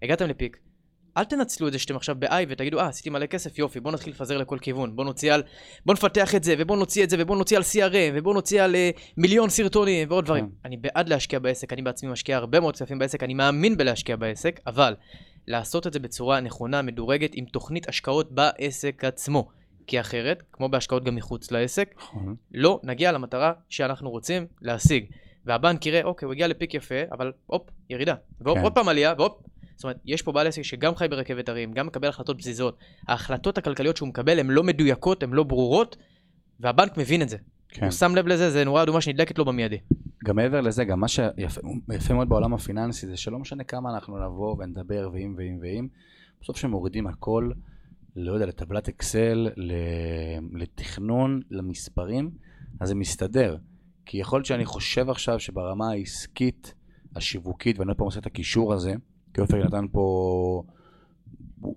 [0.02, 0.56] הגעתם לפיק,
[1.16, 4.12] אל תנצלו את זה שאתם עכשיו ב-i ותגידו, אה, עשיתי מלא כסף, יופי, בוא נתחיל
[4.12, 4.96] לפזר לכל כיוון.
[4.96, 5.42] בוא נוציא על...
[5.86, 8.74] בוא נפתח את זה, ובוא נוציא את זה, ובוא נוציא על CRM, ובוא נוציא על
[8.74, 10.46] uh, מיליון סרטונים ועוד דברים.
[10.46, 10.52] כן.
[10.64, 14.60] אני בעד להשקיע בעסק, אני בעצמי משקיע הרבה מאוד כספים בעסק, אני מאמין בלהשקיע בעסק,
[14.66, 14.94] אבל
[15.46, 19.48] לעשות את זה בצורה נכונה, מדורגת, עם תוכנית השקעות בעסק עצמו.
[19.86, 22.34] כי אחרת, כמו בהשקעות גם מחוץ לעסק, נכון.
[22.54, 25.04] לא נגיע למטרה שאנחנו רוצים להשיג.
[25.44, 28.14] והבנק יראה, אוקיי, הוא הגיע לפיק יפה, אבל הופ, ירידה.
[28.40, 28.64] והופ, כן.
[28.64, 29.42] עוד פעם עלייה, והופ,
[29.80, 32.78] זאת אומרת, יש פה בעל עסק שגם חי ברכבת הרים, גם מקבל החלטות פזיזות.
[33.08, 35.96] ההחלטות הכלכליות שהוא מקבל הן לא מדויקות, הן לא ברורות,
[36.60, 37.36] והבנק מבין את זה.
[37.68, 37.84] כן.
[37.84, 39.78] הוא שם לב לזה, זה נורה אדומה שנדלקת לו במיידי.
[40.24, 44.56] גם מעבר לזה, גם מה שיפה מאוד בעולם הפיננסי זה שלא משנה כמה אנחנו נבוא
[44.58, 45.88] ונדבר ואם ואם ואם,
[46.42, 47.50] בסוף שמורידים הכל,
[48.16, 49.48] לא יודע, לטבלת אקסל,
[50.52, 52.30] לתכנון, למספרים,
[52.80, 53.56] אז זה מסתדר.
[54.06, 56.74] כי יכול להיות שאני חושב עכשיו שברמה העסקית,
[57.16, 58.94] השיווקית, ואני עוד פעם עושה את הקישור הזה,
[59.34, 60.62] כי עופר נתן פה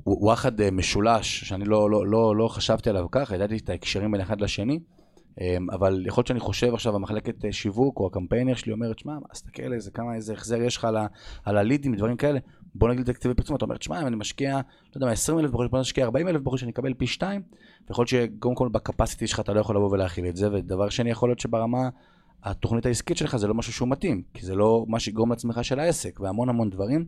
[0.05, 4.21] וואחד אה, משולש, שאני לא, לא, לא, לא חשבתי עליו ככה, ידעתי את ההקשרים בין
[4.21, 4.79] אחד לשני,
[5.41, 9.13] אמ, אבל יכול להיות שאני חושב עכשיו, המחלקת אה, שיווק או הקמפיינר שלי אומרת, שמע,
[9.31, 10.97] תסתכל איזה, כמה, איזה החזר יש לך על,
[11.45, 12.39] על הלידים, דברים כאלה,
[12.75, 14.61] בוא נגיד תקציבי פרסום, אתה אומר, שמע, אם אני משקיע, לא
[14.95, 17.41] יודע מה, 20 אלף בחודש, בוא נשקיע 40 אלף בחודש, שאני אקבל פי 2,
[17.89, 21.09] ויכול להיות שקודם כל בקפסיטי שלך אתה לא יכול לבוא ולהכיל את זה, ודבר שני,
[21.09, 21.89] יכול להיות שברמה
[22.43, 25.79] התוכנית העסקית שלך זה לא משהו שהוא מתאים, כי זה לא מה שיגרום לצמיחה של
[25.79, 27.05] העסק, והמון המון דברים.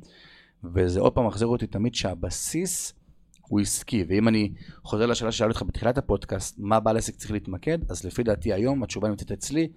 [0.63, 2.93] וזה עוד פעם מחזיר אותי תמיד שהבסיס
[3.41, 4.51] הוא עסקי, ואם אני
[4.83, 8.83] חוזר לשאלה ששאלתי אותך בתחילת הפודקאסט, מה בעל עסק צריך להתמקד, אז לפי דעתי היום
[8.83, 9.67] התשובה נמצאת אצלי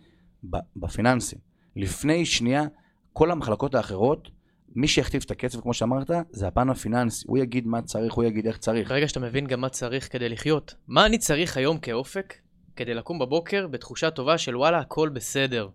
[0.77, 1.39] בפיננסים.
[1.77, 2.65] לפני שנייה,
[3.13, 4.31] כל המחלקות האחרות,
[4.75, 7.25] מי שיכתיב את הקצב, כמו שאמרת, זה הפן הפיננסי.
[7.29, 8.89] הוא יגיד מה צריך, הוא יגיד איך צריך.
[8.89, 12.35] ברגע שאתה מבין גם מה צריך כדי לחיות, מה אני צריך היום כאופק
[12.77, 15.69] כדי לקום בבוקר בתחושה טובה של וואלה, הכל בסדר.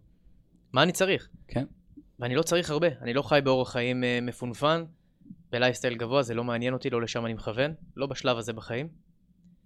[0.74, 1.28] מה אני צריך?
[1.48, 1.66] כן.
[2.20, 4.84] ואני לא צריך הרבה, אני לא חי באורח חיים uh, מפונפן,
[5.52, 8.88] בלייסטייל גבוה, זה לא מעניין אותי, לא לשם אני מכוון, לא בשלב הזה בחיים.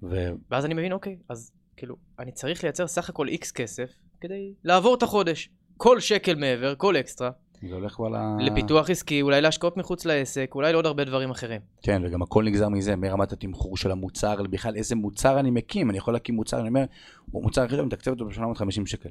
[0.03, 0.29] ו...
[0.51, 3.89] ואז אני מבין, אוקיי, אז כאילו, אני צריך לייצר סך הכל איקס כסף
[4.21, 5.49] כדי לעבור את החודש.
[5.77, 7.29] כל שקל מעבר, כל אקסטרה.
[7.61, 8.35] זה הולך וואלה...
[8.39, 11.61] לפיתוח עסקי, אולי להשקעות מחוץ לעסק, אולי לעוד הרבה דברים אחרים.
[11.81, 15.97] כן, וגם הכל נגזר מזה, מרמת התמחור של המוצר, בכלל איזה מוצר אני מקים, אני
[15.97, 16.85] יכול להקים מוצר, אני אומר,
[17.31, 19.09] הוא מוצר טוב, אני מתקצב אותו ב-850 שקל.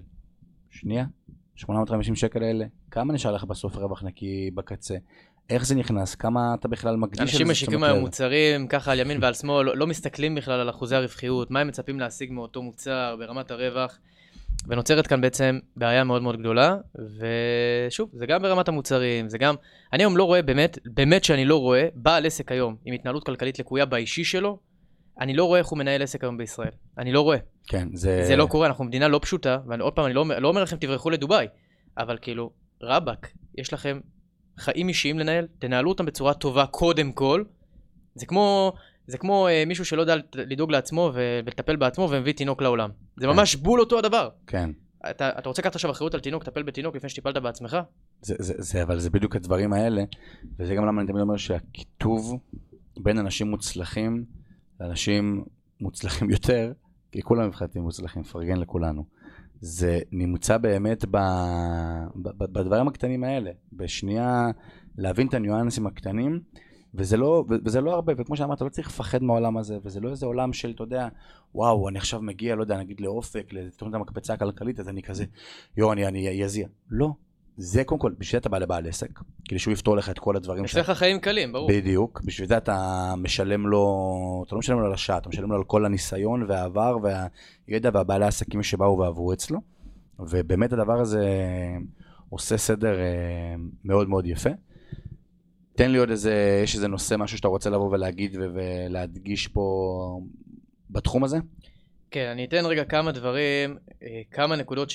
[0.70, 1.04] שנייה,
[1.56, 4.94] 850 שקל האלה, כמה נשאר לך בסוף רווח נקי בקצה?
[5.50, 6.14] איך זה נכנס?
[6.14, 7.32] כמה אתה בכלל מקדיש לזה?
[7.32, 10.96] אנשים משיקים היום מוצרים ככה על ימין ועל שמאל, לא, לא מסתכלים בכלל על אחוזי
[10.96, 13.98] הרווחיות, מה הם מצפים להשיג מאותו מוצר ברמת הרווח,
[14.68, 16.76] ונוצרת כאן בעצם בעיה מאוד מאוד גדולה,
[17.18, 19.54] ושוב, זה גם ברמת המוצרים, זה גם,
[19.92, 23.58] אני היום לא רואה, באמת, באמת שאני לא רואה, בעל עסק היום עם התנהלות כלכלית
[23.58, 24.58] לקויה באישי שלו,
[25.20, 26.70] אני לא רואה איך הוא מנהל עסק היום בישראל.
[26.98, 27.38] אני לא רואה.
[27.66, 28.24] כן, זה...
[28.26, 31.10] זה לא קורה, אנחנו מדינה לא פשוטה, ועוד פעם, אני לא, לא אומר לכם תברחו
[31.10, 31.46] לדובאי,
[31.98, 32.50] אבל כאילו,
[32.82, 34.00] רבאק, יש לכם
[34.58, 37.44] חיים אישיים לנהל, תנהלו אותם בצורה טובה קודם כל.
[38.14, 38.72] זה כמו
[39.06, 42.90] זה כמו אה, מישהו שלא יודע לדאוג לעצמו ולטפל בעצמו ומביא תינוק לעולם.
[43.16, 43.32] זה כן.
[43.32, 44.28] ממש בול אותו הדבר.
[44.46, 44.70] כן.
[45.10, 47.76] אתה, אתה רוצה לקחת עכשיו אחריות על תינוק, טפל בתינוק לפני שטיפלת בעצמך?
[48.22, 50.04] זה, זה, זה, אבל זה בדיוק הדברים האלה,
[50.58, 52.38] וזה גם למה אני תמיד אומר שהקיטוב
[52.98, 54.24] בין אנשים מוצלחים
[54.80, 55.44] לאנשים
[55.80, 56.72] מוצלחים יותר,
[57.12, 59.04] כי כולם מבחינתי מוצלחים, מפרגן לכולנו.
[59.60, 61.16] זה נמצא באמת ב,
[62.14, 63.50] ב, ב, בדברים הקטנים האלה.
[63.72, 64.50] בשנייה
[64.98, 66.40] להבין את הניואנסים הקטנים,
[66.94, 70.26] וזה לא, וזה לא הרבה, וכמו שאמרת, לא צריך לפחד מהעולם הזה, וזה לא איזה
[70.26, 71.08] עולם של, אתה יודע,
[71.54, 75.24] וואו, אני עכשיו מגיע, לא יודע, נגיד לאופק, לתוכנית המקפצה הכלכלית, אז אני כזה,
[75.76, 76.68] יואו, אני אזיע.
[76.90, 77.12] לא.
[77.56, 80.36] זה קודם כל, בשביל זה אתה בא לבעל עסק, כדי שהוא יפתור לך את כל
[80.36, 81.68] הדברים יש לך חיים קלים, ברור.
[81.68, 85.56] בדיוק, בשביל זה אתה משלם לו, אתה לא משלם לו על השעה, אתה משלם לו
[85.56, 86.96] על כל הניסיון והעבר
[87.68, 89.60] והידע והבעלי העסקים שבאו ועברו אצלו,
[90.18, 91.24] ובאמת הדבר הזה
[92.28, 93.54] עושה סדר אה,
[93.84, 94.50] מאוד מאוד יפה.
[95.76, 100.20] תן לי עוד איזה, יש איזה נושא, משהו שאתה רוצה לבוא ולהגיד ולהדגיש פה
[100.90, 101.38] בתחום הזה?
[102.10, 104.90] כן, אני אתן רגע כמה דברים, אה, כמה נקודות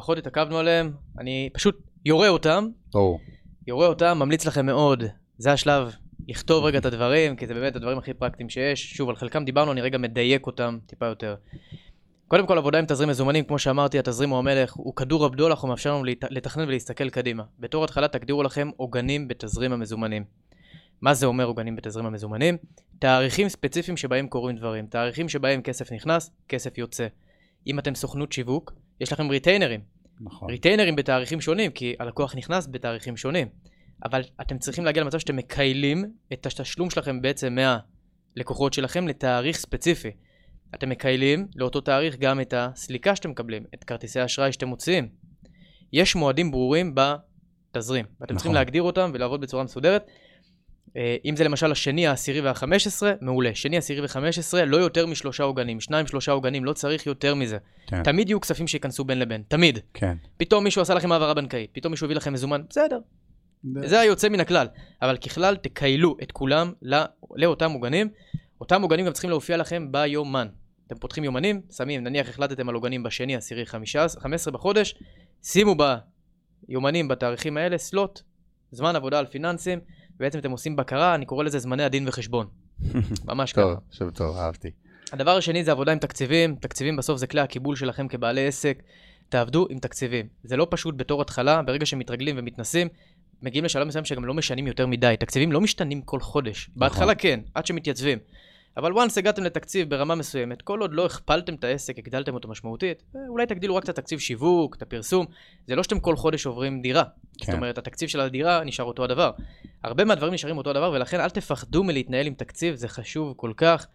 [0.00, 2.68] שפחות התעכבנו עליהן, אני פשוט יורה אותם.
[2.94, 3.18] או.
[3.66, 5.04] יורה אותם, ממליץ לכם מאוד,
[5.38, 5.94] זה השלב
[6.28, 8.96] לכתוב רגע את הדברים, כי זה באמת הדברים הכי פרקטיים שיש.
[8.96, 11.34] שוב, על חלקם דיברנו, אני רגע מדייק אותם טיפה יותר.
[12.28, 15.68] קודם כל עבודה עם תזרים מזומנים, כמו שאמרתי, התזרים הוא המלך, הוא כדור הבדולח, הוא
[15.68, 17.42] מאפשר לנו לתכנן ולהסתכל קדימה.
[17.58, 20.24] בתור התחלה תגדירו לכם עוגנים בתזרים המזומנים.
[21.00, 22.56] מה זה אומר עוגנים בתזרים המזומנים?
[22.98, 27.06] תאריכים ספציפיים שבהם קורים דברים, תאריכים שבהם כסף נכנס, כסף יוצא.
[27.66, 29.80] אם אתם סוכנות שיווק, יש לכם ריטיינרים.
[30.20, 30.50] נכון.
[30.50, 33.48] ריטיינרים בתאריכים שונים, כי הלקוח נכנס בתאריכים שונים.
[34.04, 37.56] אבל אתם צריכים להגיע למצב שאתם מקיילים את התשלום שלכם בעצם
[38.34, 40.10] מהלקוחות שלכם לתאריך ספציפי.
[40.74, 45.08] אתם מקיילים לאותו תאריך גם את הסליקה שאתם מקבלים, את כרטיסי האשראי שאתם מוציאים.
[45.92, 48.36] יש מועדים ברורים בתזרים, ואתם נכון.
[48.36, 50.06] צריכים להגדיר אותם ולעבוד בצורה מסודרת.
[50.96, 53.50] אה, אם זה למשל השני, העשירי והחמש עשרה, מעולה.
[53.54, 55.80] שני, עשירי וחמש עשרה, לא יותר משלושה עוגנים.
[55.80, 57.58] שניים, שלושה עוגנים, לא צריך יותר מזה.
[57.86, 58.02] כן.
[58.02, 59.78] תמיד יהיו כספים שייכנסו בין לבין, תמיד.
[59.94, 60.16] כן.
[60.36, 62.98] פתאום מישהו עשה לכם העברה בנקאית, פתאום מישהו הביא לכם מזומן, בסדר.
[63.84, 64.66] זה היוצא מן הכלל.
[65.02, 66.98] אבל ככלל, תקיילו את כולם לא,
[67.36, 68.08] לאותם עוגנים.
[68.60, 70.48] אותם עוגנים גם צריכים להופיע לכם ביומן.
[70.86, 74.94] אתם פותחים יומנים, שמים, נניח החלטתם על עוגנים בשני, עשירי, חמישה, חמש עשרה בחודש,
[75.42, 75.76] שימו
[76.68, 78.20] ביומנים בתאריכים האלה סלוט,
[78.70, 79.80] זמן עבודה על פיננסים,
[80.20, 82.46] ובעצם אתם עושים בקרה, אני קורא לזה זמני הדין וחשבון.
[83.24, 83.62] ממש ככה.
[83.62, 84.70] טוב, עכשיו טוב, אהבתי.
[85.12, 88.82] הדבר השני זה עבודה עם תקציבים, תקציבים בסוף זה כלי הקיבול שלכם כבעלי עסק,
[89.28, 90.26] תעבדו עם תקציבים.
[90.44, 92.88] זה לא פשוט בתור התחלה, ברגע שמתרגלים ומתנסים,
[93.42, 95.14] מגיעים לשלב מסוים שגם לא משנים יותר מדי.
[95.20, 96.68] תקציבים לא משתנים כל חודש.
[96.68, 96.80] נכון.
[96.80, 98.18] בהתחלה כן, עד שמתייצבים.
[98.76, 103.02] אבל once הגעתם לתקציב ברמה מסוימת, כל עוד לא הכפלתם את העסק, הגדלתם אותו משמעותית,
[103.28, 105.26] אולי תגדילו רק את התקציב שיווק, את הפרסום,
[105.66, 107.02] זה לא שאתם כל חודש עוברים דירה.
[107.38, 107.46] כן.
[107.46, 109.30] זאת אומרת, התקציב של הדירה נשאר אותו הדבר.
[109.84, 113.86] הרבה מהדברים נשארים אותו הדבר, ולכן אל תפחדו מלהתנהל עם תקציב, זה חשוב כל כך.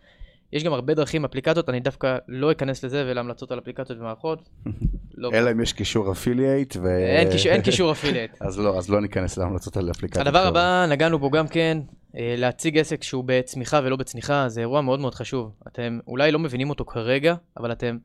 [0.53, 4.49] יש גם הרבה דרכים, אפליקציות, אני דווקא לא אכנס לזה ולהמלצות על אפליקציות ומערכות.
[5.17, 6.87] לא אלא אם יש קישור affiliate ו...
[6.87, 8.31] אין, קישור, אין קישור affiliate.
[8.47, 10.27] אז לא, אז לא ניכנס להמלצות על אפליקציות.
[10.27, 11.77] הדבר הבא, נגענו בו גם כן,
[12.15, 15.51] להציג עסק שהוא בצמיחה ולא בצניחה, זה אירוע מאוד מאוד חשוב.
[15.67, 17.97] אתם אולי לא מבינים אותו כרגע, אבל אתם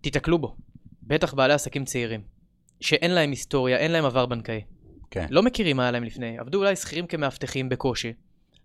[0.00, 0.56] תיתקלו בו.
[1.02, 2.20] בטח בעלי עסקים צעירים,
[2.80, 4.62] שאין להם היסטוריה, אין להם עבר בנקאי.
[5.10, 5.26] כן.
[5.30, 8.12] לא מכירים מה היה להם לפני, עבדו אולי שכירים כמאבטחים בקושי,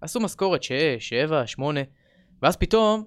[0.02, 1.80] עשו משכורת 6, 7, 8,
[2.42, 3.04] ואז פתאום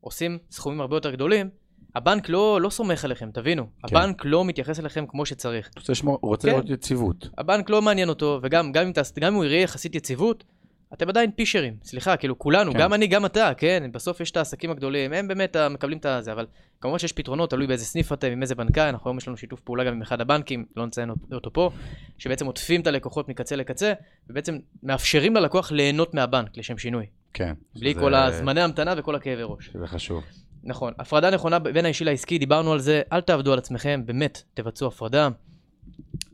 [0.00, 1.50] עושים סכומים הרבה יותר גדולים,
[1.94, 3.62] הבנק לא, לא סומך עליכם, תבינו.
[3.62, 3.96] כן.
[3.96, 5.70] הבנק לא מתייחס אליכם כמו שצריך.
[5.76, 6.54] רוצה לשמור, הוא רוצה כן.
[6.54, 7.28] לראות יציבות.
[7.38, 10.44] הבנק לא מעניין אותו, וגם גם אם, גם אם הוא יראה יחסית יציבות,
[10.92, 12.78] אתם עדיין פישרים, סליחה, כאילו כולנו, כן.
[12.78, 13.90] גם אני, גם אתה, כן?
[13.92, 16.46] בסוף יש את העסקים הגדולים, הם באמת מקבלים את זה, אבל
[16.80, 19.60] כמובן שיש פתרונות, תלוי באיזה סניף אתם, עם איזה בנקאי, אנחנו היום יש לנו שיתוף
[19.60, 21.70] פעולה גם עם אחד הבנקים, לא נציין אותו פה,
[22.18, 23.92] שבעצם עוטפים את הלקוחות מקצה לקצה,
[24.30, 27.06] ובעצם מאפשרים ללקוח ליהנות מהבנק, לשם שינוי.
[27.34, 27.54] כן.
[27.76, 28.00] בלי זה...
[28.00, 29.70] כל הזמני המתנה וכל הכאבי ראש.
[29.74, 30.24] זה חשוב.
[30.64, 30.92] נכון.
[30.98, 35.28] הפרדה נכונה בין האישי לעסקי, דיברנו על זה, אל תעבדו על עצמכם, באמת, תבצעו הפרדה.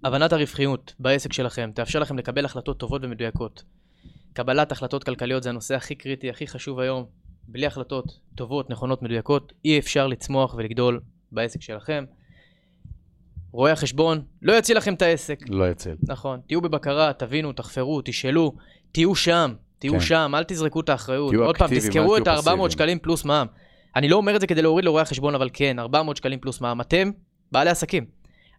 [0.04, 3.62] הבנת הרווחיות בעסק שלכם תאפשר לכם לקבל החלטות טובות ומדויקות.
[4.36, 7.04] קבלת החלטות כלכליות זה הנושא הכי קריטי, הכי חשוב היום.
[7.48, 11.00] בלי החלטות טובות, נכונות, מדויקות, אי אפשר לצמוח ולגדול
[11.32, 12.04] בעסק שלכם.
[13.52, 15.38] רואי החשבון לא יציל לכם את העסק.
[15.48, 15.96] לא יציל.
[16.02, 16.40] נכון.
[16.46, 18.52] תהיו בבקרה, תבינו, תחפרו, תשאלו,
[18.92, 20.00] תהיו שם, תהיו כן.
[20.00, 21.30] שם, אל תזרקו את האחריות.
[21.30, 23.46] תהיו עוד פעם, תזכרו את ה-400 שקלים פלוס מע"מ.
[23.96, 26.80] אני לא אומר את זה כדי להוריד לרואי החשבון, אבל כן, 400 שקלים פלוס מע"מ.
[26.80, 27.10] אתם
[27.52, 28.06] בעלי עסקים.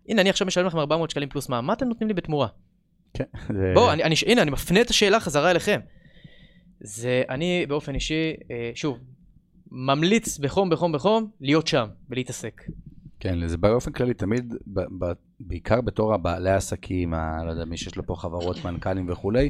[0.09, 2.47] הנה, אני עכשיו משלם לכם 400 שקלים פלוס מע"מ, מה אתם נותנים לי בתמורה?
[3.13, 3.23] כן.
[3.73, 5.79] בואו, אני, אני, הנה, אני מפנה את השאלה חזרה אליכם.
[6.81, 8.97] זה, אני באופן אישי, אה, שוב,
[9.71, 12.61] ממליץ בחום, בחום, בחום, להיות שם ולהתעסק.
[13.19, 17.77] כן, זה באופן כללי תמיד, ב, ב, בעיקר בתור הבעלי העסקים, ה, לא יודע, מי
[17.77, 19.49] שיש לו פה חברות, מנכ"לים וכולי,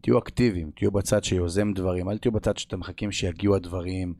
[0.00, 4.14] תהיו אקטיביים, תהיו בצד שיוזם דברים, אל תהיו בצד שאתם מחכים שיגיעו הדברים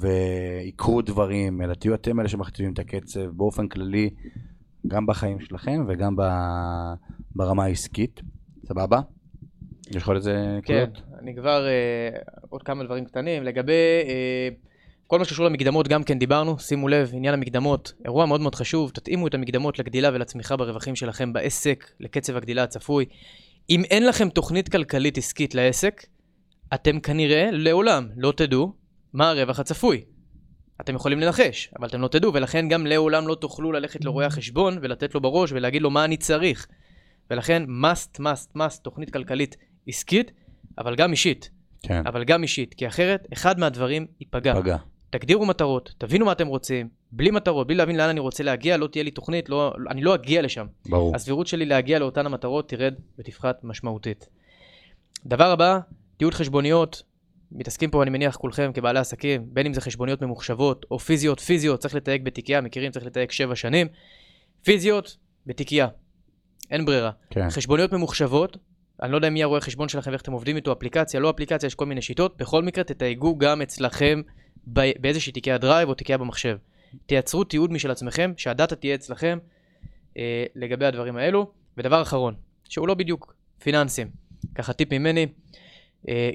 [0.00, 4.10] ויקרו דברים, אלא תהיו אתם אלה שמכתיבים את הקצב באופן כללי,
[4.88, 6.22] גם בחיים שלכם וגם ב,
[7.36, 8.20] ברמה העסקית.
[8.68, 9.00] סבבה?
[9.90, 12.18] יש לך איזה כן, אני כבר, אה,
[12.48, 13.42] עוד כמה דברים קטנים.
[13.42, 13.72] לגבי
[14.08, 14.48] אה,
[15.06, 18.90] כל מה שקשור למקדמות, גם כן דיברנו, שימו לב, עניין המקדמות, אירוע מאוד מאוד חשוב,
[18.90, 23.04] תתאימו את המקדמות לגדילה ולצמיחה ברווחים שלכם בעסק, לקצב הגדילה הצפוי.
[23.70, 26.06] אם אין לכם תוכנית כלכלית עסקית לעסק,
[26.74, 28.72] אתם כנראה לעולם לא תדעו
[29.12, 30.04] מה הרווח הצפוי.
[30.80, 34.78] אתם יכולים לנחש, אבל אתם לא תדעו, ולכן גם לעולם לא תוכלו ללכת לרואה החשבון
[34.82, 36.66] ולתת לו בראש ולהגיד לו מה אני צריך.
[37.30, 39.56] ולכן must, must, must, תוכנית כלכלית
[39.86, 40.32] עסקית,
[40.78, 41.50] אבל גם אישית.
[41.82, 42.06] כן.
[42.06, 44.54] אבל גם אישית, כי אחרת, אחד מהדברים ייפגע.
[44.60, 44.76] פגע.
[45.10, 48.86] תגדירו מטרות, תבינו מה אתם רוצים, בלי מטרות, בלי להבין לאן אני רוצה להגיע, לא
[48.86, 50.66] תהיה לי תוכנית, לא, אני לא אגיע לשם.
[50.88, 51.16] ברור.
[51.16, 54.28] הסבירות שלי להגיע לאותן המטרות תרד ותפחת משמעותית.
[55.26, 55.78] דבר הבא,
[56.16, 57.02] תיעוד חשבוניות.
[57.54, 61.80] מתעסקים פה, אני מניח, כולכם כבעלי עסקים, בין אם זה חשבוניות ממוחשבות או פיזיות, פיזיות,
[61.80, 63.86] צריך לתייג בתיקייה, מכירים, צריך לתייג שבע שנים.
[64.62, 65.88] פיזיות, בתיקייה.
[66.70, 67.10] אין ברירה.
[67.30, 67.50] כן.
[67.50, 68.56] חשבוניות ממוחשבות,
[69.02, 71.74] אני לא יודע מי הרואה חשבון שלכם ואיך אתם עובדים איתו, אפליקציה, לא אפליקציה, יש
[71.74, 72.36] כל מיני שיטות.
[72.36, 74.22] בכל מקרה, תתייגו גם אצלכם
[74.66, 76.56] באיזושהי תיקיית Drive או תיקייה במחשב.
[77.06, 79.38] תייצרו תיעוד משל עצמכם, שה data תהיה אצלכם
[80.18, 81.52] אה, לגבי הדברים האלו.
[81.76, 82.34] ודבר אחרון,
[82.68, 84.10] שהוא לא בדיוק פיננסים,
[84.54, 85.26] ככה טיפ ממני,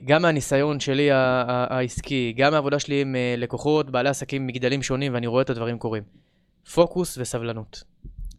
[0.05, 5.27] גם מהניסיון שלי העסקי, גם מהעבודה שלי עם אה, לקוחות, בעלי עסקים מגדלים שונים, ואני
[5.27, 6.03] רואה את הדברים קורים.
[6.73, 7.83] פוקוס וסבלנות.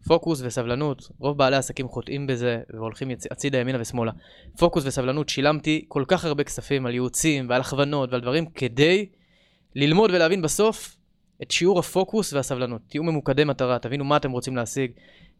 [0.06, 3.10] פוקוס וסבלנות, רוב בעלי העסקים חוטאים בזה והולכים.
[3.30, 4.12] הצידה ימינה ושמאלה.
[4.58, 9.06] פוקוס וסבלנות, שילמתי כל כך הרבה כספים על ייעוצים ועל הכוונות ועל דברים כדי
[9.74, 10.96] ללמוד ולהבין בסוף
[11.42, 12.80] את שיעור הפוקוס והסבלנות.
[12.88, 14.90] תהיו ממוקדי מטרה, תבינו מה אתם רוצים להשיג,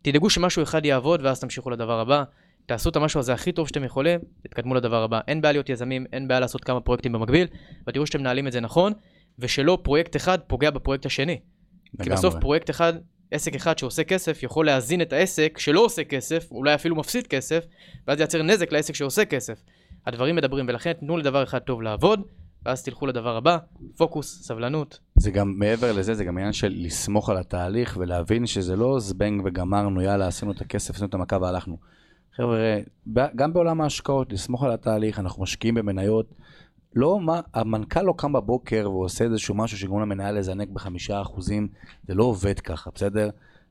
[0.03, 2.25] תדאגו שמשהו אחד יעבוד ואז תמשיכו לדבר הבא.
[2.71, 5.21] תעשו את המשהו הזה הכי טוב שאתם יכולים, תתקדמו לדבר הבא.
[5.29, 7.47] אין בעיה להיות יזמים, אין בעיה לעשות כמה פרויקטים במקביל,
[7.87, 8.93] ותראו שאתם מנהלים את זה נכון,
[9.39, 11.37] ושלא פרויקט אחד פוגע בפרויקט השני.
[11.37, 12.17] כי לגמרי.
[12.17, 12.93] בסוף פרויקט אחד,
[13.31, 17.65] עסק אחד שעושה כסף, יכול להזין את העסק שלא עושה כסף, אולי אפילו מפסיד כסף,
[18.09, 19.63] ואז ייצר נזק לעסק שעושה כסף.
[20.07, 22.23] הדברים מדברים, ולכן תנו לדבר אחד טוב לעבוד,
[22.67, 23.59] ואז תלכו לדבר הבא,
[23.97, 24.99] פוקוס, סבלנות.
[25.17, 29.43] זה גם, מעבר לזה, זה גם עניין של לסמוך על התהליך ולהבין שזה לא זבנג
[29.45, 32.00] וגמרנו, יאללה, עשינו את הכסף, עשינו את המכה והלכנו.
[32.41, 32.79] חבר'ה,
[33.37, 36.35] גם בעולם ההשקעות, לסמוך על התהליך, אנחנו משקיעים במניות.
[36.95, 41.69] לא, מה, המנכ"ל לא קם בבוקר ועושה איזשהו משהו שגורם למנהל לזנק בחמישה אחוזים,
[42.09, 43.31] זה לא עובד ככה, בסדר?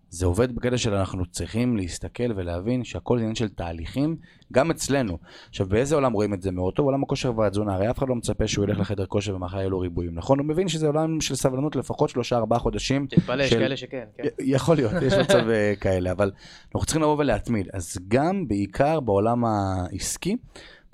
[0.09, 4.15] זה עובד בקטע של אנחנו צריכים להסתכל ולהבין שהכל עניין של תהליכים,
[4.53, 5.17] גם אצלנו.
[5.49, 6.85] עכשיו, באיזה עולם רואים את זה מאוד טוב?
[6.85, 7.73] עולם הכושר והתזונה.
[7.75, 10.39] הרי אף אחד לא מצפה שהוא ילך לחדר כושר ומחר יהיו לו ריבועים, נכון?
[10.39, 13.07] הוא מבין שזה עולם של סבלנות לפחות שלושה ארבעה חודשים.
[13.09, 14.23] תתפלא, יש של- כאלה שכן, כן.
[14.39, 16.31] יכול להיות, יש מצב אה, כאלה, אבל
[16.65, 17.67] אנחנו צריכים לבוא ולהתמיד.
[17.73, 20.35] אז גם, בעיקר בעולם העסקי,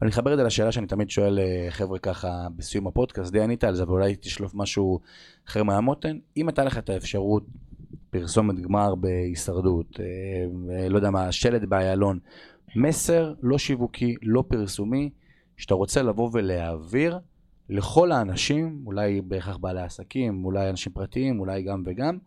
[0.02, 3.64] ואני אחבר את זה לשאלה שאני תמיד שואל אה, חבר'ה ככה בסיום הפודקאסט, די ענית
[3.64, 5.00] על זה, אבל אולי תשלוף משהו
[5.48, 6.18] אחר מהמותן.
[6.38, 7.44] אם הייתה לך את האפשרות,
[8.10, 12.20] פרסומת גמר בהישרדות, אה, לא יודע מה, שלט באיילון,
[12.76, 15.10] מסר לא שיווקי, לא פרסומי,
[15.58, 17.20] שאתה רוצה לבוא ולהעביר
[17.70, 22.18] לכל האנשים, אולי בהכרח בעלי עסקים, אולי אנשים פרטיים, אולי גם וגם,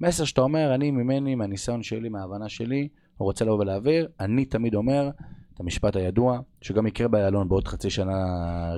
[0.00, 2.88] מסר שאתה אומר, אני ממני, מהניסיון שלי, מההבנה שלי,
[3.18, 5.10] רוצה לבוא ולהעביר, אני תמיד אומר
[5.54, 8.14] את המשפט הידוע, שגם יקרה באיילון בעוד חצי שנה,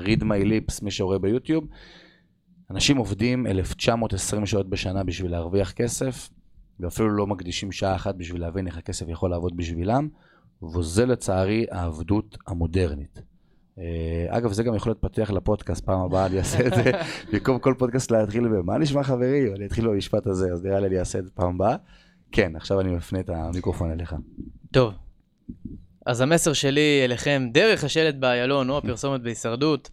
[0.04, 1.64] read my lips, מי שרואה ביוטיוב.
[2.70, 6.28] אנשים עובדים 1920 שעות בשנה בשביל להרוויח כסף,
[6.80, 10.08] ואפילו לא מקדישים שעה אחת בשביל להבין איך הכסף יכול לעבוד בשבילם,
[10.62, 13.22] וזה לצערי העבדות המודרנית.
[13.78, 16.90] אה, אגב, זה גם יכול להיות פתיח לפודקאסט, פעם הבאה אני אעשה את זה,
[17.32, 18.60] במקום כל פודקאסט להתחיל ב...
[18.60, 19.54] מה נשמע חברי?
[19.56, 21.76] אני אתחיל במשפט הזה, אז נראה לי אני אעשה את זה פעם הבאה.
[22.32, 24.14] כן, עכשיו אני מפנה את המיקרופון אליך.
[24.70, 24.94] טוב,
[26.06, 29.90] אז המסר שלי אליכם, דרך השלט באיילון או הפרסומת בהישרדות,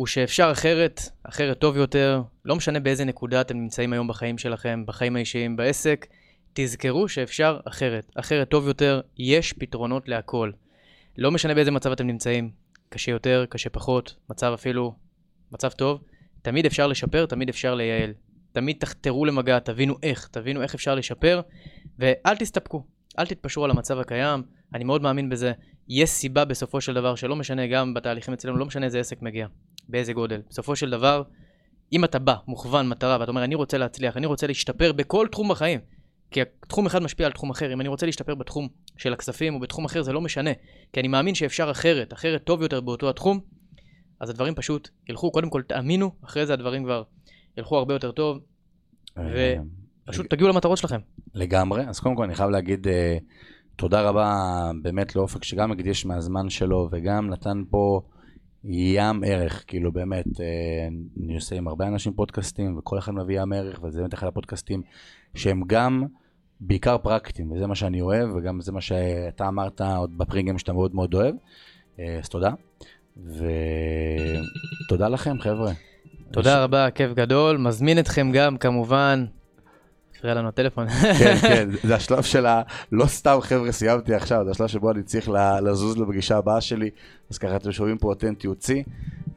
[0.00, 4.84] הוא שאפשר אחרת, אחרת טוב יותר, לא משנה באיזה נקודה אתם נמצאים היום בחיים שלכם,
[4.86, 6.06] בחיים האישיים, בעסק,
[6.52, 10.50] תזכרו שאפשר אחרת, אחרת טוב יותר, יש פתרונות להכל.
[11.18, 12.50] לא משנה באיזה מצב אתם נמצאים,
[12.88, 14.94] קשה יותר, קשה פחות, מצב אפילו,
[15.52, 16.00] מצב טוב,
[16.42, 18.12] תמיד אפשר לשפר, תמיד אפשר לייעל.
[18.52, 21.40] תמיד תחתרו למגע, תבינו איך, תבינו איך אפשר לשפר,
[21.98, 22.84] ואל תסתפקו,
[23.18, 24.42] אל תתפשרו על המצב הקיים,
[24.74, 25.52] אני מאוד מאמין בזה.
[25.88, 29.46] יש סיבה בסופו של דבר, שלא משנה, גם בתהליכים אצלנו, לא משנה איזה עסק מגיע,
[29.90, 30.40] באיזה גודל.
[30.50, 31.22] בסופו של דבר,
[31.92, 35.48] אם אתה בא, מוכוון, מטרה, ואתה אומר, אני רוצה להצליח, אני רוצה להשתפר בכל תחום
[35.48, 35.80] בחיים,
[36.30, 39.60] כי תחום אחד משפיע על תחום אחר, אם אני רוצה להשתפר בתחום של הכספים או
[39.60, 40.50] בתחום אחר, זה לא משנה,
[40.92, 43.40] כי אני מאמין שאפשר אחרת, אחרת טוב יותר באותו התחום,
[44.20, 47.02] אז הדברים פשוט ילכו, קודם כל תאמינו, אחרי זה הדברים כבר
[47.58, 48.38] ילכו הרבה יותר טוב.
[49.18, 49.54] ו-
[50.04, 51.00] פשוט תגיעו למטרות שלכם.
[51.34, 53.18] לגמרי, אז קודם כל אני חייב להגיד אה,
[53.76, 58.00] תודה רבה באמת לאופק שגם הקדיש מהזמן שלו וגם נתן פה
[58.64, 60.88] ים ערך, כאילו באמת, אה,
[61.24, 64.82] אני עושה עם הרבה אנשים פודקאסטים וכל אחד מביא ים ערך וזה באמת אחד הפודקאסטים
[65.34, 66.04] שהם גם
[66.60, 70.94] בעיקר פרקטיים וזה מה שאני אוהב וגם זה מה שאתה אמרת עוד בפרינגים שאתה מאוד
[70.94, 71.34] מאוד אוהב,
[71.98, 72.50] אה, אז תודה.
[74.86, 75.72] ותודה לכם חבר'ה.
[76.32, 77.56] תודה רבה, כיף גדול.
[77.56, 79.24] מזמין אתכם גם כמובן
[80.20, 80.88] הפריע לנו הטלפון.
[80.88, 82.62] כן, כן, זה השלב של ה...
[82.92, 85.30] לא סתם חבר'ה סיימתי עכשיו, זה השלב שבו אני צריך
[85.62, 86.90] לזוז לפגישה הבאה שלי,
[87.30, 88.82] אז ככה אתם שומעים פה אותנטיות שיא.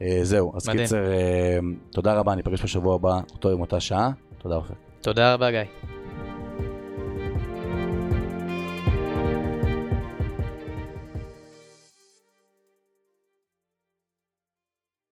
[0.02, 1.58] אה, זהו, אז קיצר, אה,
[1.90, 4.10] תודה רבה, אני אפגש בשבוע הבא, אותו יום, אותה שעה.
[4.38, 4.74] תודה אופק.
[5.00, 6.03] תודה רבה, גיא.